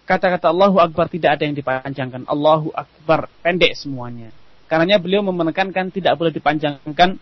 kata-kata 0.05 0.53
Allahu 0.53 0.85
Akbar 0.85 1.09
tidak 1.09 1.41
ada 1.41 1.49
yang 1.49 1.57
dipanjangkan. 1.57 2.29
Allahu 2.29 2.77
Akbar 2.77 3.33
pendek 3.41 3.73
semuanya. 3.73 4.29
Karenanya 4.69 5.01
beliau 5.01 5.25
menekankan 5.25 5.89
tidak 5.89 6.19
boleh 6.21 6.35
dipanjangkan 6.35 7.17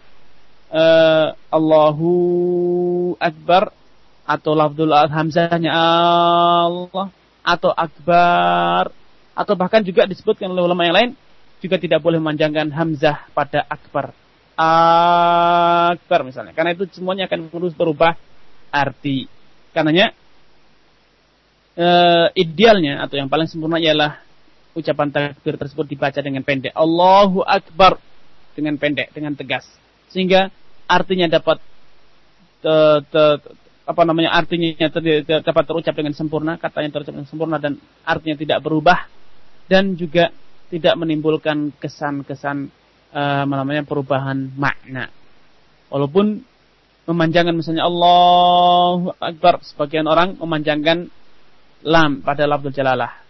eh, 0.72 1.28
Allahu 1.50 2.12
Akbar 3.18 3.72
atau 4.24 4.52
lafzul 4.56 4.88
hamzahnya 4.88 5.68
Allah 5.68 7.12
atau 7.44 7.70
Akbar 7.76 8.88
atau 9.34 9.54
bahkan 9.58 9.84
juga 9.84 10.08
disebutkan 10.08 10.48
oleh 10.48 10.64
ulama 10.64 10.86
yang 10.88 10.96
lain 10.96 11.10
juga 11.60 11.76
tidak 11.80 12.00
boleh 12.00 12.20
memanjangkan 12.20 12.72
hamzah 12.72 13.28
pada 13.32 13.64
Akbar. 13.64 14.12
Akbar 14.54 16.20
misalnya. 16.22 16.52
Karena 16.52 16.76
itu 16.76 16.84
semuanya 16.92 17.26
akan 17.26 17.48
terus 17.48 17.74
berubah 17.74 18.14
arti. 18.68 19.26
Karenanya 19.72 20.12
eh, 21.74 22.26
idealnya 22.38 23.02
atau 23.02 23.18
yang 23.18 23.32
paling 23.32 23.48
sempurna 23.50 23.80
ialah 23.80 24.20
ucapan 24.74 25.08
takbir 25.10 25.56
tersebut 25.56 25.86
dibaca 25.88 26.20
dengan 26.20 26.42
pendek. 26.44 26.74
Allahu 26.76 27.42
Akbar 27.42 27.98
dengan 28.54 28.78
pendek, 28.78 29.10
dengan 29.10 29.34
tegas. 29.34 29.66
Sehingga 30.14 30.54
artinya 30.86 31.26
dapat 31.26 31.58
te, 32.62 32.74
te, 33.10 33.24
apa 33.84 34.02
namanya 34.06 34.30
artinya 34.30 34.86
ter- 34.88 35.26
dapat 35.26 35.64
terucap 35.66 35.94
dengan 35.98 36.14
sempurna, 36.14 36.54
katanya 36.56 36.94
terucap 36.94 37.18
dengan 37.18 37.26
sempurna 37.26 37.58
dan 37.58 37.82
artinya 38.06 38.38
tidak 38.38 38.58
berubah 38.62 39.10
dan 39.66 39.98
juga 39.98 40.30
tidak 40.70 40.94
menimbulkan 40.94 41.74
kesan-kesan 41.76 42.70
apa 43.14 43.54
namanya 43.54 43.86
perubahan 43.86 44.50
makna. 44.58 45.10
Walaupun 45.86 46.42
memanjangkan 47.06 47.54
misalnya 47.54 47.86
Allahu 47.86 49.14
Akbar, 49.20 49.62
sebagian 49.62 50.08
orang 50.08 50.34
memanjangkan 50.40 51.06
lam 51.84 52.24
pada 52.24 52.48
lafzul 52.48 52.74
jalalah. 52.74 53.22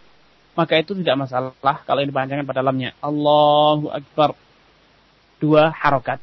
Maka 0.55 0.79
itu 0.79 0.95
tidak 0.95 1.27
masalah 1.27 1.83
kalau 1.83 2.01
ini 2.01 2.15
dipanjangkan 2.15 2.47
pada 2.47 2.63
lamnya. 2.63 2.95
Allahu 3.03 3.91
Akbar. 3.91 4.39
Dua 5.43 5.75
harokat. 5.75 6.23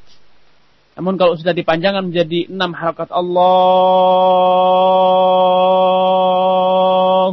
Namun 1.02 1.18
kalau 1.18 1.34
sudah 1.34 1.50
dipanjangkan 1.50 2.14
menjadi 2.14 2.46
enam 2.46 2.78
harokat 2.78 3.10
Allahu 3.10 3.42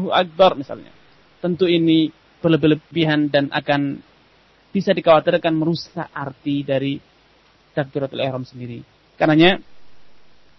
Akbar 0.09 0.57
misalnya. 0.57 0.89
Tentu 1.45 1.69
ini 1.69 2.09
berlebihan 2.41 3.29
dan 3.29 3.53
akan 3.53 4.01
bisa 4.73 4.97
dikhawatirkan 4.97 5.53
merusak 5.53 6.09
arti 6.17 6.65
dari 6.65 6.97
takbiratul 7.77 8.25
ihram 8.25 8.49
sendiri. 8.49 8.81
Karenanya 9.21 9.61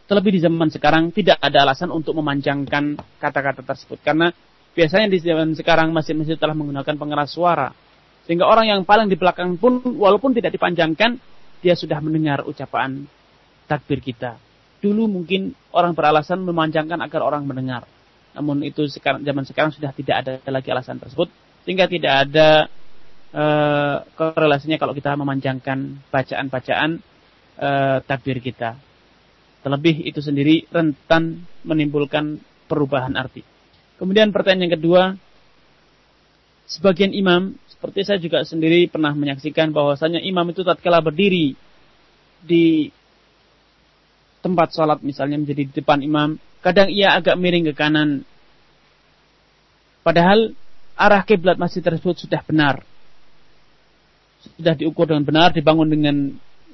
terlebih 0.05 0.37
di 0.37 0.45
zaman 0.45 0.69
sekarang 0.69 1.09
tidak 1.09 1.41
ada 1.41 1.65
alasan 1.65 1.89
untuk 1.89 2.13
memanjangkan 2.13 2.93
kata-kata 3.17 3.65
tersebut 3.65 4.05
karena 4.05 4.29
biasanya 4.77 5.09
di 5.09 5.17
zaman 5.17 5.57
sekarang 5.57 5.89
masjid-masjid 5.89 6.37
telah 6.37 6.53
menggunakan 6.53 6.93
pengeras 6.93 7.33
suara 7.33 7.73
sehingga 8.29 8.45
orang 8.45 8.69
yang 8.69 8.85
paling 8.85 9.09
di 9.09 9.17
belakang 9.17 9.57
pun 9.57 9.81
walaupun 9.97 10.37
tidak 10.37 10.53
dipanjangkan 10.53 11.17
dia 11.59 11.75
sudah 11.75 11.99
mendengar 11.99 12.43
ucapan 12.47 13.03
takbir 13.67 13.99
kita. 13.99 14.39
Dulu 14.79 15.11
mungkin 15.11 15.51
orang 15.75 15.91
beralasan 15.91 16.41
memanjangkan 16.47 16.99
agar 17.03 17.21
orang 17.21 17.43
mendengar. 17.43 17.83
Namun 18.33 18.63
itu 18.63 18.87
sekarang 18.87 19.21
zaman 19.27 19.43
sekarang 19.43 19.71
sudah 19.75 19.91
tidak 19.91 20.15
ada 20.23 20.33
lagi 20.47 20.71
alasan 20.71 21.01
tersebut 21.01 21.27
sehingga 21.67 21.91
tidak 21.91 22.13
ada 22.29 22.71
eh, 23.35 23.97
korelasinya 24.15 24.79
kalau 24.79 24.95
kita 24.95 25.19
memanjangkan 25.19 26.07
bacaan-bacaan 26.07 26.89
eh, 27.59 27.97
takbir 28.07 28.39
kita. 28.39 28.79
Terlebih 29.59 30.07
itu 30.07 30.23
sendiri 30.23 30.63
rentan 30.71 31.43
menimbulkan 31.67 32.39
perubahan 32.71 33.19
arti. 33.19 33.43
Kemudian 33.99 34.31
pertanyaan 34.31 34.71
yang 34.71 34.75
kedua, 34.79 35.03
sebagian 36.69 37.11
imam, 37.11 37.57
seperti 37.65 38.05
saya 38.05 38.19
juga 38.21 38.45
sendiri 38.45 38.85
pernah 38.85 39.11
menyaksikan 39.17 39.73
bahwasanya 39.73 40.21
imam 40.21 40.45
itu 40.53 40.61
tatkala 40.61 41.01
berdiri 41.01 41.57
di 42.45 42.93
tempat 44.39 44.71
sholat 44.71 45.01
misalnya 45.03 45.35
menjadi 45.41 45.67
di 45.67 45.73
depan 45.73 45.99
imam, 45.99 46.39
kadang 46.63 46.87
ia 46.87 47.17
agak 47.17 47.35
miring 47.35 47.67
ke 47.71 47.73
kanan. 47.75 48.23
Padahal 50.05 50.55
arah 50.95 51.25
kiblat 51.27 51.59
masjid 51.59 51.83
tersebut 51.83 52.23
sudah 52.23 52.39
benar. 52.45 52.85
Sudah 54.55 54.71
diukur 54.77 55.03
dengan 55.03 55.27
benar, 55.27 55.51
dibangun 55.51 55.91
dengan 55.91 56.15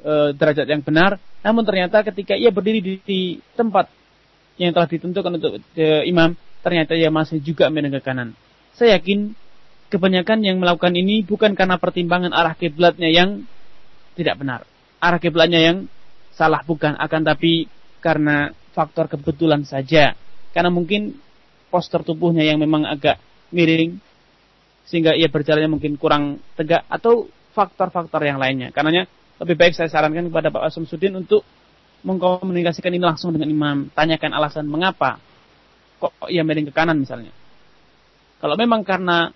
e, 0.06 0.14
derajat 0.38 0.70
yang 0.70 0.86
benar, 0.86 1.18
namun 1.41 1.66
ternyata 1.66 2.06
ketika 2.06 2.38
ia 2.38 2.54
berdiri 2.54 2.78
di, 2.78 2.93
di 3.02 3.20
tempat 3.58 3.89
yang 4.62 4.70
telah 4.70 4.86
ditentukan 4.86 5.32
untuk 5.41 5.58
e, 5.74 6.06
imam, 6.06 6.38
ternyata 6.62 6.93
ia 6.93 7.10
masih 7.10 7.41
juga 7.41 7.66
miring 7.74 7.98
ke 7.98 8.02
kanan. 8.06 8.38
Saya 8.78 9.02
yakin 9.02 9.34
kebanyakan 9.90 10.42
yang 10.42 10.58
melakukan 10.58 10.94
ini 10.98 11.22
bukan 11.22 11.54
karena 11.54 11.78
pertimbangan 11.78 12.34
arah 12.34 12.58
kiblatnya 12.58 13.10
yang 13.10 13.46
tidak 14.18 14.36
benar. 14.42 14.62
Arah 14.98 15.20
kiblatnya 15.22 15.62
yang 15.62 15.78
salah 16.34 16.64
bukan, 16.66 16.98
akan 16.98 17.22
tapi 17.24 17.70
karena 18.02 18.52
faktor 18.74 19.08
kebetulan 19.08 19.64
saja. 19.64 20.18
Karena 20.56 20.72
mungkin 20.72 21.20
postur 21.68 22.04
tubuhnya 22.08 22.48
yang 22.48 22.60
memang 22.60 22.88
agak 22.88 23.20
miring 23.52 24.00
sehingga 24.86 25.18
ia 25.18 25.28
berjalannya 25.28 25.72
mungkin 25.72 25.98
kurang 25.98 26.40
tegak 26.56 26.86
atau 26.88 27.28
faktor-faktor 27.52 28.22
yang 28.24 28.38
lainnya. 28.38 28.70
Karenanya 28.72 29.10
lebih 29.42 29.56
baik 29.60 29.74
saya 29.76 29.92
sarankan 29.92 30.32
kepada 30.32 30.54
Pak 30.54 30.72
Asumsudin 30.72 31.16
untuk 31.20 31.44
mengkomunikasikan 32.06 32.94
ini 32.94 33.04
langsung 33.04 33.34
dengan 33.34 33.50
imam. 33.50 33.78
Tanyakan 33.92 34.32
alasan 34.32 34.70
mengapa 34.70 35.18
kok 36.00 36.12
ia 36.30 36.44
miring 36.46 36.70
ke 36.70 36.74
kanan 36.76 37.02
misalnya. 37.02 37.34
Kalau 38.40 38.56
memang 38.60 38.86
karena 38.86 39.32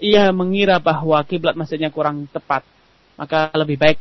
ia 0.00 0.32
mengira 0.32 0.80
bahwa 0.80 1.20
kiblat 1.28 1.54
masjidnya 1.54 1.92
kurang 1.92 2.24
tepat, 2.32 2.64
maka 3.20 3.52
lebih 3.52 3.76
baik 3.76 3.98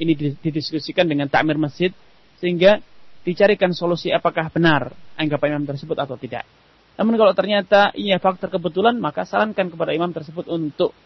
ini 0.00 0.16
didiskusikan 0.16 1.04
dengan 1.04 1.28
takmir 1.28 1.58
masjid 1.60 1.92
sehingga 2.40 2.80
dicarikan 3.20 3.76
solusi 3.76 4.08
apakah 4.08 4.48
benar 4.48 4.96
anggapan 5.18 5.60
imam 5.60 5.68
tersebut 5.68 5.98
atau 5.98 6.16
tidak. 6.16 6.46
Namun 6.96 7.20
kalau 7.20 7.36
ternyata 7.36 7.92
ia 7.98 8.16
faktor 8.16 8.48
kebetulan, 8.48 8.96
maka 8.96 9.28
sarankan 9.28 9.68
kepada 9.68 9.92
imam 9.92 10.08
tersebut 10.14 10.48
untuk 10.48 10.96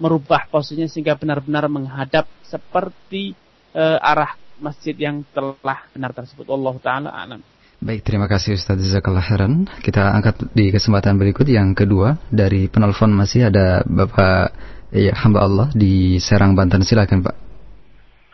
merubah 0.00 0.48
posisinya 0.48 0.88
sehingga 0.88 1.18
benar-benar 1.20 1.68
menghadap 1.68 2.24
seperti 2.40 3.36
e, 3.72 3.82
arah 4.00 4.36
masjid 4.60 4.96
yang 4.96 5.20
telah 5.36 5.84
benar 5.92 6.16
tersebut. 6.16 6.48
Allah 6.48 6.74
taala 6.80 7.10
alam. 7.12 7.40
Baik, 7.82 8.06
terima 8.06 8.30
kasih 8.30 8.54
Ustaz 8.54 8.78
Jazakallah 8.78 9.26
Heran. 9.26 9.66
Kita 9.82 10.14
angkat 10.14 10.54
di 10.54 10.70
kesempatan 10.70 11.18
berikut 11.18 11.42
yang 11.50 11.74
kedua 11.74 12.14
dari 12.30 12.70
penelpon 12.70 13.10
masih 13.10 13.50
ada 13.50 13.82
Bapak 13.82 14.54
ya, 14.94 15.10
hamba 15.18 15.42
Allah 15.42 15.66
di 15.74 16.14
Serang 16.22 16.54
Banten. 16.54 16.86
Silakan 16.86 17.26
Pak. 17.26 17.34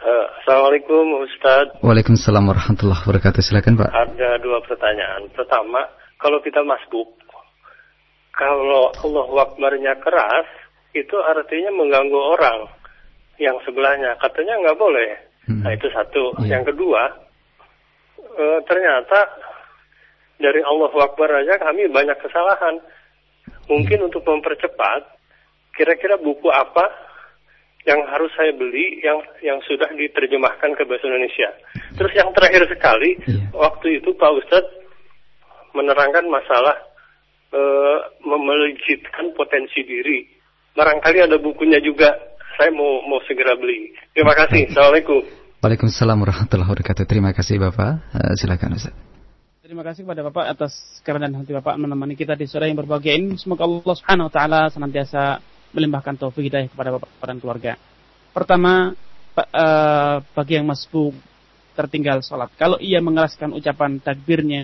Uh, 0.05 0.27
Assalamualaikum 0.45 1.25
Ustaz. 1.25 1.81
Waalaikumsalam 1.81 2.45
warahmatullahi 2.45 3.01
wabarakatuh. 3.01 3.41
Silakan 3.41 3.81
Pak. 3.81 3.89
Ada 3.89 4.37
dua 4.45 4.61
pertanyaan. 4.69 5.33
Pertama, 5.33 5.81
kalau 6.21 6.45
kita 6.45 6.61
masbuk, 6.69 7.09
kalau 8.37 8.93
Allah 9.01 9.49
Akbarnya 9.49 9.97
keras, 9.97 10.45
itu 10.93 11.17
artinya 11.25 11.73
mengganggu 11.73 12.21
orang 12.37 12.69
yang 13.41 13.57
sebelahnya. 13.65 14.13
Katanya 14.21 14.61
nggak 14.61 14.77
boleh. 14.77 15.11
Hmm. 15.49 15.65
Nah 15.65 15.73
itu 15.73 15.89
satu. 15.89 16.37
Iya. 16.45 16.61
Yang 16.61 16.77
kedua, 16.77 17.28
e, 18.39 18.45
ternyata 18.65 19.19
dari 20.39 20.63
Allah 20.63 20.93
Akbar 20.95 21.31
aja 21.43 21.59
kami 21.59 21.91
banyak 21.91 22.19
kesalahan. 22.23 22.79
Mungkin 23.69 24.09
untuk 24.09 24.25
mempercepat, 24.25 25.05
kira-kira 25.77 26.17
buku 26.17 26.49
apa 26.49 26.89
yang 27.85 28.01
harus 28.09 28.33
saya 28.37 28.53
beli 28.57 29.01
yang 29.05 29.21
yang 29.45 29.61
sudah 29.65 29.89
diterjemahkan 29.93 30.73
ke 30.73 30.83
bahasa 30.89 31.05
Indonesia. 31.09 31.49
Terus 31.97 32.13
yang 32.17 32.33
terakhir 32.33 32.65
sekali, 32.69 33.17
yeah. 33.29 33.49
waktu 33.53 34.01
itu 34.01 34.13
Pak 34.17 34.33
Ustadz 34.45 34.75
menerangkan 35.77 36.25
masalah 36.33 36.77
e, 37.53 37.61
memelejitkan 38.25 39.37
potensi 39.37 39.85
diri. 39.85 40.25
Barangkali 40.73 41.29
ada 41.29 41.37
bukunya 41.37 41.81
juga. 41.81 42.13
Saya 42.59 42.75
mau 42.75 43.07
mau 43.07 43.23
segera 43.29 43.55
beli. 43.55 43.95
Terima 44.17 44.35
kasih. 44.35 44.67
Assalamualaikum. 44.73 45.48
Waalaikumsalam 45.59 46.23
warahmatullahi 46.23 46.71
wabarakatuh. 46.71 47.03
Terima 47.03 47.35
kasih 47.35 47.59
Bapak. 47.59 48.15
Uh, 48.15 48.31
silakan 48.39 48.79
Ustaz. 48.79 48.95
Terima 49.59 49.83
kasih 49.83 50.07
kepada 50.07 50.23
Bapak 50.31 50.55
atas 50.55 51.03
kerendahan 51.03 51.43
hati 51.43 51.51
Bapak 51.51 51.75
menemani 51.75 52.15
kita 52.15 52.39
di 52.39 52.47
sore 52.47 52.71
yang 52.71 52.79
berbahagia 52.79 53.19
ini. 53.19 53.35
Semoga 53.35 53.67
Allah 53.67 53.95
Subhanahu 53.99 54.31
wa 54.31 54.33
taala 54.39 54.71
senantiasa 54.71 55.43
melimpahkan 55.75 56.15
taufik 56.15 56.47
hidayah 56.47 56.71
kepada 56.71 56.95
Bapak 56.95 57.11
dan 57.11 57.43
keluarga. 57.43 57.75
Pertama, 58.31 58.95
uh, 59.35 60.17
bagi 60.31 60.63
yang 60.63 60.67
masbuk 60.71 61.11
tertinggal 61.75 62.23
sholat. 62.23 62.55
Kalau 62.55 62.79
ia 62.79 63.03
mengeraskan 63.03 63.51
ucapan 63.51 63.99
takbirnya 63.99 64.63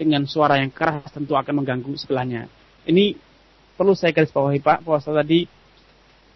dengan 0.00 0.24
suara 0.24 0.56
yang 0.56 0.72
keras 0.72 1.12
tentu 1.12 1.36
akan 1.36 1.60
mengganggu 1.60 1.92
sebelahnya. 2.00 2.48
Ini 2.88 3.12
perlu 3.76 3.92
saya 3.92 4.16
garis 4.16 4.32
bawahi 4.32 4.64
Pak, 4.64 4.88
bahwa 4.88 5.04
tadi 5.04 5.44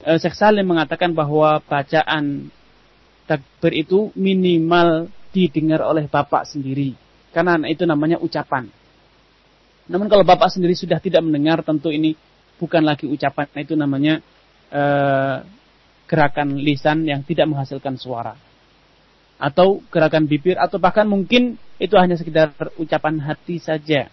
eh, 0.05 0.19
Syekh 0.21 0.37
Salim 0.37 0.69
mengatakan 0.69 1.17
bahwa 1.17 1.57
bacaan 1.65 2.53
takbir 3.25 3.73
itu 3.75 4.13
minimal 4.15 5.09
didengar 5.35 5.83
oleh 5.83 6.07
Bapak 6.07 6.47
sendiri. 6.49 6.95
Karena 7.35 7.59
itu 7.67 7.83
namanya 7.83 8.23
ucapan. 8.23 8.71
Namun 9.91 10.07
kalau 10.07 10.25
Bapak 10.25 10.49
sendiri 10.55 10.73
sudah 10.79 11.03
tidak 11.03 11.21
mendengar 11.27 11.61
tentu 11.67 11.91
ini 11.91 12.15
bukan 12.57 12.87
lagi 12.87 13.05
ucapan, 13.05 13.51
itu 13.59 13.75
namanya 13.75 14.23
eh, 14.71 15.37
gerakan 16.07 16.57
lisan 16.61 17.05
yang 17.05 17.27
tidak 17.27 17.51
menghasilkan 17.51 17.99
suara 17.99 18.37
atau 19.35 19.83
gerakan 19.91 20.31
bibir 20.31 20.57
atau 20.57 20.79
bahkan 20.79 21.05
mungkin 21.05 21.59
itu 21.83 21.95
hanya 21.99 22.15
sekedar 22.15 22.55
ucapan 22.79 23.19
hati 23.19 23.59
saja. 23.59 24.09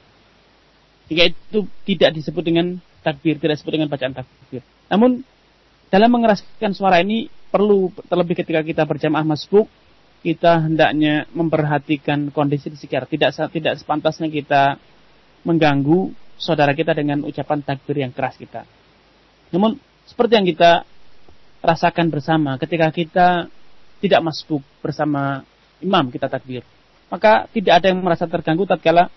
Jika 1.07 1.23
itu 1.29 1.67
tidak 1.85 2.17
disebut 2.17 2.43
dengan 2.43 2.79
takbir, 3.05 3.37
tidak 3.37 3.59
disebut 3.59 3.73
dengan 3.77 3.89
bacaan 3.91 4.15
takbir. 4.15 4.63
Namun 4.89 5.21
dalam 5.91 6.09
mengeraskan 6.09 6.71
suara 6.71 7.03
ini 7.03 7.27
perlu 7.51 7.91
terlebih 8.07 8.39
ketika 8.39 8.63
kita 8.63 8.87
berjamaah 8.87 9.27
masbuk 9.27 9.67
kita 10.21 10.69
hendaknya 10.69 11.27
memperhatikan 11.35 12.31
kondisi 12.31 12.71
di 12.71 12.77
sekitar. 12.79 13.09
Tidak 13.09 13.29
tidak 13.51 13.73
sepantasnya 13.75 14.31
kita 14.31 14.79
mengganggu 15.43 16.13
saudara 16.39 16.71
kita 16.71 16.93
dengan 16.93 17.25
ucapan 17.27 17.59
takbir 17.65 18.05
yang 18.05 18.13
keras 18.13 18.37
kita. 18.37 18.63
Namun 19.51 19.75
seperti 20.07 20.39
yang 20.39 20.47
kita 20.47 20.87
rasakan 21.61 22.07
bersama 22.09 22.57
ketika 22.57 22.87
kita 22.89 23.27
tidak 24.01 24.21
masbuk 24.23 24.63
bersama 24.79 25.43
imam 25.83 26.07
kita 26.07 26.31
takbir. 26.31 26.63
Maka 27.11 27.51
tidak 27.51 27.83
ada 27.83 27.91
yang 27.91 27.99
merasa 27.99 28.29
terganggu 28.29 28.63
tatkala 28.63 29.11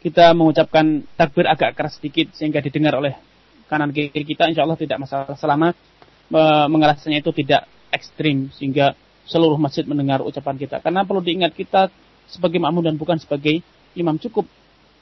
kita 0.00 0.32
mengucapkan 0.32 1.04
takbir 1.12 1.44
agak 1.44 1.76
keras 1.76 2.00
sedikit 2.00 2.32
sehingga 2.32 2.64
didengar 2.64 2.96
oleh 2.96 3.29
kanan 3.70 3.94
kiri 3.94 4.10
kita 4.26 4.50
insya 4.50 4.66
Allah 4.66 4.74
tidak 4.74 4.98
masalah 4.98 5.38
selama 5.38 5.70
e, 6.26 6.42
itu 7.14 7.30
tidak 7.30 7.70
ekstrim 7.94 8.50
sehingga 8.50 8.98
seluruh 9.30 9.54
masjid 9.62 9.86
mendengar 9.86 10.18
ucapan 10.26 10.58
kita. 10.58 10.82
Karena 10.82 11.06
perlu 11.06 11.22
diingat 11.22 11.54
kita 11.54 11.86
sebagai 12.26 12.58
makmum 12.58 12.82
dan 12.82 12.98
bukan 12.98 13.22
sebagai 13.22 13.62
imam 13.94 14.18
cukup 14.18 14.46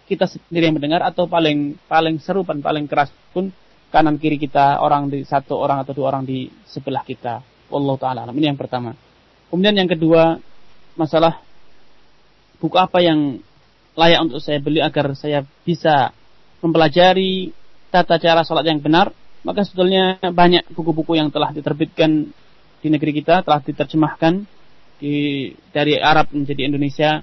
kita 0.09 0.29
sendiri 0.29 0.69
yang 0.69 0.77
mendengar 0.77 1.05
atau 1.05 1.29
paling 1.29 1.77
paling 1.89 2.21
seru 2.21 2.45
dan 2.45 2.61
paling 2.61 2.89
keras 2.89 3.13
pun 3.33 3.53
kanan 3.89 4.21
kiri 4.21 4.37
kita 4.37 4.81
orang 4.81 5.09
di 5.09 5.25
satu 5.25 5.57
orang 5.57 5.85
atau 5.85 5.97
dua 5.97 6.13
orang 6.13 6.29
di 6.29 6.49
sebelah 6.69 7.05
kita. 7.05 7.41
Allah 7.69 7.97
taala 8.01 8.21
alam. 8.25 8.37
Ini 8.37 8.53
yang 8.53 8.61
pertama. 8.61 8.97
Kemudian 9.49 9.77
yang 9.77 9.89
kedua, 9.89 10.41
masalah 10.97 11.41
buku 12.61 12.77
apa 12.77 13.01
yang 13.01 13.41
layak 13.97 14.21
untuk 14.25 14.41
saya 14.41 14.61
beli 14.61 14.81
agar 14.81 15.13
saya 15.17 15.45
bisa 15.65 16.13
mempelajari 16.65 17.53
tata 17.89 18.21
cara 18.21 18.45
sholat 18.45 18.65
yang 18.69 18.81
benar, 18.81 19.13
maka 19.43 19.65
sebetulnya 19.65 20.19
banyak 20.21 20.69
buku-buku 20.73 21.17
yang 21.17 21.33
telah 21.33 21.51
diterbitkan 21.55 22.31
di 22.79 22.89
negeri 22.89 23.23
kita, 23.23 23.43
telah 23.43 23.61
diterjemahkan 23.63 24.47
di, 24.99 25.51
dari 25.73 25.99
Arab 25.99 26.31
menjadi 26.31 26.69
Indonesia 26.69 27.23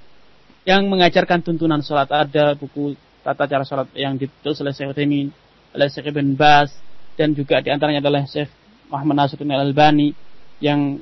yang 0.66 0.88
mengajarkan 0.89 1.45
tuntunan 1.45 1.80
sholat. 1.86 2.09
Ada 2.09 2.57
buku 2.57 2.97
tata 3.22 3.45
cara 3.45 3.63
sholat 3.63 3.88
yang 3.93 4.18
ditulis 4.18 4.57
oleh 4.61 4.74
Syekh 4.74 4.91
Utsaimin, 4.95 5.28
oleh 5.76 5.88
Syekh 5.91 6.11
Ibn 6.11 6.28
Bas, 6.34 6.72
dan 7.16 7.32
juga 7.32 7.63
di 7.63 7.72
antaranya 7.72 8.03
adalah 8.03 8.28
Syekh 8.28 8.51
Muhammad 8.91 9.26
Nasiruddin 9.26 9.55
Al-Albani 9.55 10.13
yang 10.61 10.99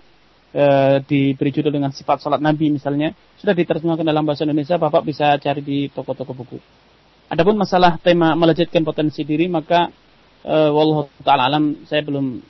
e, 0.53 0.65
diberi 1.03 1.51
judul 1.51 1.73
dengan 1.73 1.91
sifat 1.91 2.21
salat 2.23 2.39
Nabi 2.39 2.71
misalnya 2.71 3.11
sudah 3.41 3.53
diterjemahkan 3.57 4.05
dalam 4.05 4.23
bahasa 4.23 4.47
Indonesia 4.47 4.79
Bapak 4.79 5.03
bisa 5.03 5.35
cari 5.41 5.61
di 5.61 5.77
toko-toko 5.91 6.31
buku. 6.31 6.57
Adapun 7.31 7.55
masalah 7.57 7.97
tema 8.01 8.35
melejitkan 8.35 8.83
potensi 8.83 9.23
diri 9.23 9.47
maka 9.47 9.89
e, 10.43 10.55
wallahu 10.69 11.09
taala 11.23 11.49
alam 11.49 11.81
saya 11.87 12.03
belum 12.03 12.43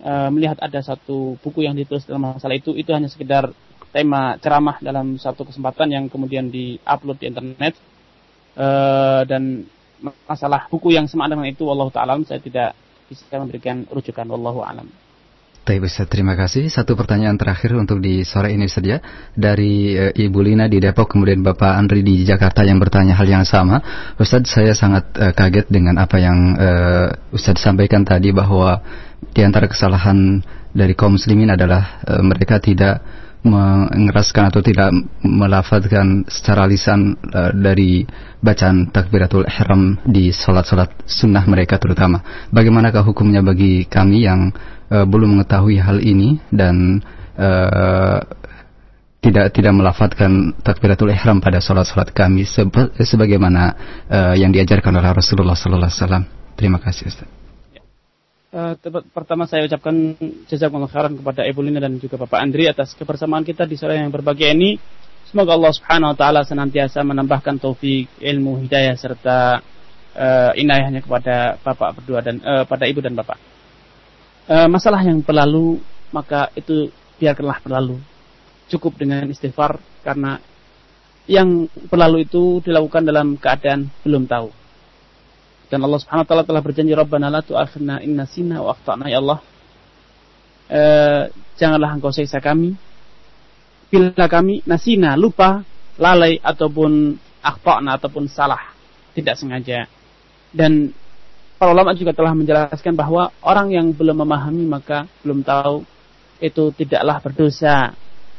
e, 0.00 0.12
melihat 0.32 0.58
ada 0.58 0.80
satu 0.80 1.36
buku 1.38 1.64
yang 1.68 1.76
ditulis 1.76 2.08
dalam 2.08 2.34
masalah 2.34 2.56
itu 2.56 2.74
itu 2.74 2.90
hanya 2.90 3.06
sekedar 3.06 3.52
tema 3.94 4.34
ceramah 4.42 4.82
dalam 4.82 5.20
satu 5.20 5.46
kesempatan 5.46 5.92
yang 5.92 6.04
kemudian 6.10 6.50
diupload 6.50 7.20
di 7.20 7.26
internet 7.30 7.74
e, 8.58 8.66
dan 9.28 9.68
masalah 10.26 10.66
buku 10.72 10.92
yang 10.96 11.06
dengan 11.06 11.46
itu 11.46 11.62
wallahu 11.62 11.92
taala 11.94 12.18
saya 12.26 12.40
tidak 12.42 12.74
bisa 13.06 13.36
memberikan 13.36 13.84
rujukan 13.92 14.24
wallahu 14.26 14.64
alam. 14.64 14.88
Baik 15.64 15.88
Ustaz, 15.88 16.04
terima 16.12 16.36
kasih. 16.36 16.68
Satu 16.68 16.92
pertanyaan 16.92 17.40
terakhir 17.40 17.72
untuk 17.72 17.96
di 17.96 18.20
sore 18.20 18.52
ini 18.52 18.68
saja 18.68 19.00
dari 19.32 19.96
e, 19.96 20.12
Ibu 20.12 20.44
Lina 20.44 20.68
di 20.68 20.76
Depok, 20.76 21.16
kemudian 21.16 21.40
Bapak 21.40 21.80
Andri 21.80 22.04
di 22.04 22.20
Jakarta 22.20 22.68
yang 22.68 22.76
bertanya 22.76 23.16
hal 23.16 23.24
yang 23.24 23.48
sama. 23.48 23.80
Ustaz, 24.20 24.44
saya 24.44 24.76
sangat 24.76 25.08
e, 25.16 25.32
kaget 25.32 25.64
dengan 25.72 25.96
apa 25.96 26.20
yang 26.20 26.52
e, 26.52 26.68
Ustaz 27.32 27.64
sampaikan 27.64 28.04
tadi 28.04 28.28
bahwa 28.28 28.76
di 29.32 29.40
antara 29.40 29.64
kesalahan 29.64 30.44
dari 30.76 30.92
kaum 30.92 31.16
muslimin 31.16 31.56
adalah 31.56 32.04
e, 32.04 32.12
mereka 32.20 32.60
tidak 32.60 33.00
mengeraskan 33.44 34.48
atau 34.48 34.64
tidak 34.64 34.88
melafazkan 35.20 36.24
secara 36.26 36.64
lisan 36.64 37.12
uh, 37.28 37.52
dari 37.52 38.08
bacaan 38.40 38.88
takbiratul 38.88 39.44
ihram 39.44 40.00
di 40.08 40.32
salat-salat 40.32 40.88
sunnah 41.04 41.44
mereka 41.44 41.76
terutama. 41.76 42.48
Bagaimanakah 42.48 43.04
hukumnya 43.04 43.44
bagi 43.44 43.84
kami 43.84 44.24
yang 44.24 44.48
uh, 44.88 45.04
belum 45.04 45.36
mengetahui 45.36 45.76
hal 45.76 46.00
ini 46.00 46.40
dan 46.48 47.04
uh, 47.36 48.18
tidak 49.20 49.56
tidak 49.56 49.72
melafatkan 49.72 50.56
takbiratul 50.60 51.12
ihram 51.12 51.40
pada 51.40 51.60
salat-salat 51.60 52.12
kami 52.12 52.48
sebagaimana 52.96 53.62
uh, 54.08 54.34
yang 54.36 54.52
diajarkan 54.52 55.00
oleh 55.00 55.12
Rasulullah 55.12 55.56
sallallahu 55.56 55.92
alaihi 55.92 56.00
wasallam. 56.00 56.24
Terima 56.56 56.80
kasih 56.80 57.12
Ustaz. 57.12 57.43
Uh, 58.54 58.78
pertama 59.10 59.50
saya 59.50 59.66
ucapkan 59.66 60.14
jazakumullah 60.46 60.86
khairan 60.86 61.18
kepada 61.18 61.42
Ibu 61.42 61.58
Lina 61.58 61.82
dan 61.82 61.98
juga 61.98 62.22
Bapak 62.22 62.38
Andri 62.38 62.70
atas 62.70 62.94
kebersamaan 62.94 63.42
kita 63.42 63.66
di 63.66 63.74
sore 63.74 63.98
yang 63.98 64.14
berbahagia 64.14 64.54
ini. 64.54 64.78
Semoga 65.26 65.58
Allah 65.58 65.74
Subhanahu 65.74 66.14
wa 66.14 66.16
taala 66.22 66.46
senantiasa 66.46 67.02
menambahkan 67.02 67.58
taufik, 67.58 68.06
ilmu, 68.22 68.62
hidayah 68.62 68.94
serta 68.94 69.58
uh, 70.14 70.54
inayahnya 70.54 71.02
kepada 71.02 71.58
Bapak 71.66 71.98
berdua 71.98 72.22
dan 72.22 72.38
uh, 72.46 72.62
pada 72.62 72.86
Ibu 72.86 73.02
dan 73.02 73.18
Bapak. 73.18 73.42
Uh, 74.46 74.70
masalah 74.70 75.02
yang 75.02 75.18
berlalu 75.18 75.82
maka 76.14 76.54
itu 76.54 76.94
biarkanlah 77.18 77.58
berlalu. 77.58 77.98
Cukup 78.70 78.94
dengan 78.94 79.26
istighfar 79.34 79.82
karena 80.06 80.38
yang 81.26 81.66
berlalu 81.90 82.22
itu 82.22 82.62
dilakukan 82.62 83.02
dalam 83.02 83.34
keadaan 83.34 83.90
belum 84.06 84.30
tahu 84.30 84.63
dan 85.72 85.80
Allah 85.80 85.98
Subhanahu 86.00 86.24
wa 86.24 86.28
taala 86.28 86.44
telah 86.44 86.62
berjanji 86.62 86.92
Rabbana 86.92 87.32
la 87.32 87.40
tu'akhirna 87.40 88.04
in 88.04 88.16
nasina 88.18 88.60
wa 88.60 88.76
akhtana 88.76 89.08
ya 89.08 89.18
Allah. 89.18 89.40
E, 90.64 90.82
janganlah 91.56 91.90
engkau 91.96 92.12
siksa 92.12 92.40
kami 92.40 92.76
bila 93.94 94.26
kami 94.26 94.66
nasina 94.66 95.14
lupa, 95.14 95.62
lalai 96.02 96.42
ataupun 96.42 97.14
akhtana 97.38 97.94
ataupun 97.94 98.26
salah, 98.26 98.74
tidak 99.14 99.38
sengaja. 99.38 99.86
Dan 100.50 100.90
para 101.54 101.70
ulama 101.70 101.94
juga 101.94 102.10
telah 102.10 102.34
menjelaskan 102.34 102.98
bahwa 102.98 103.30
orang 103.38 103.70
yang 103.70 103.86
belum 103.94 104.26
memahami 104.26 104.66
maka 104.66 105.06
belum 105.22 105.46
tahu 105.46 105.86
itu 106.42 106.74
tidaklah 106.74 107.22
berdosa. 107.22 107.94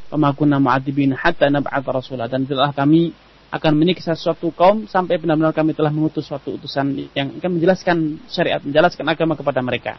Pemakuna 0.06 0.62
mu'adzibin 0.62 1.16
hatta 1.18 1.50
nab'atha 1.50 1.90
rasulah 1.90 2.30
dan 2.30 2.46
tidaklah 2.46 2.70
kami 2.70 3.10
akan 3.46 3.72
menyiksa 3.78 4.18
suatu 4.18 4.50
kaum 4.50 4.90
sampai 4.90 5.22
benar-benar 5.22 5.54
kami 5.54 5.70
telah 5.70 5.94
mengutus 5.94 6.26
suatu 6.26 6.58
utusan 6.58 7.10
yang 7.14 7.38
akan 7.38 7.50
menjelaskan 7.58 7.96
syariat, 8.26 8.58
menjelaskan 8.58 9.06
agama 9.06 9.38
kepada 9.38 9.62
mereka. 9.62 9.94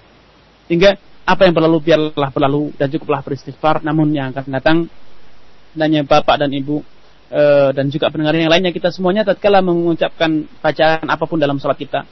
Sehingga 0.67 0.99
apa 1.23 1.47
yang 1.47 1.55
berlalu 1.55 1.79
biarlah 1.83 2.31
berlalu 2.31 2.75
dan 2.75 2.91
cukuplah 2.91 3.23
beristighfar. 3.23 3.83
Namun 3.83 4.11
yang 4.11 4.35
akan 4.35 4.51
datang, 4.51 4.77
hanya 5.79 6.03
bapak 6.03 6.43
dan 6.43 6.51
ibu 6.51 6.83
e, 7.31 7.71
dan 7.71 7.87
juga 7.87 8.11
pendengar 8.11 8.35
yang 8.35 8.51
lainnya 8.51 8.75
kita 8.75 8.91
semuanya 8.91 9.23
tatkala 9.23 9.63
mengucapkan 9.63 10.47
bacaan 10.59 11.07
apa 11.07 11.23
pun 11.23 11.39
dalam 11.39 11.55
sholat 11.61 11.79
kita 11.79 12.03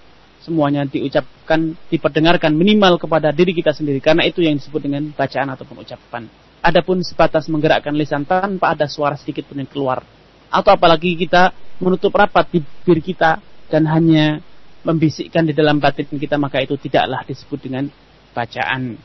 semuanya 0.46 0.86
diucapkan 0.86 1.74
diperdengarkan 1.90 2.54
minimal 2.54 3.02
kepada 3.02 3.34
diri 3.34 3.58
kita 3.58 3.74
sendiri 3.74 3.98
karena 3.98 4.30
itu 4.30 4.46
yang 4.46 4.62
disebut 4.62 4.78
dengan 4.78 5.10
bacaan 5.12 5.50
ataupun 5.52 5.82
ucapan. 5.82 6.30
Adapun 6.62 7.02
sebatas 7.02 7.50
menggerakkan 7.50 7.94
lisan 7.98 8.24
tanpa 8.30 8.78
ada 8.78 8.86
suara 8.86 9.18
sedikit 9.18 9.50
pun 9.50 9.58
yang 9.58 9.70
keluar 9.70 10.06
atau 10.56 10.72
apalagi 10.76 11.20
kita 11.20 11.52
menutup 11.84 12.16
rapat 12.16 12.48
bibir 12.48 13.04
kita 13.04 13.44
dan 13.68 13.84
hanya 13.92 14.40
membisikkan 14.86 15.44
di 15.44 15.52
dalam 15.52 15.82
batin 15.82 16.08
kita 16.08 16.40
maka 16.40 16.62
itu 16.62 16.80
tidaklah 16.80 17.26
disebut 17.28 17.60
dengan 17.60 17.92
bacaan. 18.32 18.96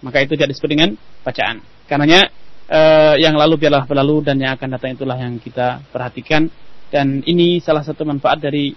Maka 0.00 0.24
itu 0.24 0.32
tidak 0.34 0.56
disebut 0.56 0.70
dengan 0.72 0.90
bacaan. 1.22 1.60
Karenanya 1.84 2.32
eh, 2.66 3.14
yang 3.20 3.36
lalu 3.36 3.60
biarlah 3.60 3.84
berlalu 3.84 4.24
dan 4.24 4.40
yang 4.40 4.56
akan 4.56 4.68
datang 4.74 4.96
itulah 4.96 5.18
yang 5.20 5.36
kita 5.38 5.84
perhatikan 5.92 6.48
dan 6.90 7.22
ini 7.22 7.62
salah 7.62 7.86
satu 7.86 8.02
manfaat 8.02 8.42
dari 8.42 8.74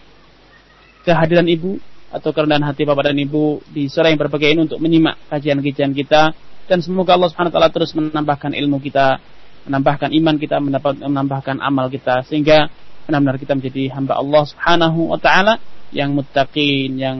kehadiran 1.01 1.47
ibu 1.49 1.80
atau 2.14 2.30
kerendahan 2.30 2.70
hati 2.70 2.86
bapak 2.86 3.09
dan 3.09 3.18
ibu 3.18 3.57
di 3.74 3.89
sore 3.89 4.14
yang 4.14 4.22
berbagai 4.22 4.53
ini 4.53 4.70
untuk 4.70 4.78
menyimak 4.78 5.18
kajian-kajian 5.34 5.97
kita 5.97 6.30
dan 6.70 6.80
semoga 6.80 7.18
Allah 7.18 7.28
Subhanahu 7.34 7.51
wa 7.51 7.55
taala 7.57 7.72
terus 7.74 7.91
menambahkan 7.91 8.55
ilmu 8.55 8.80
kita, 8.80 9.20
menambahkan 9.68 10.09
iman 10.11 10.36
kita, 10.39 10.59
menambahkan 10.59 11.59
amal 11.64 11.88
kita 11.88 12.24
sehingga 12.28 12.68
benar-benar 13.07 13.38
kita 13.39 13.53
menjadi 13.55 13.84
hamba 13.95 14.20
Allah 14.20 14.43
Subhanahu 14.47 15.11
wa 15.11 15.20
taala 15.20 15.59
yang 15.91 16.16
muttaqin, 16.16 16.95
yang 16.95 17.18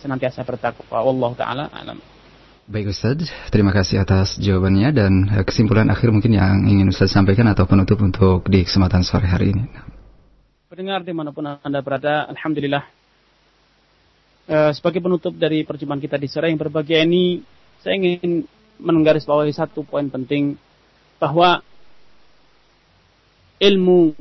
senantiasa 0.00 0.44
bertakwa. 0.44 1.04
Wallahu 1.04 1.34
taala 1.36 1.68
alam. 1.72 2.00
Baik 2.62 2.94
Ustaz, 2.94 3.26
terima 3.50 3.74
kasih 3.74 4.00
atas 4.00 4.38
jawabannya 4.38 4.88
dan 4.94 5.12
eh, 5.34 5.44
kesimpulan 5.44 5.90
akhir 5.90 6.14
mungkin 6.14 6.38
yang 6.38 6.62
ingin 6.64 6.88
Ustaz 6.94 7.10
sampaikan 7.10 7.50
atau 7.50 7.66
penutup 7.66 7.98
untuk 8.00 8.46
di 8.46 8.62
kesempatan 8.62 9.02
sore 9.02 9.26
hari 9.26 9.50
ini. 9.50 9.66
Pendengar 10.72 11.04
di 11.04 11.12
mana 11.12 11.36
pun 11.36 11.44
Anda 11.44 11.84
berada, 11.84 12.24
Alhamdulillah. 12.32 12.80
E, 14.48 14.56
sebagai 14.72 15.04
penutup 15.04 15.36
dari 15.36 15.68
perjumpaan 15.68 16.00
kita 16.00 16.16
di 16.16 16.32
sore 16.32 16.48
yang 16.48 16.56
berbahagia 16.56 17.04
ini, 17.04 17.44
saya 17.84 18.00
ingin 18.00 18.48
menggarisbawahi 18.80 19.52
satu 19.52 19.84
poin 19.84 20.08
penting 20.08 20.56
bahwa 21.20 21.60
ilmu 23.62 24.18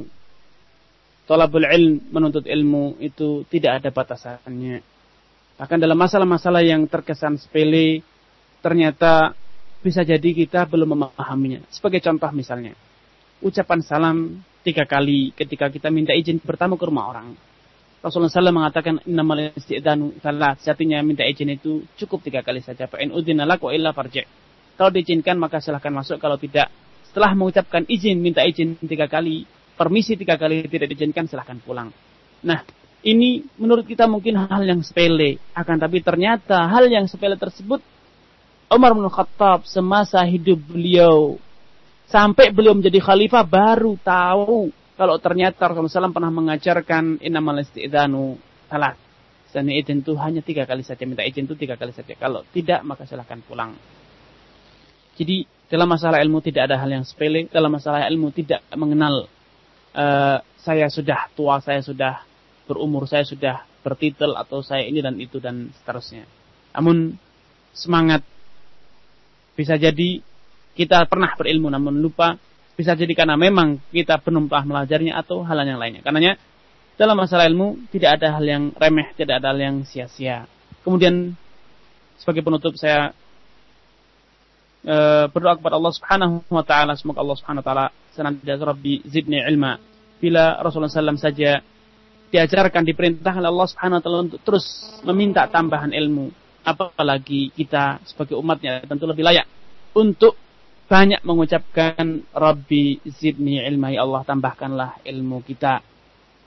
tolabul 1.26 1.66
ilm 1.66 2.14
menuntut 2.14 2.46
ilmu 2.46 3.02
itu 3.02 3.42
tidak 3.50 3.82
ada 3.82 3.90
batasannya. 3.90 4.86
Bahkan 5.58 5.78
dalam 5.78 5.98
masalah-masalah 5.98 6.62
yang 6.66 6.86
terkesan 6.86 7.38
sepele, 7.38 8.02
ternyata 8.62 9.34
bisa 9.82 10.06
jadi 10.06 10.30
kita 10.34 10.70
belum 10.70 10.98
memahaminya. 10.98 11.66
Sebagai 11.74 12.02
contoh 12.02 12.30
misalnya, 12.34 12.78
ucapan 13.42 13.80
salam 13.82 14.18
tiga 14.62 14.86
kali 14.86 15.34
ketika 15.34 15.70
kita 15.70 15.90
minta 15.90 16.14
izin 16.14 16.38
bertamu 16.42 16.78
ke 16.78 16.86
rumah 16.86 17.10
orang. 17.10 17.34
Rasulullah 18.02 18.34
SAW 18.34 18.58
mengatakan 18.58 18.98
innamal 19.06 19.54
isti'danu 19.54 20.18
salat. 20.26 20.58
Sejatinya 20.66 21.06
minta 21.06 21.22
izin 21.22 21.54
itu 21.54 21.86
cukup 22.02 22.26
tiga 22.26 22.42
kali 22.42 22.62
saja. 22.66 22.90
Fa'in 22.90 23.14
udhina 23.14 23.46
lak 23.46 23.62
wa 23.62 23.70
illa 23.70 23.94
farji'. 23.94 24.26
Kalau 24.74 24.90
diizinkan 24.90 25.38
maka 25.38 25.62
silahkan 25.62 25.94
masuk. 25.94 26.18
Kalau 26.18 26.42
tidak, 26.42 26.74
setelah 27.12 27.36
mengucapkan 27.36 27.84
izin, 27.92 28.24
minta 28.24 28.40
izin 28.48 28.80
tiga 28.88 29.12
kali, 29.12 29.44
permisi 29.76 30.16
tiga 30.16 30.40
kali 30.40 30.64
tidak 30.72 30.96
diizinkan, 30.96 31.28
silahkan 31.28 31.60
pulang. 31.60 31.92
Nah, 32.48 32.64
ini 33.04 33.44
menurut 33.60 33.84
kita 33.84 34.08
mungkin 34.08 34.40
hal 34.48 34.64
yang 34.64 34.80
sepele. 34.80 35.44
Akan 35.52 35.76
tapi 35.76 36.00
ternyata 36.00 36.72
hal 36.72 36.88
yang 36.88 37.12
sepele 37.12 37.36
tersebut 37.36 37.84
Umar 38.72 38.96
bin 38.96 39.04
Khattab 39.12 39.68
semasa 39.68 40.24
hidup 40.24 40.56
beliau 40.72 41.36
sampai 42.08 42.56
beliau 42.56 42.72
menjadi 42.72 43.04
khalifah 43.04 43.44
baru 43.44 44.00
tahu 44.00 44.72
kalau 44.96 45.20
ternyata 45.20 45.68
Rasulullah 45.68 46.08
SAW 46.08 46.16
pernah 46.16 46.32
mengajarkan 46.32 47.20
inamal 47.20 47.60
isti'danu 47.60 48.40
salat. 48.72 48.96
Dan 49.52 49.68
izin 49.68 50.00
itu 50.00 50.16
hanya 50.16 50.40
tiga 50.40 50.64
kali 50.64 50.80
saja. 50.88 51.04
Minta 51.04 51.28
izin 51.28 51.44
itu 51.44 51.60
tiga 51.60 51.76
kali 51.76 51.92
saja. 51.92 52.16
Kalau 52.16 52.48
tidak 52.56 52.88
maka 52.88 53.04
silahkan 53.04 53.44
pulang. 53.44 53.76
Jadi 55.20 55.44
dalam 55.72 55.88
masalah 55.88 56.20
ilmu 56.20 56.44
tidak 56.44 56.68
ada 56.68 56.76
hal 56.84 56.92
yang 56.92 57.08
sepele. 57.08 57.48
Dalam 57.48 57.72
masalah 57.72 58.04
ilmu 58.12 58.36
tidak 58.36 58.60
mengenal 58.76 59.32
uh, 59.96 60.44
saya 60.60 60.92
sudah 60.92 61.32
tua, 61.32 61.64
saya 61.64 61.80
sudah 61.80 62.28
berumur, 62.68 63.08
saya 63.08 63.24
sudah 63.24 63.64
bertitel 63.80 64.36
atau 64.36 64.60
saya 64.60 64.84
ini 64.84 65.00
dan 65.00 65.16
itu 65.16 65.40
dan 65.40 65.72
seterusnya. 65.80 66.28
Namun 66.76 67.16
semangat 67.72 68.20
bisa 69.56 69.80
jadi 69.80 70.20
kita 70.76 71.08
pernah 71.08 71.32
berilmu 71.40 71.72
namun 71.72 72.04
lupa. 72.04 72.36
Bisa 72.76 72.98
jadi 72.98 73.12
karena 73.16 73.40
memang 73.40 73.80
kita 73.96 74.20
belum 74.20 74.52
pernah 74.52 74.84
melajarinya 74.84 75.20
atau 75.24 75.44
hal 75.44 75.56
yang 75.64 75.80
lainnya. 75.80 76.04
Karenanya 76.04 76.36
dalam 77.00 77.16
masalah 77.16 77.48
ilmu 77.48 77.88
tidak 77.96 78.20
ada 78.20 78.36
hal 78.36 78.44
yang 78.44 78.64
remeh, 78.76 79.16
tidak 79.16 79.40
ada 79.40 79.56
hal 79.56 79.60
yang 79.60 79.76
sia-sia. 79.88 80.48
Kemudian 80.84 81.36
sebagai 82.20 82.42
penutup 82.44 82.74
saya 82.76 83.16
e, 84.82 84.96
berdoa 85.30 85.58
kepada 85.58 85.78
Allah 85.78 85.94
Subhanahu 85.94 86.36
wa 86.50 86.64
taala. 86.66 86.94
Semoga 86.98 87.22
Allah 87.22 87.38
Subhanahu 87.38 87.62
wa 87.64 87.68
taala 87.68 87.86
senantiasa 88.14 88.64
Rabbi 88.66 89.06
zidni 89.08 89.40
ilma. 89.42 89.78
Bila 90.22 90.62
Rasulullah 90.62 90.94
SAW 90.94 91.18
saja 91.18 91.62
diajarkan 92.30 92.86
diperintahkan 92.86 93.42
oleh 93.42 93.52
Allah 93.52 93.70
Subhanahu 93.70 93.98
wa 93.98 94.04
taala 94.04 94.20
untuk 94.30 94.40
terus 94.46 94.66
meminta 95.02 95.46
tambahan 95.50 95.92
ilmu, 95.92 96.30
apalagi 96.62 97.50
kita 97.54 98.02
sebagai 98.06 98.38
umatnya 98.38 98.86
tentu 98.86 99.10
lebih 99.10 99.26
layak 99.26 99.48
untuk 99.98 100.38
banyak 100.92 101.24
mengucapkan 101.24 102.28
Rabbi 102.36 103.00
zidni 103.08 103.64
ilmi 103.64 103.96
Allah 103.96 104.28
tambahkanlah 104.28 105.02
ilmu 105.08 105.40
kita. 105.42 105.80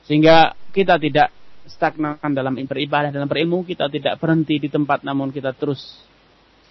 Sehingga 0.04 0.52
kita 0.68 1.00
tidak 1.00 1.32
stagnan 1.64 2.20
dalam 2.20 2.52
beribadah 2.52 3.08
dalam 3.08 3.24
berilmu 3.24 3.64
kita 3.64 3.88
tidak 3.88 4.20
berhenti 4.20 4.60
di 4.60 4.68
tempat 4.68 5.00
namun 5.00 5.32
kita 5.32 5.56
terus 5.56 5.80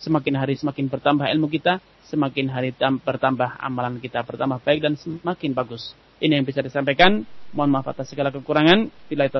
semakin 0.03 0.35
hari 0.35 0.59
semakin 0.59 0.91
bertambah 0.91 1.25
ilmu 1.31 1.47
kita 1.47 1.79
semakin 2.11 2.51
hari 2.51 2.75
bertambah 2.75 3.57
amalan 3.63 3.97
kita 4.03 4.21
bertambah 4.21 4.59
baik 4.61 4.83
dan 4.83 4.93
semakin 4.99 5.55
bagus. 5.55 5.95
Ini 6.19 6.39
yang 6.39 6.45
bisa 6.45 6.59
disampaikan. 6.59 7.23
Mohon 7.55 7.69
maaf 7.79 7.87
atas 7.95 8.11
segala 8.11 8.29
kekurangan. 8.29 8.91
Bila 9.07 9.27
itu 9.27 9.39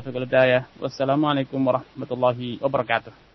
wassalamualaikum 0.79 1.59
warahmatullahi 1.59 2.61
wabarakatuh 2.63 3.23